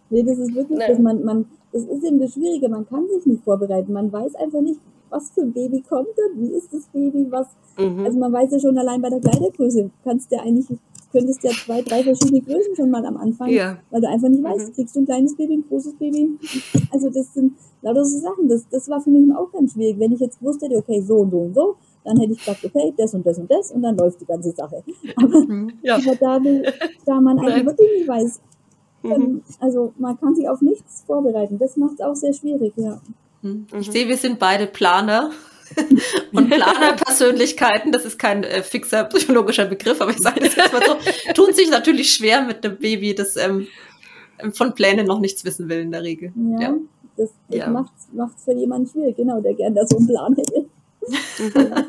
Nee, 0.10 0.24
das 0.24 0.38
ist 0.38 0.54
wirklich, 0.54 0.80
dass 0.80 1.00
man, 1.00 1.24
man, 1.24 1.46
das 1.72 1.84
ist 1.84 2.04
eben 2.04 2.20
das 2.20 2.34
Schwierige, 2.34 2.70
man 2.70 2.88
kann 2.88 3.08
sich 3.08 3.26
nicht 3.26 3.44
vorbereiten. 3.44 3.94
Man 3.94 4.12
weiß 4.12 4.36
einfach 4.36 4.62
nicht, 4.62 4.80
was 5.10 5.32
für 5.32 5.42
ein 5.42 5.54
Baby 5.54 5.84
kommt 5.88 6.10
da, 6.16 6.24
wie 6.36 6.52
ist 6.56 6.74
das 6.74 6.86
Baby, 6.88 7.28
was, 7.30 7.48
mhm. 7.78 8.06
also 8.06 8.20
man 8.20 8.34
weiß 8.34 8.52
ja 8.52 8.60
schon 8.60 8.78
allein 8.78 9.02
bei 9.02 9.10
der 9.10 9.20
Kleidergröße, 9.20 9.90
kannst 10.04 10.32
du 10.32 10.36
ja 10.36 10.42
eigentlich, 10.42 10.68
könntest 11.16 11.44
ja 11.44 11.52
zwei, 11.52 11.82
drei 11.82 12.04
verschiedene 12.04 12.42
Größen 12.42 12.76
schon 12.76 12.90
mal 12.90 13.06
am 13.06 13.18
Anfang, 13.18 13.50
ja. 13.50 13.78
weil 13.90 14.02
du 14.02 14.10
einfach 14.10 14.28
nicht 14.28 14.44
weißt, 14.44 14.70
mhm. 14.70 14.74
kriegst 14.74 14.96
du 14.96 15.00
ein 15.02 15.06
kleines 15.06 15.36
Baby, 15.36 15.54
ein 15.56 15.66
großes 15.68 15.94
Baby, 15.96 16.38
also 16.92 17.10
das 17.10 17.34
sind 17.34 17.54
lauter 17.82 18.04
so 18.04 18.20
Sachen, 18.20 18.50
das, 18.50 18.68
das 18.70 18.90
war 18.90 19.02
für 19.02 19.10
mich 19.10 19.34
auch 19.36 19.52
ganz 19.52 19.74
schwierig, 19.74 20.00
wenn 20.00 20.12
ich 20.12 20.20
jetzt 20.20 20.42
wusste, 20.42 20.66
okay, 20.76 21.02
so 21.02 21.18
und 21.18 21.32
so 21.32 21.38
und 21.38 21.54
so, 21.54 21.76
dann 22.04 22.20
hätte 22.20 22.34
ich 22.34 22.40
gesagt, 22.40 22.64
okay, 22.66 22.94
das 22.98 23.14
und 23.14 23.26
das 23.26 23.38
und 23.38 23.50
das 23.50 23.72
und 23.72 23.82
dann 23.82 23.98
läuft 23.98 24.22
die 24.22 24.26
ganze 24.26 24.52
Sache. 24.52 24.84
Aber, 25.16 25.40
mhm. 25.40 25.72
ja. 25.82 25.96
aber 25.96 26.16
da, 26.16 26.40
da 27.06 27.22
man 27.22 27.40
eigentlich 27.40 27.66
wirklich 27.66 27.90
nicht 27.98 28.08
weiß, 28.08 28.42
dann, 29.04 29.44
also 29.60 29.94
man 29.98 30.20
kann 30.20 30.36
sich 30.36 30.48
auf 30.50 30.62
nichts 30.62 31.04
vorbereiten. 31.06 31.58
Das 31.60 31.78
macht 31.78 31.96
es 31.96 32.02
auch 32.02 32.16
sehr 32.16 32.34
schwierig, 32.34 32.74
ja. 32.76 33.00
Hm. 33.42 33.68
Ich 33.80 33.92
sehe, 33.92 34.08
wir 34.08 34.18
sind 34.18 34.40
beide 34.40 34.68
Planer. 34.68 35.32
und 36.32 36.50
Planerpersönlichkeiten, 36.50 37.92
das 37.92 38.06
ist 38.06 38.20
kein 38.20 38.44
äh, 38.44 38.62
fixer 38.62 39.06
psychologischer 39.06 39.66
Begriff, 39.66 40.00
aber 40.02 40.12
ich 40.12 40.20
sage 40.20 40.42
das 40.42 40.56
jetzt 40.56 40.74
mal 40.74 40.82
so, 40.86 40.96
tun 41.34 41.54
sich 41.54 41.70
natürlich 41.70 42.14
schwer 42.14 42.42
mit 42.44 42.66
einem 42.66 42.78
Baby, 42.78 43.16
das 43.16 43.36
ähm, 43.36 43.68
von 44.54 44.74
Plänen 44.74 45.08
noch 45.08 45.20
nichts 45.20 45.44
wissen 45.46 45.70
will 45.70 45.80
in 45.80 45.92
der 45.92 46.04
Regel. 46.04 46.32
Ja, 46.36 46.62
ja. 46.62 46.76
das, 47.18 47.30
das 47.50 47.58
ja. 47.58 47.70
macht 47.70 47.92
es 48.38 48.44
für 48.44 48.54
jemanden 48.54 48.88
schwierig, 48.88 49.16
genau, 49.16 49.42
der 49.42 49.54
gerne 49.54 49.76
da 49.76 49.88
so 49.88 49.98
einen 49.98 50.08
Plan 50.08 50.36
hätte. 50.36 50.66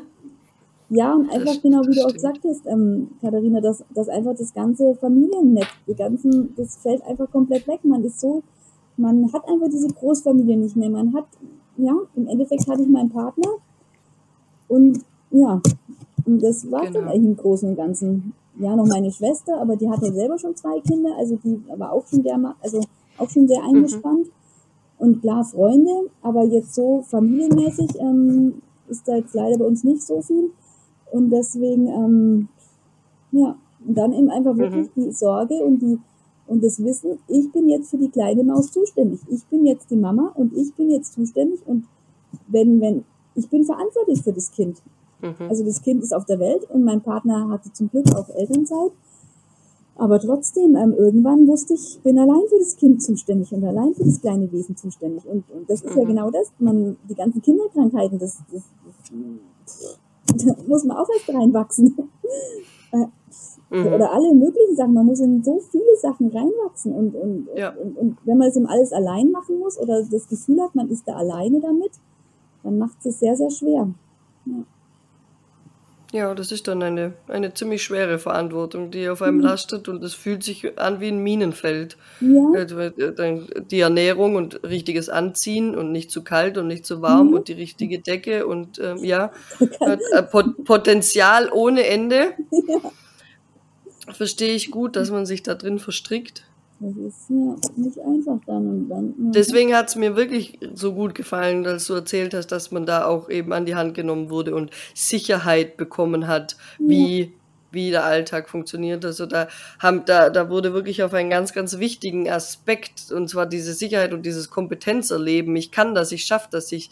ja, 0.91 1.15
und 1.15 1.31
einfach 1.31 1.55
das, 1.55 1.63
genau 1.63 1.83
wie 1.83 1.95
du 1.95 2.05
auch 2.05 2.13
gesagt 2.13 2.41
hast, 2.45 2.67
ähm, 2.67 3.11
Katharina, 3.21 3.61
dass, 3.61 3.85
dass 3.95 4.09
einfach 4.09 4.35
das 4.37 4.55
ganze 4.55 4.95
Familiennetz, 4.95 5.69
die 5.87 5.95
ganzen, 5.95 6.55
das 6.57 6.77
fällt 6.79 7.03
einfach 7.05 7.31
komplett 7.31 7.67
weg. 7.67 7.81
Man 7.83 8.05
ist 8.05 8.21
so, 8.21 8.43
man 8.97 9.31
hat 9.33 9.47
einfach 9.49 9.69
diese 9.71 9.89
Großfamilie 9.89 10.57
nicht 10.57 10.77
mehr. 10.77 10.91
Man 10.91 11.15
hat, 11.15 11.27
ja, 11.77 11.93
im 12.15 12.29
Endeffekt 12.29 12.67
hatte 12.69 12.83
ich 12.83 12.89
meinen 12.89 13.11
Partner 13.11 13.59
und 14.69 15.01
ja, 15.31 15.61
und 16.25 16.43
das 16.43 16.71
war 16.71 16.81
genau. 16.83 17.01
dann 17.01 17.09
eigentlich 17.09 17.31
im 17.31 17.37
Großen 17.37 17.69
und 17.69 17.77
Ganzen. 17.77 18.33
Ja, 18.59 18.75
noch 18.75 18.87
meine 18.87 19.13
Schwester, 19.13 19.61
aber 19.61 19.77
die 19.77 19.89
hatte 19.89 20.13
selber 20.13 20.39
schon 20.39 20.57
zwei 20.57 20.81
Kinder, 20.81 21.11
also 21.19 21.37
die 21.37 21.63
war 21.77 21.93
auch 21.93 22.07
schon 22.07 22.23
der, 22.23 22.39
also 22.63 22.81
auch 23.19 23.29
schon 23.29 23.47
sehr 23.47 23.61
mhm. 23.61 23.77
eingespannt. 23.77 24.27
Mhm. 24.27 24.33
Und 24.99 25.21
klar, 25.21 25.45
Freunde, 25.45 26.11
aber 26.23 26.45
jetzt 26.45 26.75
so 26.75 27.03
familienmäßig 27.07 27.99
ähm, 28.01 28.63
ist 28.89 29.07
da 29.07 29.17
jetzt 29.17 29.35
leider 29.35 29.59
bei 29.59 29.67
uns 29.67 29.85
nicht 29.85 30.03
so 30.03 30.23
viel. 30.23 30.51
Und 31.13 31.31
deswegen, 31.31 31.87
ähm, 31.89 32.49
ja, 33.33 33.57
und 33.87 33.97
dann 33.97 34.13
eben 34.15 34.31
einfach 34.31 34.55
mhm. 34.55 34.59
wirklich 34.59 34.97
mhm. 34.97 35.03
die 35.03 35.13
Sorge 35.13 35.55
und 35.63 35.81
die 35.81 35.99
und 36.47 36.63
das 36.63 36.83
Wissen, 36.83 37.19
ich 37.27 37.51
bin 37.51 37.69
jetzt 37.69 37.91
für 37.91 37.99
die 37.99 38.09
kleine 38.09 38.45
Maus 38.45 38.71
zuständig. 38.71 39.19
Ich 39.29 39.45
bin 39.47 39.67
jetzt 39.67 39.91
die 39.91 39.97
Mama 39.97 40.33
und 40.37 40.57
ich 40.57 40.73
bin 40.75 40.91
jetzt 40.91 41.13
zuständig 41.15 41.61
und 41.67 41.85
wenn, 42.47 42.81
wenn, 42.81 43.05
ich 43.37 43.49
bin 43.49 43.65
verantwortlich 43.65 44.23
für 44.23 44.33
das 44.33 44.51
Kind. 44.51 44.83
Mhm. 45.21 45.49
Also 45.49 45.65
das 45.65 45.83
Kind 45.83 46.03
ist 46.03 46.15
auf 46.15 46.25
der 46.25 46.39
Welt 46.39 46.69
und 46.71 46.85
mein 46.85 47.01
Partner 47.01 47.49
hatte 47.49 47.73
zum 47.73 47.91
Glück 47.91 48.15
auch 48.15 48.29
Elternzeit. 48.31 48.93
Aber 49.99 50.21
trotzdem, 50.21 50.77
ähm, 50.77 50.93
irgendwann 50.93 51.47
wusste 51.47 51.75
ich, 51.75 52.01
bin 52.03 52.19
allein 52.19 52.43
für 52.49 52.59
das 52.59 52.77
Kind 52.77 53.03
zuständig 53.03 53.51
und 53.53 53.65
allein 53.65 53.95
für 53.95 54.05
das 54.05 54.21
kleine 54.21 54.51
Wesen 54.53 54.77
zuständig. 54.77 55.25
Und, 55.27 55.45
und 55.51 55.71
das 55.71 55.83
ist 55.83 55.95
mhm. 55.95 56.03
ja 56.03 56.07
genau 56.07 56.31
das, 56.31 56.53
man, 56.59 56.97
die 57.09 57.15
ganzen 57.15 57.41
Kinderkrankheiten, 57.41 58.19
das, 58.19 58.39
das, 58.53 58.63
das, 59.65 59.99
da 60.47 60.55
muss 60.67 60.85
man 60.85 60.99
auch 60.99 61.09
erst 61.09 61.29
reinwachsen. 61.29 61.97
Äh, 62.93 63.79
mhm. 63.79 63.95
Oder 63.95 64.13
alle 64.13 64.33
möglichen 64.33 64.77
Sachen. 64.77 64.95
Man 64.95 65.07
muss 65.07 65.19
in 65.19 65.43
so 65.43 65.59
viele 65.59 65.97
Sachen 66.01 66.29
reinwachsen. 66.29 66.93
Und, 66.93 67.17
und, 67.17 67.49
ja. 67.57 67.71
und, 67.71 67.99
und, 67.99 68.17
wenn 68.25 68.39
man 68.39 68.49
es 68.49 68.57
eben 68.57 68.67
alles 68.67 68.93
allein 68.93 69.33
machen 69.33 69.59
muss 69.59 69.77
oder 69.77 70.05
das 70.05 70.29
Gefühl 70.29 70.63
hat, 70.63 70.77
man 70.77 70.89
ist 70.89 71.09
da 71.09 71.15
alleine 71.15 71.61
damit, 71.61 71.91
dann 72.67 72.79
macht 72.79 73.05
es 73.05 73.21
sehr, 73.21 73.37
sehr 73.37 73.51
schwer. 73.51 73.89
Ja. 74.45 74.65
Ja, 76.13 76.35
das 76.35 76.53
ist 76.53 76.69
dann 76.69 76.83
eine, 76.83 77.15
eine 77.27 77.53
ziemlich 77.53 77.83
schwere 77.83 78.19
Verantwortung, 78.19 78.91
die 78.91 79.09
auf 79.09 79.23
einem 79.23 79.39
mhm. 79.39 79.43
lastet 79.43 79.89
und 79.89 80.05
es 80.05 80.15
fühlt 80.15 80.45
sich 80.45 80.79
an 80.79 81.01
wie 81.01 81.09
ein 81.09 81.19
Minenfeld. 81.19 81.97
Ja. 82.21 82.55
Äh, 82.55 83.41
die 83.71 83.81
Ernährung 83.81 84.37
und 84.37 84.63
richtiges 84.63 85.09
Anziehen 85.09 85.75
und 85.75 85.91
nicht 85.91 86.11
zu 86.11 86.23
kalt 86.23 86.59
und 86.59 86.69
nicht 86.69 86.87
zu 86.87 87.03
warm 87.03 87.29
mhm. 87.29 87.35
und 87.35 87.49
die 87.49 87.55
richtige 87.55 87.99
Decke 87.99 88.47
und 88.47 88.79
ähm, 88.79 88.99
ja, 89.05 89.33
äh, 89.81 90.23
Potenzial 90.23 91.51
ohne 91.53 91.87
Ende. 91.87 92.35
Ja. 92.69 94.13
Verstehe 94.13 94.55
ich 94.55 94.71
gut, 94.71 94.95
dass 94.95 95.11
man 95.11 95.27
sich 95.27 95.43
da 95.43 95.55
drin 95.55 95.81
verstrickt. 95.81 96.46
Das 96.79 96.95
ist 96.95 97.31
ja 97.31 97.57
nicht 97.77 97.99
einfach 97.99 98.39
dann 98.47 98.69
und 98.69 98.89
dann. 98.91 99.15
Deswegen 99.33 99.75
hat 99.75 99.89
es 99.89 99.97
mir 99.97 100.15
wirklich 100.15 100.59
so 100.75 100.93
gut 100.93 101.15
gefallen, 101.15 101.65
dass 101.65 101.87
du 101.87 101.95
erzählt 101.95 102.35
hast, 102.35 102.49
dass 102.49 102.71
man 102.71 102.85
da 102.85 103.07
auch 103.07 103.31
eben 103.31 103.55
an 103.55 103.65
die 103.65 103.75
Hand 103.75 103.95
genommen 103.95 104.29
wurde 104.29 104.55
und 104.55 104.71
Sicherheit 104.95 105.79
bekommen 105.79 106.27
hat, 106.27 106.59
wie, 106.79 107.21
ja. 107.21 107.29
wie 107.71 107.91
der 107.91 108.05
Alltag 108.05 108.51
funktioniert. 108.51 109.07
Also 109.07 109.25
da 109.25 109.49
haben, 109.79 110.05
da, 110.05 110.29
da 110.29 110.51
wurde 110.51 110.75
wirklich 110.75 111.03
auf 111.03 111.15
einen 111.15 111.31
ganz, 111.31 111.55
ganz 111.55 111.79
wichtigen 111.79 112.29
Aspekt, 112.29 113.11
und 113.11 113.31
zwar 113.31 113.47
diese 113.47 113.73
Sicherheit 113.73 114.13
und 114.13 114.27
dieses 114.27 114.51
Kompetenzerleben. 114.51 115.57
Ich 115.57 115.71
kann 115.71 115.95
das, 115.95 116.13
ich 116.13 116.25
schaffe 116.25 116.49
das, 116.51 116.71
ich, 116.73 116.91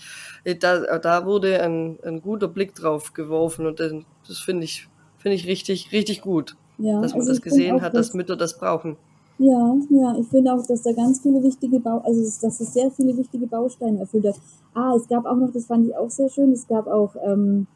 da, 0.60 0.96
da 0.96 1.26
wurde 1.26 1.62
ein, 1.62 1.98
ein 2.04 2.22
guter 2.22 2.48
Blick 2.48 2.74
drauf 2.74 3.12
geworfen 3.12 3.66
und 3.66 3.80
das 3.80 4.38
finde 4.38 4.64
ich, 4.64 4.88
finde 5.18 5.34
ich 5.34 5.46
richtig, 5.46 5.92
richtig 5.92 6.22
gut. 6.22 6.56
Ja, 6.78 7.02
dass 7.02 7.12
man 7.12 7.20
also 7.20 7.32
das 7.32 7.42
gesehen 7.42 7.82
hat, 7.82 7.94
dass 7.94 8.14
Mütter 8.14 8.36
das 8.36 8.58
brauchen. 8.58 8.96
Ja, 9.38 9.76
ja, 9.90 10.16
ich 10.16 10.28
finde 10.28 10.54
auch, 10.54 10.64
dass 10.64 10.82
da 10.82 10.92
ganz 10.92 11.20
viele 11.20 11.42
wichtige 11.42 11.80
Bau, 11.80 11.98
also 12.04 12.22
dass 12.40 12.60
es 12.60 12.72
sehr 12.72 12.90
viele 12.90 13.16
wichtige 13.16 13.46
Bausteine 13.46 14.00
erfüllt 14.00 14.26
hat. 14.26 14.36
Ah, 14.74 14.94
es 14.96 15.08
gab 15.08 15.26
auch 15.26 15.36
noch, 15.36 15.50
das 15.52 15.66
fand 15.66 15.88
ich 15.88 15.96
auch 15.96 16.10
sehr 16.10 16.28
schön, 16.28 16.52
es 16.52 16.68
gab 16.68 16.86
auch, 16.86 17.16
ähm, 17.24 17.66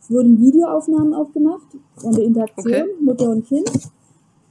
es 0.00 0.10
wurden 0.10 0.40
Videoaufnahmen 0.40 1.12
aufgemacht 1.12 1.66
von 1.96 2.12
der 2.12 2.24
Interaktion 2.24 2.72
okay. 2.72 2.84
Mutter 3.00 3.30
und 3.30 3.44
Kind. 3.46 3.70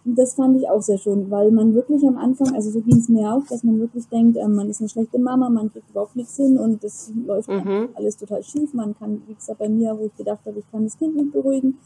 Und 0.05 0.17
das 0.17 0.33
fand 0.33 0.57
ich 0.57 0.67
auch 0.69 0.81
sehr 0.81 0.97
schön, 0.97 1.29
weil 1.29 1.51
man 1.51 1.73
wirklich 1.75 2.05
am 2.05 2.17
Anfang, 2.17 2.53
also 2.55 2.71
so 2.71 2.81
ging 2.81 2.97
es 2.97 3.09
mir 3.09 3.33
auch, 3.33 3.45
dass 3.47 3.63
man 3.63 3.79
wirklich 3.79 4.07
denkt, 4.07 4.37
ähm, 4.37 4.55
man 4.55 4.69
ist 4.69 4.81
eine 4.81 4.89
schlechte 4.89 5.19
Mama, 5.19 5.49
man 5.49 5.71
kriegt 5.71 5.89
überhaupt 5.89 6.15
nichts 6.15 6.35
hin 6.35 6.57
und 6.57 6.83
das 6.83 7.11
läuft 7.25 7.49
mhm. 7.49 7.89
alles 7.95 8.17
total 8.17 8.43
schief. 8.43 8.73
Man 8.73 8.97
kann, 8.97 9.21
wie 9.27 9.33
gesagt, 9.33 9.59
bei 9.59 9.69
mir, 9.69 9.97
wo 9.97 10.05
ich 10.05 10.15
gedacht 10.17 10.41
habe, 10.45 10.59
ich 10.59 10.71
kann 10.71 10.83
das 10.83 10.97
Kind 10.97 11.15
nicht 11.15 11.31
beruhigen. 11.31 11.77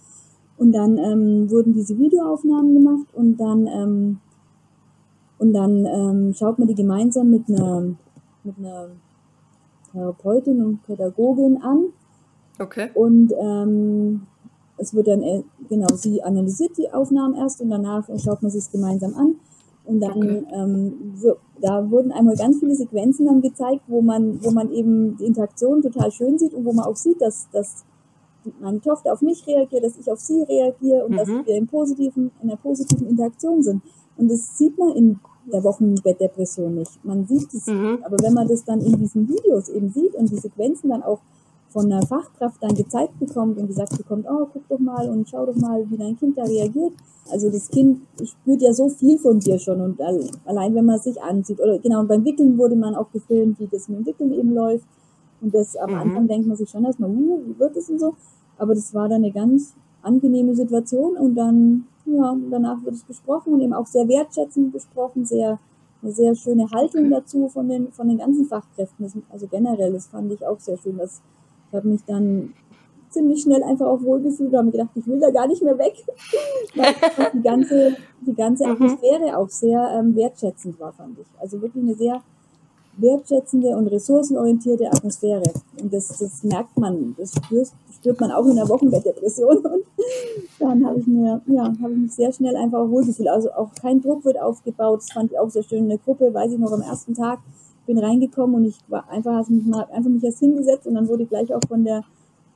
Und 0.58 0.72
dann 0.72 0.98
ähm, 0.98 1.50
wurden 1.50 1.74
diese 1.74 1.98
Videoaufnahmen 1.98 2.74
gemacht 2.74 3.08
und 3.14 3.38
dann 3.38 3.68
ähm, 3.68 4.20
und 5.44 5.52
dann 5.52 5.86
ähm, 5.86 6.34
schaut 6.34 6.58
man 6.58 6.70
die 6.70 6.74
gemeinsam 6.74 7.30
mit 7.30 7.50
einer, 7.50 7.82
mit 8.46 8.58
einer 8.58 8.92
Therapeutin 9.92 10.64
und 10.64 10.84
Pädagogin 10.84 11.62
an. 11.62 11.88
Okay. 12.60 12.90
Und 12.94 13.34
ähm, 13.38 14.22
es 14.78 14.94
wird 14.94 15.08
dann, 15.08 15.22
äh, 15.22 15.44
genau, 15.68 15.88
sie 15.96 16.24
analysiert 16.24 16.78
die 16.78 16.90
Aufnahmen 16.90 17.36
erst 17.36 17.60
und 17.60 17.70
danach 17.70 18.08
schaut 18.24 18.42
man 18.42 18.52
sich 18.52 18.62
es 18.62 18.72
gemeinsam 18.72 19.16
an. 19.16 19.36
Und 19.86 20.00
dann, 20.00 20.16
okay. 20.16 20.44
ähm, 20.54 21.14
da 21.60 21.92
wurden 21.92 22.14
einmal 22.14 22.38
ganz 22.38 22.60
viele 22.60 22.76
Sequenzen 22.76 23.26
dann 23.26 23.42
gezeigt, 23.42 23.82
wo 23.88 24.02
man, 24.02 24.42
wo 24.46 24.52
man 24.52 24.72
eben 24.72 25.18
die 25.18 25.26
Interaktion 25.26 25.82
total 25.82 26.10
schön 26.10 26.40
sieht 26.40 26.54
und 26.54 26.64
wo 26.64 26.72
man 26.72 26.86
auch 26.86 26.96
sieht, 26.96 27.22
dass, 27.22 27.50
dass 27.52 27.84
meine 28.62 28.80
Tochter 28.80 29.12
auf 29.12 29.22
mich 29.22 29.46
reagiert, 29.46 29.84
dass 29.84 29.98
ich 29.98 30.10
auf 30.10 30.20
sie 30.22 30.42
reagiere 30.44 31.04
und 31.04 31.12
mhm. 31.12 31.18
dass 31.18 31.28
wir 31.28 31.48
in, 31.48 31.68
positiven, 31.68 32.32
in 32.42 32.50
einer 32.50 32.58
positiven 32.58 33.08
Interaktion 33.10 33.62
sind. 33.62 33.82
Und 34.18 34.32
das 34.32 34.58
sieht 34.58 34.78
man 34.78 34.96
in 34.96 35.20
der 35.52 35.64
Wochenbettdepression 35.64 36.76
nicht. 36.76 37.04
Man 37.04 37.26
sieht 37.26 37.54
es, 37.54 37.68
mhm. 37.68 38.00
aber 38.04 38.18
wenn 38.22 38.34
man 38.34 38.48
das 38.48 38.64
dann 38.64 38.82
in 38.82 38.98
diesen 38.98 39.28
Videos 39.28 39.70
eben 39.70 39.90
sieht 39.90 40.16
und 40.16 40.30
die 40.30 40.38
Sequenzen 40.38 40.90
dann 40.90 41.04
auch 41.04 41.20
von 41.70 41.92
einer 41.92 42.06
Fachkraft 42.06 42.62
dann 42.62 42.76
gezeigt 42.76 43.20
bekommt 43.20 43.58
und 43.58 43.68
gesagt 43.68 43.98
bekommt, 43.98 44.28
oh, 44.30 44.48
guck 44.54 44.68
doch 44.70 44.80
mal 44.80 45.10
und 45.10 45.28
schau 45.28 45.46
doch 45.46 45.56
mal, 45.56 45.84
wie 45.90 45.98
dein 45.98 46.18
Kind 46.18 46.38
da 46.38 46.44
reagiert. 46.44 46.94
Also 47.32 47.50
das 47.50 47.70
Kind 47.70 48.02
spürt 48.24 48.62
ja 48.62 48.74
so 48.74 48.90
viel 48.90 49.18
von 49.18 49.40
dir 49.40 49.58
schon 49.58 49.82
und 49.82 50.00
allein 50.46 50.76
wenn 50.76 50.86
man 50.86 51.00
sich 51.00 51.22
ansieht 51.22 51.60
oder 51.60 51.80
genau, 51.80 52.02
und 52.02 52.08
beim 52.08 52.24
Wickeln 52.24 52.58
wurde 52.58 52.76
man 52.76 52.96
auch 52.96 53.12
gefilmt, 53.12 53.60
wie 53.60 53.68
das 53.68 53.88
mit 53.88 54.00
dem 54.00 54.06
Wickeln 54.06 54.34
eben 54.34 54.54
läuft. 54.54 54.86
Und 55.42 55.54
das 55.54 55.76
am 55.76 55.92
mhm. 55.92 55.98
Anfang 55.98 56.28
denkt 56.28 56.48
man 56.48 56.58
sich 56.58 56.70
schon 56.70 56.86
erstmal, 56.86 57.10
uh, 57.10 57.42
wie 57.46 57.60
wird 57.60 57.76
das 57.76 57.90
und 57.90 58.00
so. 58.00 58.14
Aber 58.58 58.76
das 58.76 58.94
war 58.94 59.10
dann 59.10 59.24
eine 59.24 59.32
ganz 59.32 59.74
angenehme 60.02 60.56
Situation 60.56 61.18
und 61.18 61.36
dann 61.36 61.86
ja, 62.06 62.36
danach 62.50 62.84
wird 62.84 62.96
es 62.96 63.04
besprochen 63.04 63.54
und 63.54 63.62
eben 63.62 63.74
auch 63.74 63.88
sehr 63.88 64.08
wertschätzend 64.08 64.74
besprochen, 64.74 65.26
sehr, 65.26 65.60
eine 66.02 66.12
sehr 66.12 66.36
schöne 66.36 66.70
Haltung 66.72 67.10
dazu 67.10 67.48
von 67.48 67.70
den, 67.70 67.92
von 67.92 68.08
den 68.08 68.18
ganzen 68.18 68.46
Fachkräften. 68.46 69.06
Das, 69.06 69.14
also 69.30 69.48
generell, 69.48 69.94
das 69.94 70.08
fand 70.08 70.32
ich 70.32 70.46
auch 70.46 70.60
sehr 70.60 70.78
schön. 70.78 70.98
Das, 70.98 71.22
ich 71.70 71.76
habe 71.76 71.88
mich 71.88 72.04
dann 72.06 72.54
ziemlich 73.10 73.42
schnell 73.42 73.64
einfach 73.64 73.86
auch 73.86 74.02
wohlgefühlt 74.02 74.52
und 74.52 74.58
habe 74.58 74.72
gedacht, 74.72 74.90
ich 74.96 75.08
will 75.08 75.20
da 75.20 75.30
gar 75.32 75.48
nicht 75.48 75.62
mehr 75.62 75.78
weg. 75.78 75.94
Weil 76.76 76.94
die 77.34 77.42
ganze, 77.42 77.96
die 78.22 78.34
ganze 78.34 78.66
mhm. 78.66 78.74
Atmosphäre 78.74 79.38
auch 79.38 79.50
sehr 79.50 79.98
ähm, 79.98 80.16
wertschätzend 80.16 80.80
war, 80.80 80.92
fand 80.92 81.20
ich. 81.20 81.28
Also 81.40 81.62
wirklich 81.62 81.84
eine 81.84 81.96
sehr 81.96 82.22
wertschätzende 82.98 83.70
und 83.76 83.88
ressourcenorientierte 83.88 84.88
Atmosphäre. 84.88 85.44
Und 85.82 85.94
das, 85.94 86.10
das 86.18 86.44
merkt 86.44 86.78
man, 86.78 87.16
das 87.18 87.34
spürt, 87.34 87.70
spürt 87.94 88.20
man 88.20 88.32
auch 88.32 88.46
in 88.46 88.56
der 88.56 88.70
Wochenbettdepression. 88.70 89.58
Und 89.58 89.84
dann 90.60 90.86
habe 90.86 91.00
ich 91.00 91.08
mir, 91.08 91.42
ja, 91.48 91.64
habe 91.82 91.94
ich 91.94 92.00
mich 92.00 92.14
sehr 92.14 92.32
schnell 92.32 92.56
einfach 92.56 92.90
wohlgefühlt. 92.90 93.30
Also 93.30 93.52
auch 93.52 93.74
kein 93.82 94.02
Druck 94.02 94.24
wird 94.26 94.40
aufgebaut. 94.40 95.02
Das 95.02 95.12
fand 95.12 95.32
ich 95.32 95.40
auch 95.40 95.50
sehr 95.50 95.64
schön 95.64 95.80
in 95.80 95.90
der 95.90 95.98
Gruppe. 95.98 96.34
Weiß 96.34 96.52
ich 96.52 96.60
noch 96.60 96.72
am 96.72 96.82
ersten 96.82 97.14
Tag 97.14 97.40
bin 97.86 97.98
reingekommen 97.98 98.56
und 98.56 98.66
ich 98.66 98.80
war 98.88 99.10
einfach, 99.10 99.34
habe 99.34 99.54
mich 99.54 99.66
mal, 99.66 99.86
einfach 99.92 100.10
mich 100.10 100.24
erst 100.24 100.40
hingesetzt 100.40 100.88
und 100.88 100.96
dann 100.96 101.08
wurde 101.08 101.26
gleich 101.26 101.54
auch 101.54 101.62
von 101.68 101.84
der 101.84 102.04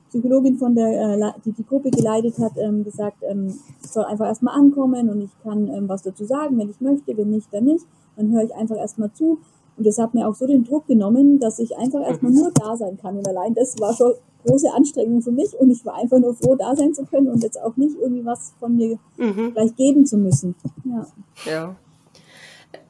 Psychologin, 0.09 0.57
von 0.57 0.73
der, 0.73 0.88
äh, 0.88 1.31
die 1.43 1.51
die 1.51 1.65
Gruppe 1.65 1.91
geleitet 1.91 2.39
hat, 2.39 2.53
ähm, 2.57 2.83
gesagt, 2.83 3.17
ähm, 3.29 3.53
ich 3.83 3.89
soll 3.89 4.05
einfach 4.05 4.27
erstmal 4.27 4.57
ankommen 4.57 5.09
und 5.09 5.21
ich 5.21 5.31
kann 5.43 5.67
ähm, 5.67 5.89
was 5.89 6.03
dazu 6.03 6.23
sagen, 6.23 6.57
wenn 6.57 6.69
ich 6.69 6.79
möchte, 6.79 7.17
wenn 7.17 7.29
nicht, 7.29 7.47
dann 7.51 7.65
nicht. 7.65 7.85
Dann 8.15 8.31
höre 8.31 8.43
ich 8.43 8.55
einfach 8.55 8.77
erstmal 8.77 9.11
zu 9.13 9.39
und 9.78 9.86
das 9.86 9.97
hat 9.99 10.13
mir 10.13 10.28
auch 10.28 10.36
so 10.36 10.47
den 10.47 10.63
Druck 10.63 10.88
genommen, 10.88 11.39
dass 11.39 11.59
ich 11.59 11.78
einfach 11.78 12.01
erstmal 12.01 12.32
nur 12.32 12.51
da 12.51 12.75
sein 12.75 12.97
kann. 12.97 13.17
Und 13.17 13.28
allein 13.28 13.53
das 13.53 13.80
war 13.80 13.93
schon 13.93 14.13
große 14.45 14.73
Anstrengung 14.73 15.21
für 15.21 15.32
mich. 15.32 15.53
Und 15.59 15.69
ich 15.69 15.86
war 15.86 15.95
einfach 15.95 16.19
nur 16.19 16.34
froh, 16.34 16.55
da 16.55 16.75
sein 16.75 16.93
zu 16.93 17.05
können 17.05 17.28
und 17.28 17.43
jetzt 17.43 17.61
auch 17.61 17.78
nicht 17.78 17.95
irgendwie 17.99 18.25
was 18.25 18.53
von 18.59 18.75
mir 18.75 18.97
mhm. 19.17 19.53
gleich 19.53 19.75
geben 19.75 20.05
zu 20.05 20.17
müssen. 20.17 20.55
Ja. 20.84 21.07
ja. 21.45 21.75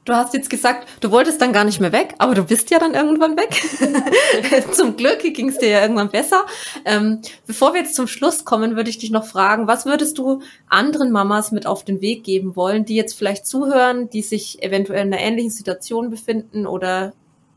Du 0.07 0.13
hast 0.13 0.33
jetzt 0.33 0.49
gesagt, 0.49 0.87
du 1.01 1.11
wolltest 1.11 1.41
dann 1.41 1.51
gar 1.51 1.65
nicht 1.65 1.81
mehr 1.81 1.91
weg, 1.91 2.15
aber 2.17 2.33
du 2.33 2.45
bist 2.45 2.71
ja 2.71 2.79
dann 2.79 2.93
irgendwann 2.93 3.35
weg. 3.35 3.61
zum 4.73 4.95
Glück 4.95 5.19
ging 5.19 5.49
es 5.49 5.57
dir 5.57 5.67
ja 5.67 5.81
irgendwann 5.81 6.09
besser. 6.09 6.45
Ähm, 6.85 7.21
bevor 7.45 7.73
wir 7.73 7.81
jetzt 7.81 7.93
zum 7.93 8.07
Schluss 8.07 8.45
kommen, 8.45 8.77
würde 8.77 8.89
ich 8.89 8.97
dich 8.97 9.11
noch 9.11 9.25
fragen, 9.25 9.67
was 9.67 9.85
würdest 9.85 10.17
du 10.17 10.41
anderen 10.69 11.11
Mamas 11.11 11.51
mit 11.51 11.67
auf 11.67 11.83
den 11.83 11.99
Weg 11.99 12.23
geben 12.23 12.55
wollen, 12.55 12.85
die 12.85 12.95
jetzt 12.95 13.17
vielleicht 13.17 13.45
zuhören, 13.45 14.09
die 14.09 14.21
sich 14.21 14.63
eventuell 14.63 15.05
in 15.05 15.13
einer 15.13 15.21
ähnlichen 15.21 15.51
Situation 15.51 16.09
befinden 16.09 16.67
oder 16.67 17.11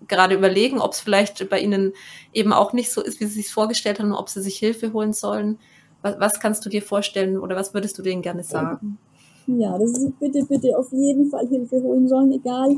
gerade 0.08 0.34
überlegen, 0.34 0.80
ob 0.80 0.92
es 0.92 1.00
vielleicht 1.00 1.48
bei 1.50 1.60
ihnen 1.60 1.92
eben 2.32 2.52
auch 2.52 2.72
nicht 2.72 2.90
so 2.90 3.00
ist, 3.00 3.20
wie 3.20 3.26
sie 3.26 3.42
sich 3.42 3.52
vorgestellt 3.52 4.00
haben, 4.00 4.12
ob 4.12 4.28
sie 4.28 4.42
sich 4.42 4.56
Hilfe 4.56 4.92
holen 4.92 5.12
sollen. 5.12 5.60
Was, 6.02 6.18
was 6.18 6.40
kannst 6.40 6.64
du 6.64 6.68
dir 6.68 6.82
vorstellen 6.82 7.38
oder 7.38 7.54
was 7.54 7.74
würdest 7.74 7.96
du 7.96 8.02
denen 8.02 8.22
gerne 8.22 8.42
sagen? 8.42 8.98
Ja, 9.58 9.78
das 9.78 9.92
ist 9.92 10.18
bitte, 10.18 10.44
bitte 10.44 10.78
auf 10.78 10.92
jeden 10.92 11.30
Fall 11.30 11.46
Hilfe 11.48 11.82
holen 11.82 12.08
sollen, 12.08 12.32
egal 12.32 12.76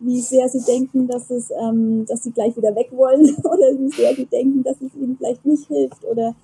wie 0.00 0.20
sehr 0.20 0.48
sie 0.48 0.60
denken, 0.60 1.08
dass 1.08 1.30
es, 1.30 1.50
ähm, 1.50 2.06
dass 2.06 2.22
sie 2.22 2.30
gleich 2.30 2.56
wieder 2.56 2.74
weg 2.74 2.90
wollen 2.92 3.34
oder 3.44 3.78
wie 3.78 3.90
sehr 3.90 4.14
sie 4.14 4.26
denken, 4.26 4.62
dass 4.62 4.80
es 4.80 4.94
ihnen 4.94 5.16
vielleicht 5.16 5.44
nicht 5.44 5.66
hilft 5.66 6.04
oder 6.04 6.34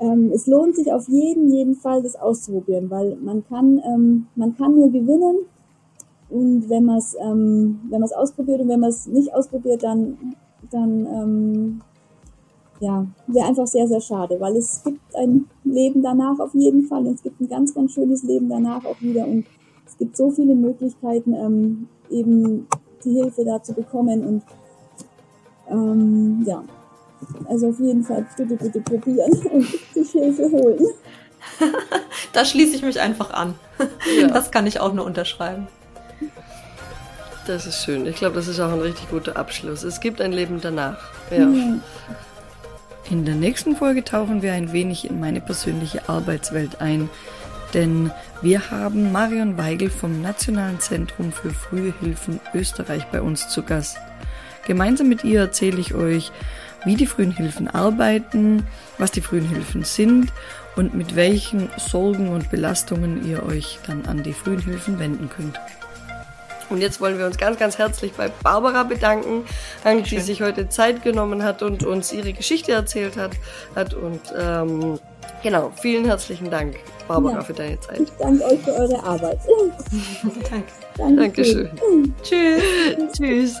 ähm, 0.00 0.32
es 0.34 0.46
lohnt 0.46 0.74
sich 0.74 0.92
auf 0.92 1.08
jeden, 1.08 1.52
jeden 1.52 1.76
Fall, 1.76 2.02
das 2.02 2.16
auszuprobieren, 2.16 2.90
weil 2.90 3.16
man 3.16 3.44
kann, 3.46 3.80
ähm, 3.86 4.26
man 4.34 4.56
kann 4.56 4.74
nur 4.74 4.90
gewinnen 4.90 5.46
und 6.28 6.68
wenn 6.68 6.84
man 6.84 6.98
es, 6.98 7.14
ähm, 7.20 7.80
wenn 7.84 8.00
man 8.00 8.08
es 8.08 8.12
ausprobiert 8.12 8.60
und 8.60 8.68
wenn 8.68 8.80
man 8.80 8.90
es 8.90 9.06
nicht 9.06 9.32
ausprobiert, 9.32 9.82
dann, 9.82 10.34
dann 10.70 11.06
ähm, 11.06 11.80
ja, 12.82 13.06
wäre 13.28 13.46
einfach 13.46 13.66
sehr, 13.66 13.86
sehr 13.86 14.00
schade, 14.00 14.40
weil 14.40 14.56
es 14.56 14.82
gibt 14.82 15.14
ein 15.14 15.48
Leben 15.62 16.02
danach 16.02 16.36
auf 16.40 16.52
jeden 16.52 16.82
Fall 16.88 17.06
und 17.06 17.14
es 17.14 17.22
gibt 17.22 17.40
ein 17.40 17.48
ganz, 17.48 17.72
ganz 17.72 17.92
schönes 17.92 18.24
Leben 18.24 18.48
danach 18.48 18.84
auch 18.84 19.00
wieder 19.00 19.24
und 19.24 19.46
es 19.86 19.96
gibt 19.96 20.16
so 20.16 20.30
viele 20.30 20.56
Möglichkeiten, 20.56 21.32
ähm, 21.32 21.88
eben 22.10 22.66
die 23.04 23.12
Hilfe 23.12 23.44
da 23.44 23.62
zu 23.62 23.72
bekommen 23.72 24.24
und 24.24 24.42
ähm, 25.70 26.42
ja, 26.44 26.64
also 27.48 27.68
auf 27.68 27.78
jeden 27.78 28.02
Fall 28.02 28.26
bitte, 28.36 28.56
bitte 28.56 28.80
probieren 28.80 29.32
und 29.52 29.64
sich 29.94 30.10
Hilfe 30.10 30.50
holen. 30.50 30.84
da 32.32 32.44
schließe 32.44 32.74
ich 32.74 32.82
mich 32.82 32.98
einfach 32.98 33.32
an. 33.32 33.54
Ja. 34.20 34.26
Das 34.26 34.50
kann 34.50 34.66
ich 34.66 34.80
auch 34.80 34.92
nur 34.92 35.04
unterschreiben. 35.04 35.68
Das 37.46 37.66
ist 37.66 37.84
schön. 37.84 38.06
Ich 38.06 38.16
glaube, 38.16 38.34
das 38.34 38.48
ist 38.48 38.58
auch 38.58 38.72
ein 38.72 38.80
richtig 38.80 39.08
guter 39.08 39.36
Abschluss. 39.36 39.84
Es 39.84 40.00
gibt 40.00 40.20
ein 40.20 40.32
Leben 40.32 40.60
danach. 40.60 40.98
Ja. 41.30 41.48
ja. 41.48 41.78
In 43.10 43.24
der 43.24 43.34
nächsten 43.34 43.76
Folge 43.76 44.04
tauchen 44.04 44.42
wir 44.42 44.52
ein 44.52 44.72
wenig 44.72 45.08
in 45.08 45.20
meine 45.20 45.40
persönliche 45.40 46.08
Arbeitswelt 46.08 46.80
ein, 46.80 47.10
denn 47.74 48.10
wir 48.40 48.70
haben 48.70 49.12
Marion 49.12 49.58
Weigel 49.58 49.90
vom 49.90 50.22
Nationalen 50.22 50.80
Zentrum 50.80 51.32
für 51.32 51.50
Frühe 51.50 51.92
Hilfen 52.00 52.40
Österreich 52.54 53.04
bei 53.06 53.20
uns 53.20 53.48
zu 53.48 53.62
Gast. 53.62 53.98
Gemeinsam 54.66 55.08
mit 55.08 55.24
ihr 55.24 55.40
erzähle 55.40 55.80
ich 55.80 55.94
euch, 55.94 56.30
wie 56.84 56.96
die 56.96 57.06
frühen 57.06 57.32
Hilfen 57.32 57.68
arbeiten, 57.68 58.66
was 58.98 59.10
die 59.10 59.20
frühen 59.20 59.48
Hilfen 59.48 59.84
sind 59.84 60.32
und 60.76 60.94
mit 60.94 61.16
welchen 61.16 61.68
Sorgen 61.76 62.28
und 62.28 62.50
Belastungen 62.50 63.28
ihr 63.28 63.44
euch 63.44 63.78
dann 63.86 64.06
an 64.06 64.22
die 64.22 64.32
frühen 64.32 64.60
Hilfen 64.60 64.98
wenden 64.98 65.28
könnt. 65.28 65.58
Und 66.72 66.80
jetzt 66.80 67.00
wollen 67.00 67.18
wir 67.18 67.26
uns 67.26 67.36
ganz, 67.36 67.58
ganz 67.58 67.76
herzlich 67.76 68.12
bei 68.12 68.30
Barbara 68.42 68.82
bedanken, 68.84 69.44
die 70.10 70.20
sich 70.20 70.42
heute 70.42 70.70
Zeit 70.70 71.02
genommen 71.02 71.42
hat 71.42 71.62
und 71.62 71.84
uns 71.84 72.12
ihre 72.12 72.32
Geschichte 72.32 72.72
erzählt 72.72 73.16
hat. 73.16 73.32
hat 73.74 73.92
und 73.92 74.20
ähm, 74.36 74.98
genau, 75.42 75.70
vielen 75.76 76.06
herzlichen 76.06 76.50
Dank, 76.50 76.76
Barbara, 77.06 77.34
ja, 77.34 77.40
für 77.42 77.52
deine 77.52 77.78
Zeit. 77.80 78.00
Ich 78.00 78.12
danke 78.18 78.44
euch 78.44 78.60
für 78.60 78.72
eure 78.72 79.04
Arbeit. 79.04 79.38
Danke. 80.50 81.20
Dankeschön. 81.20 81.70
Dankeschön. 81.76 82.14
Tschüss. 82.22 83.60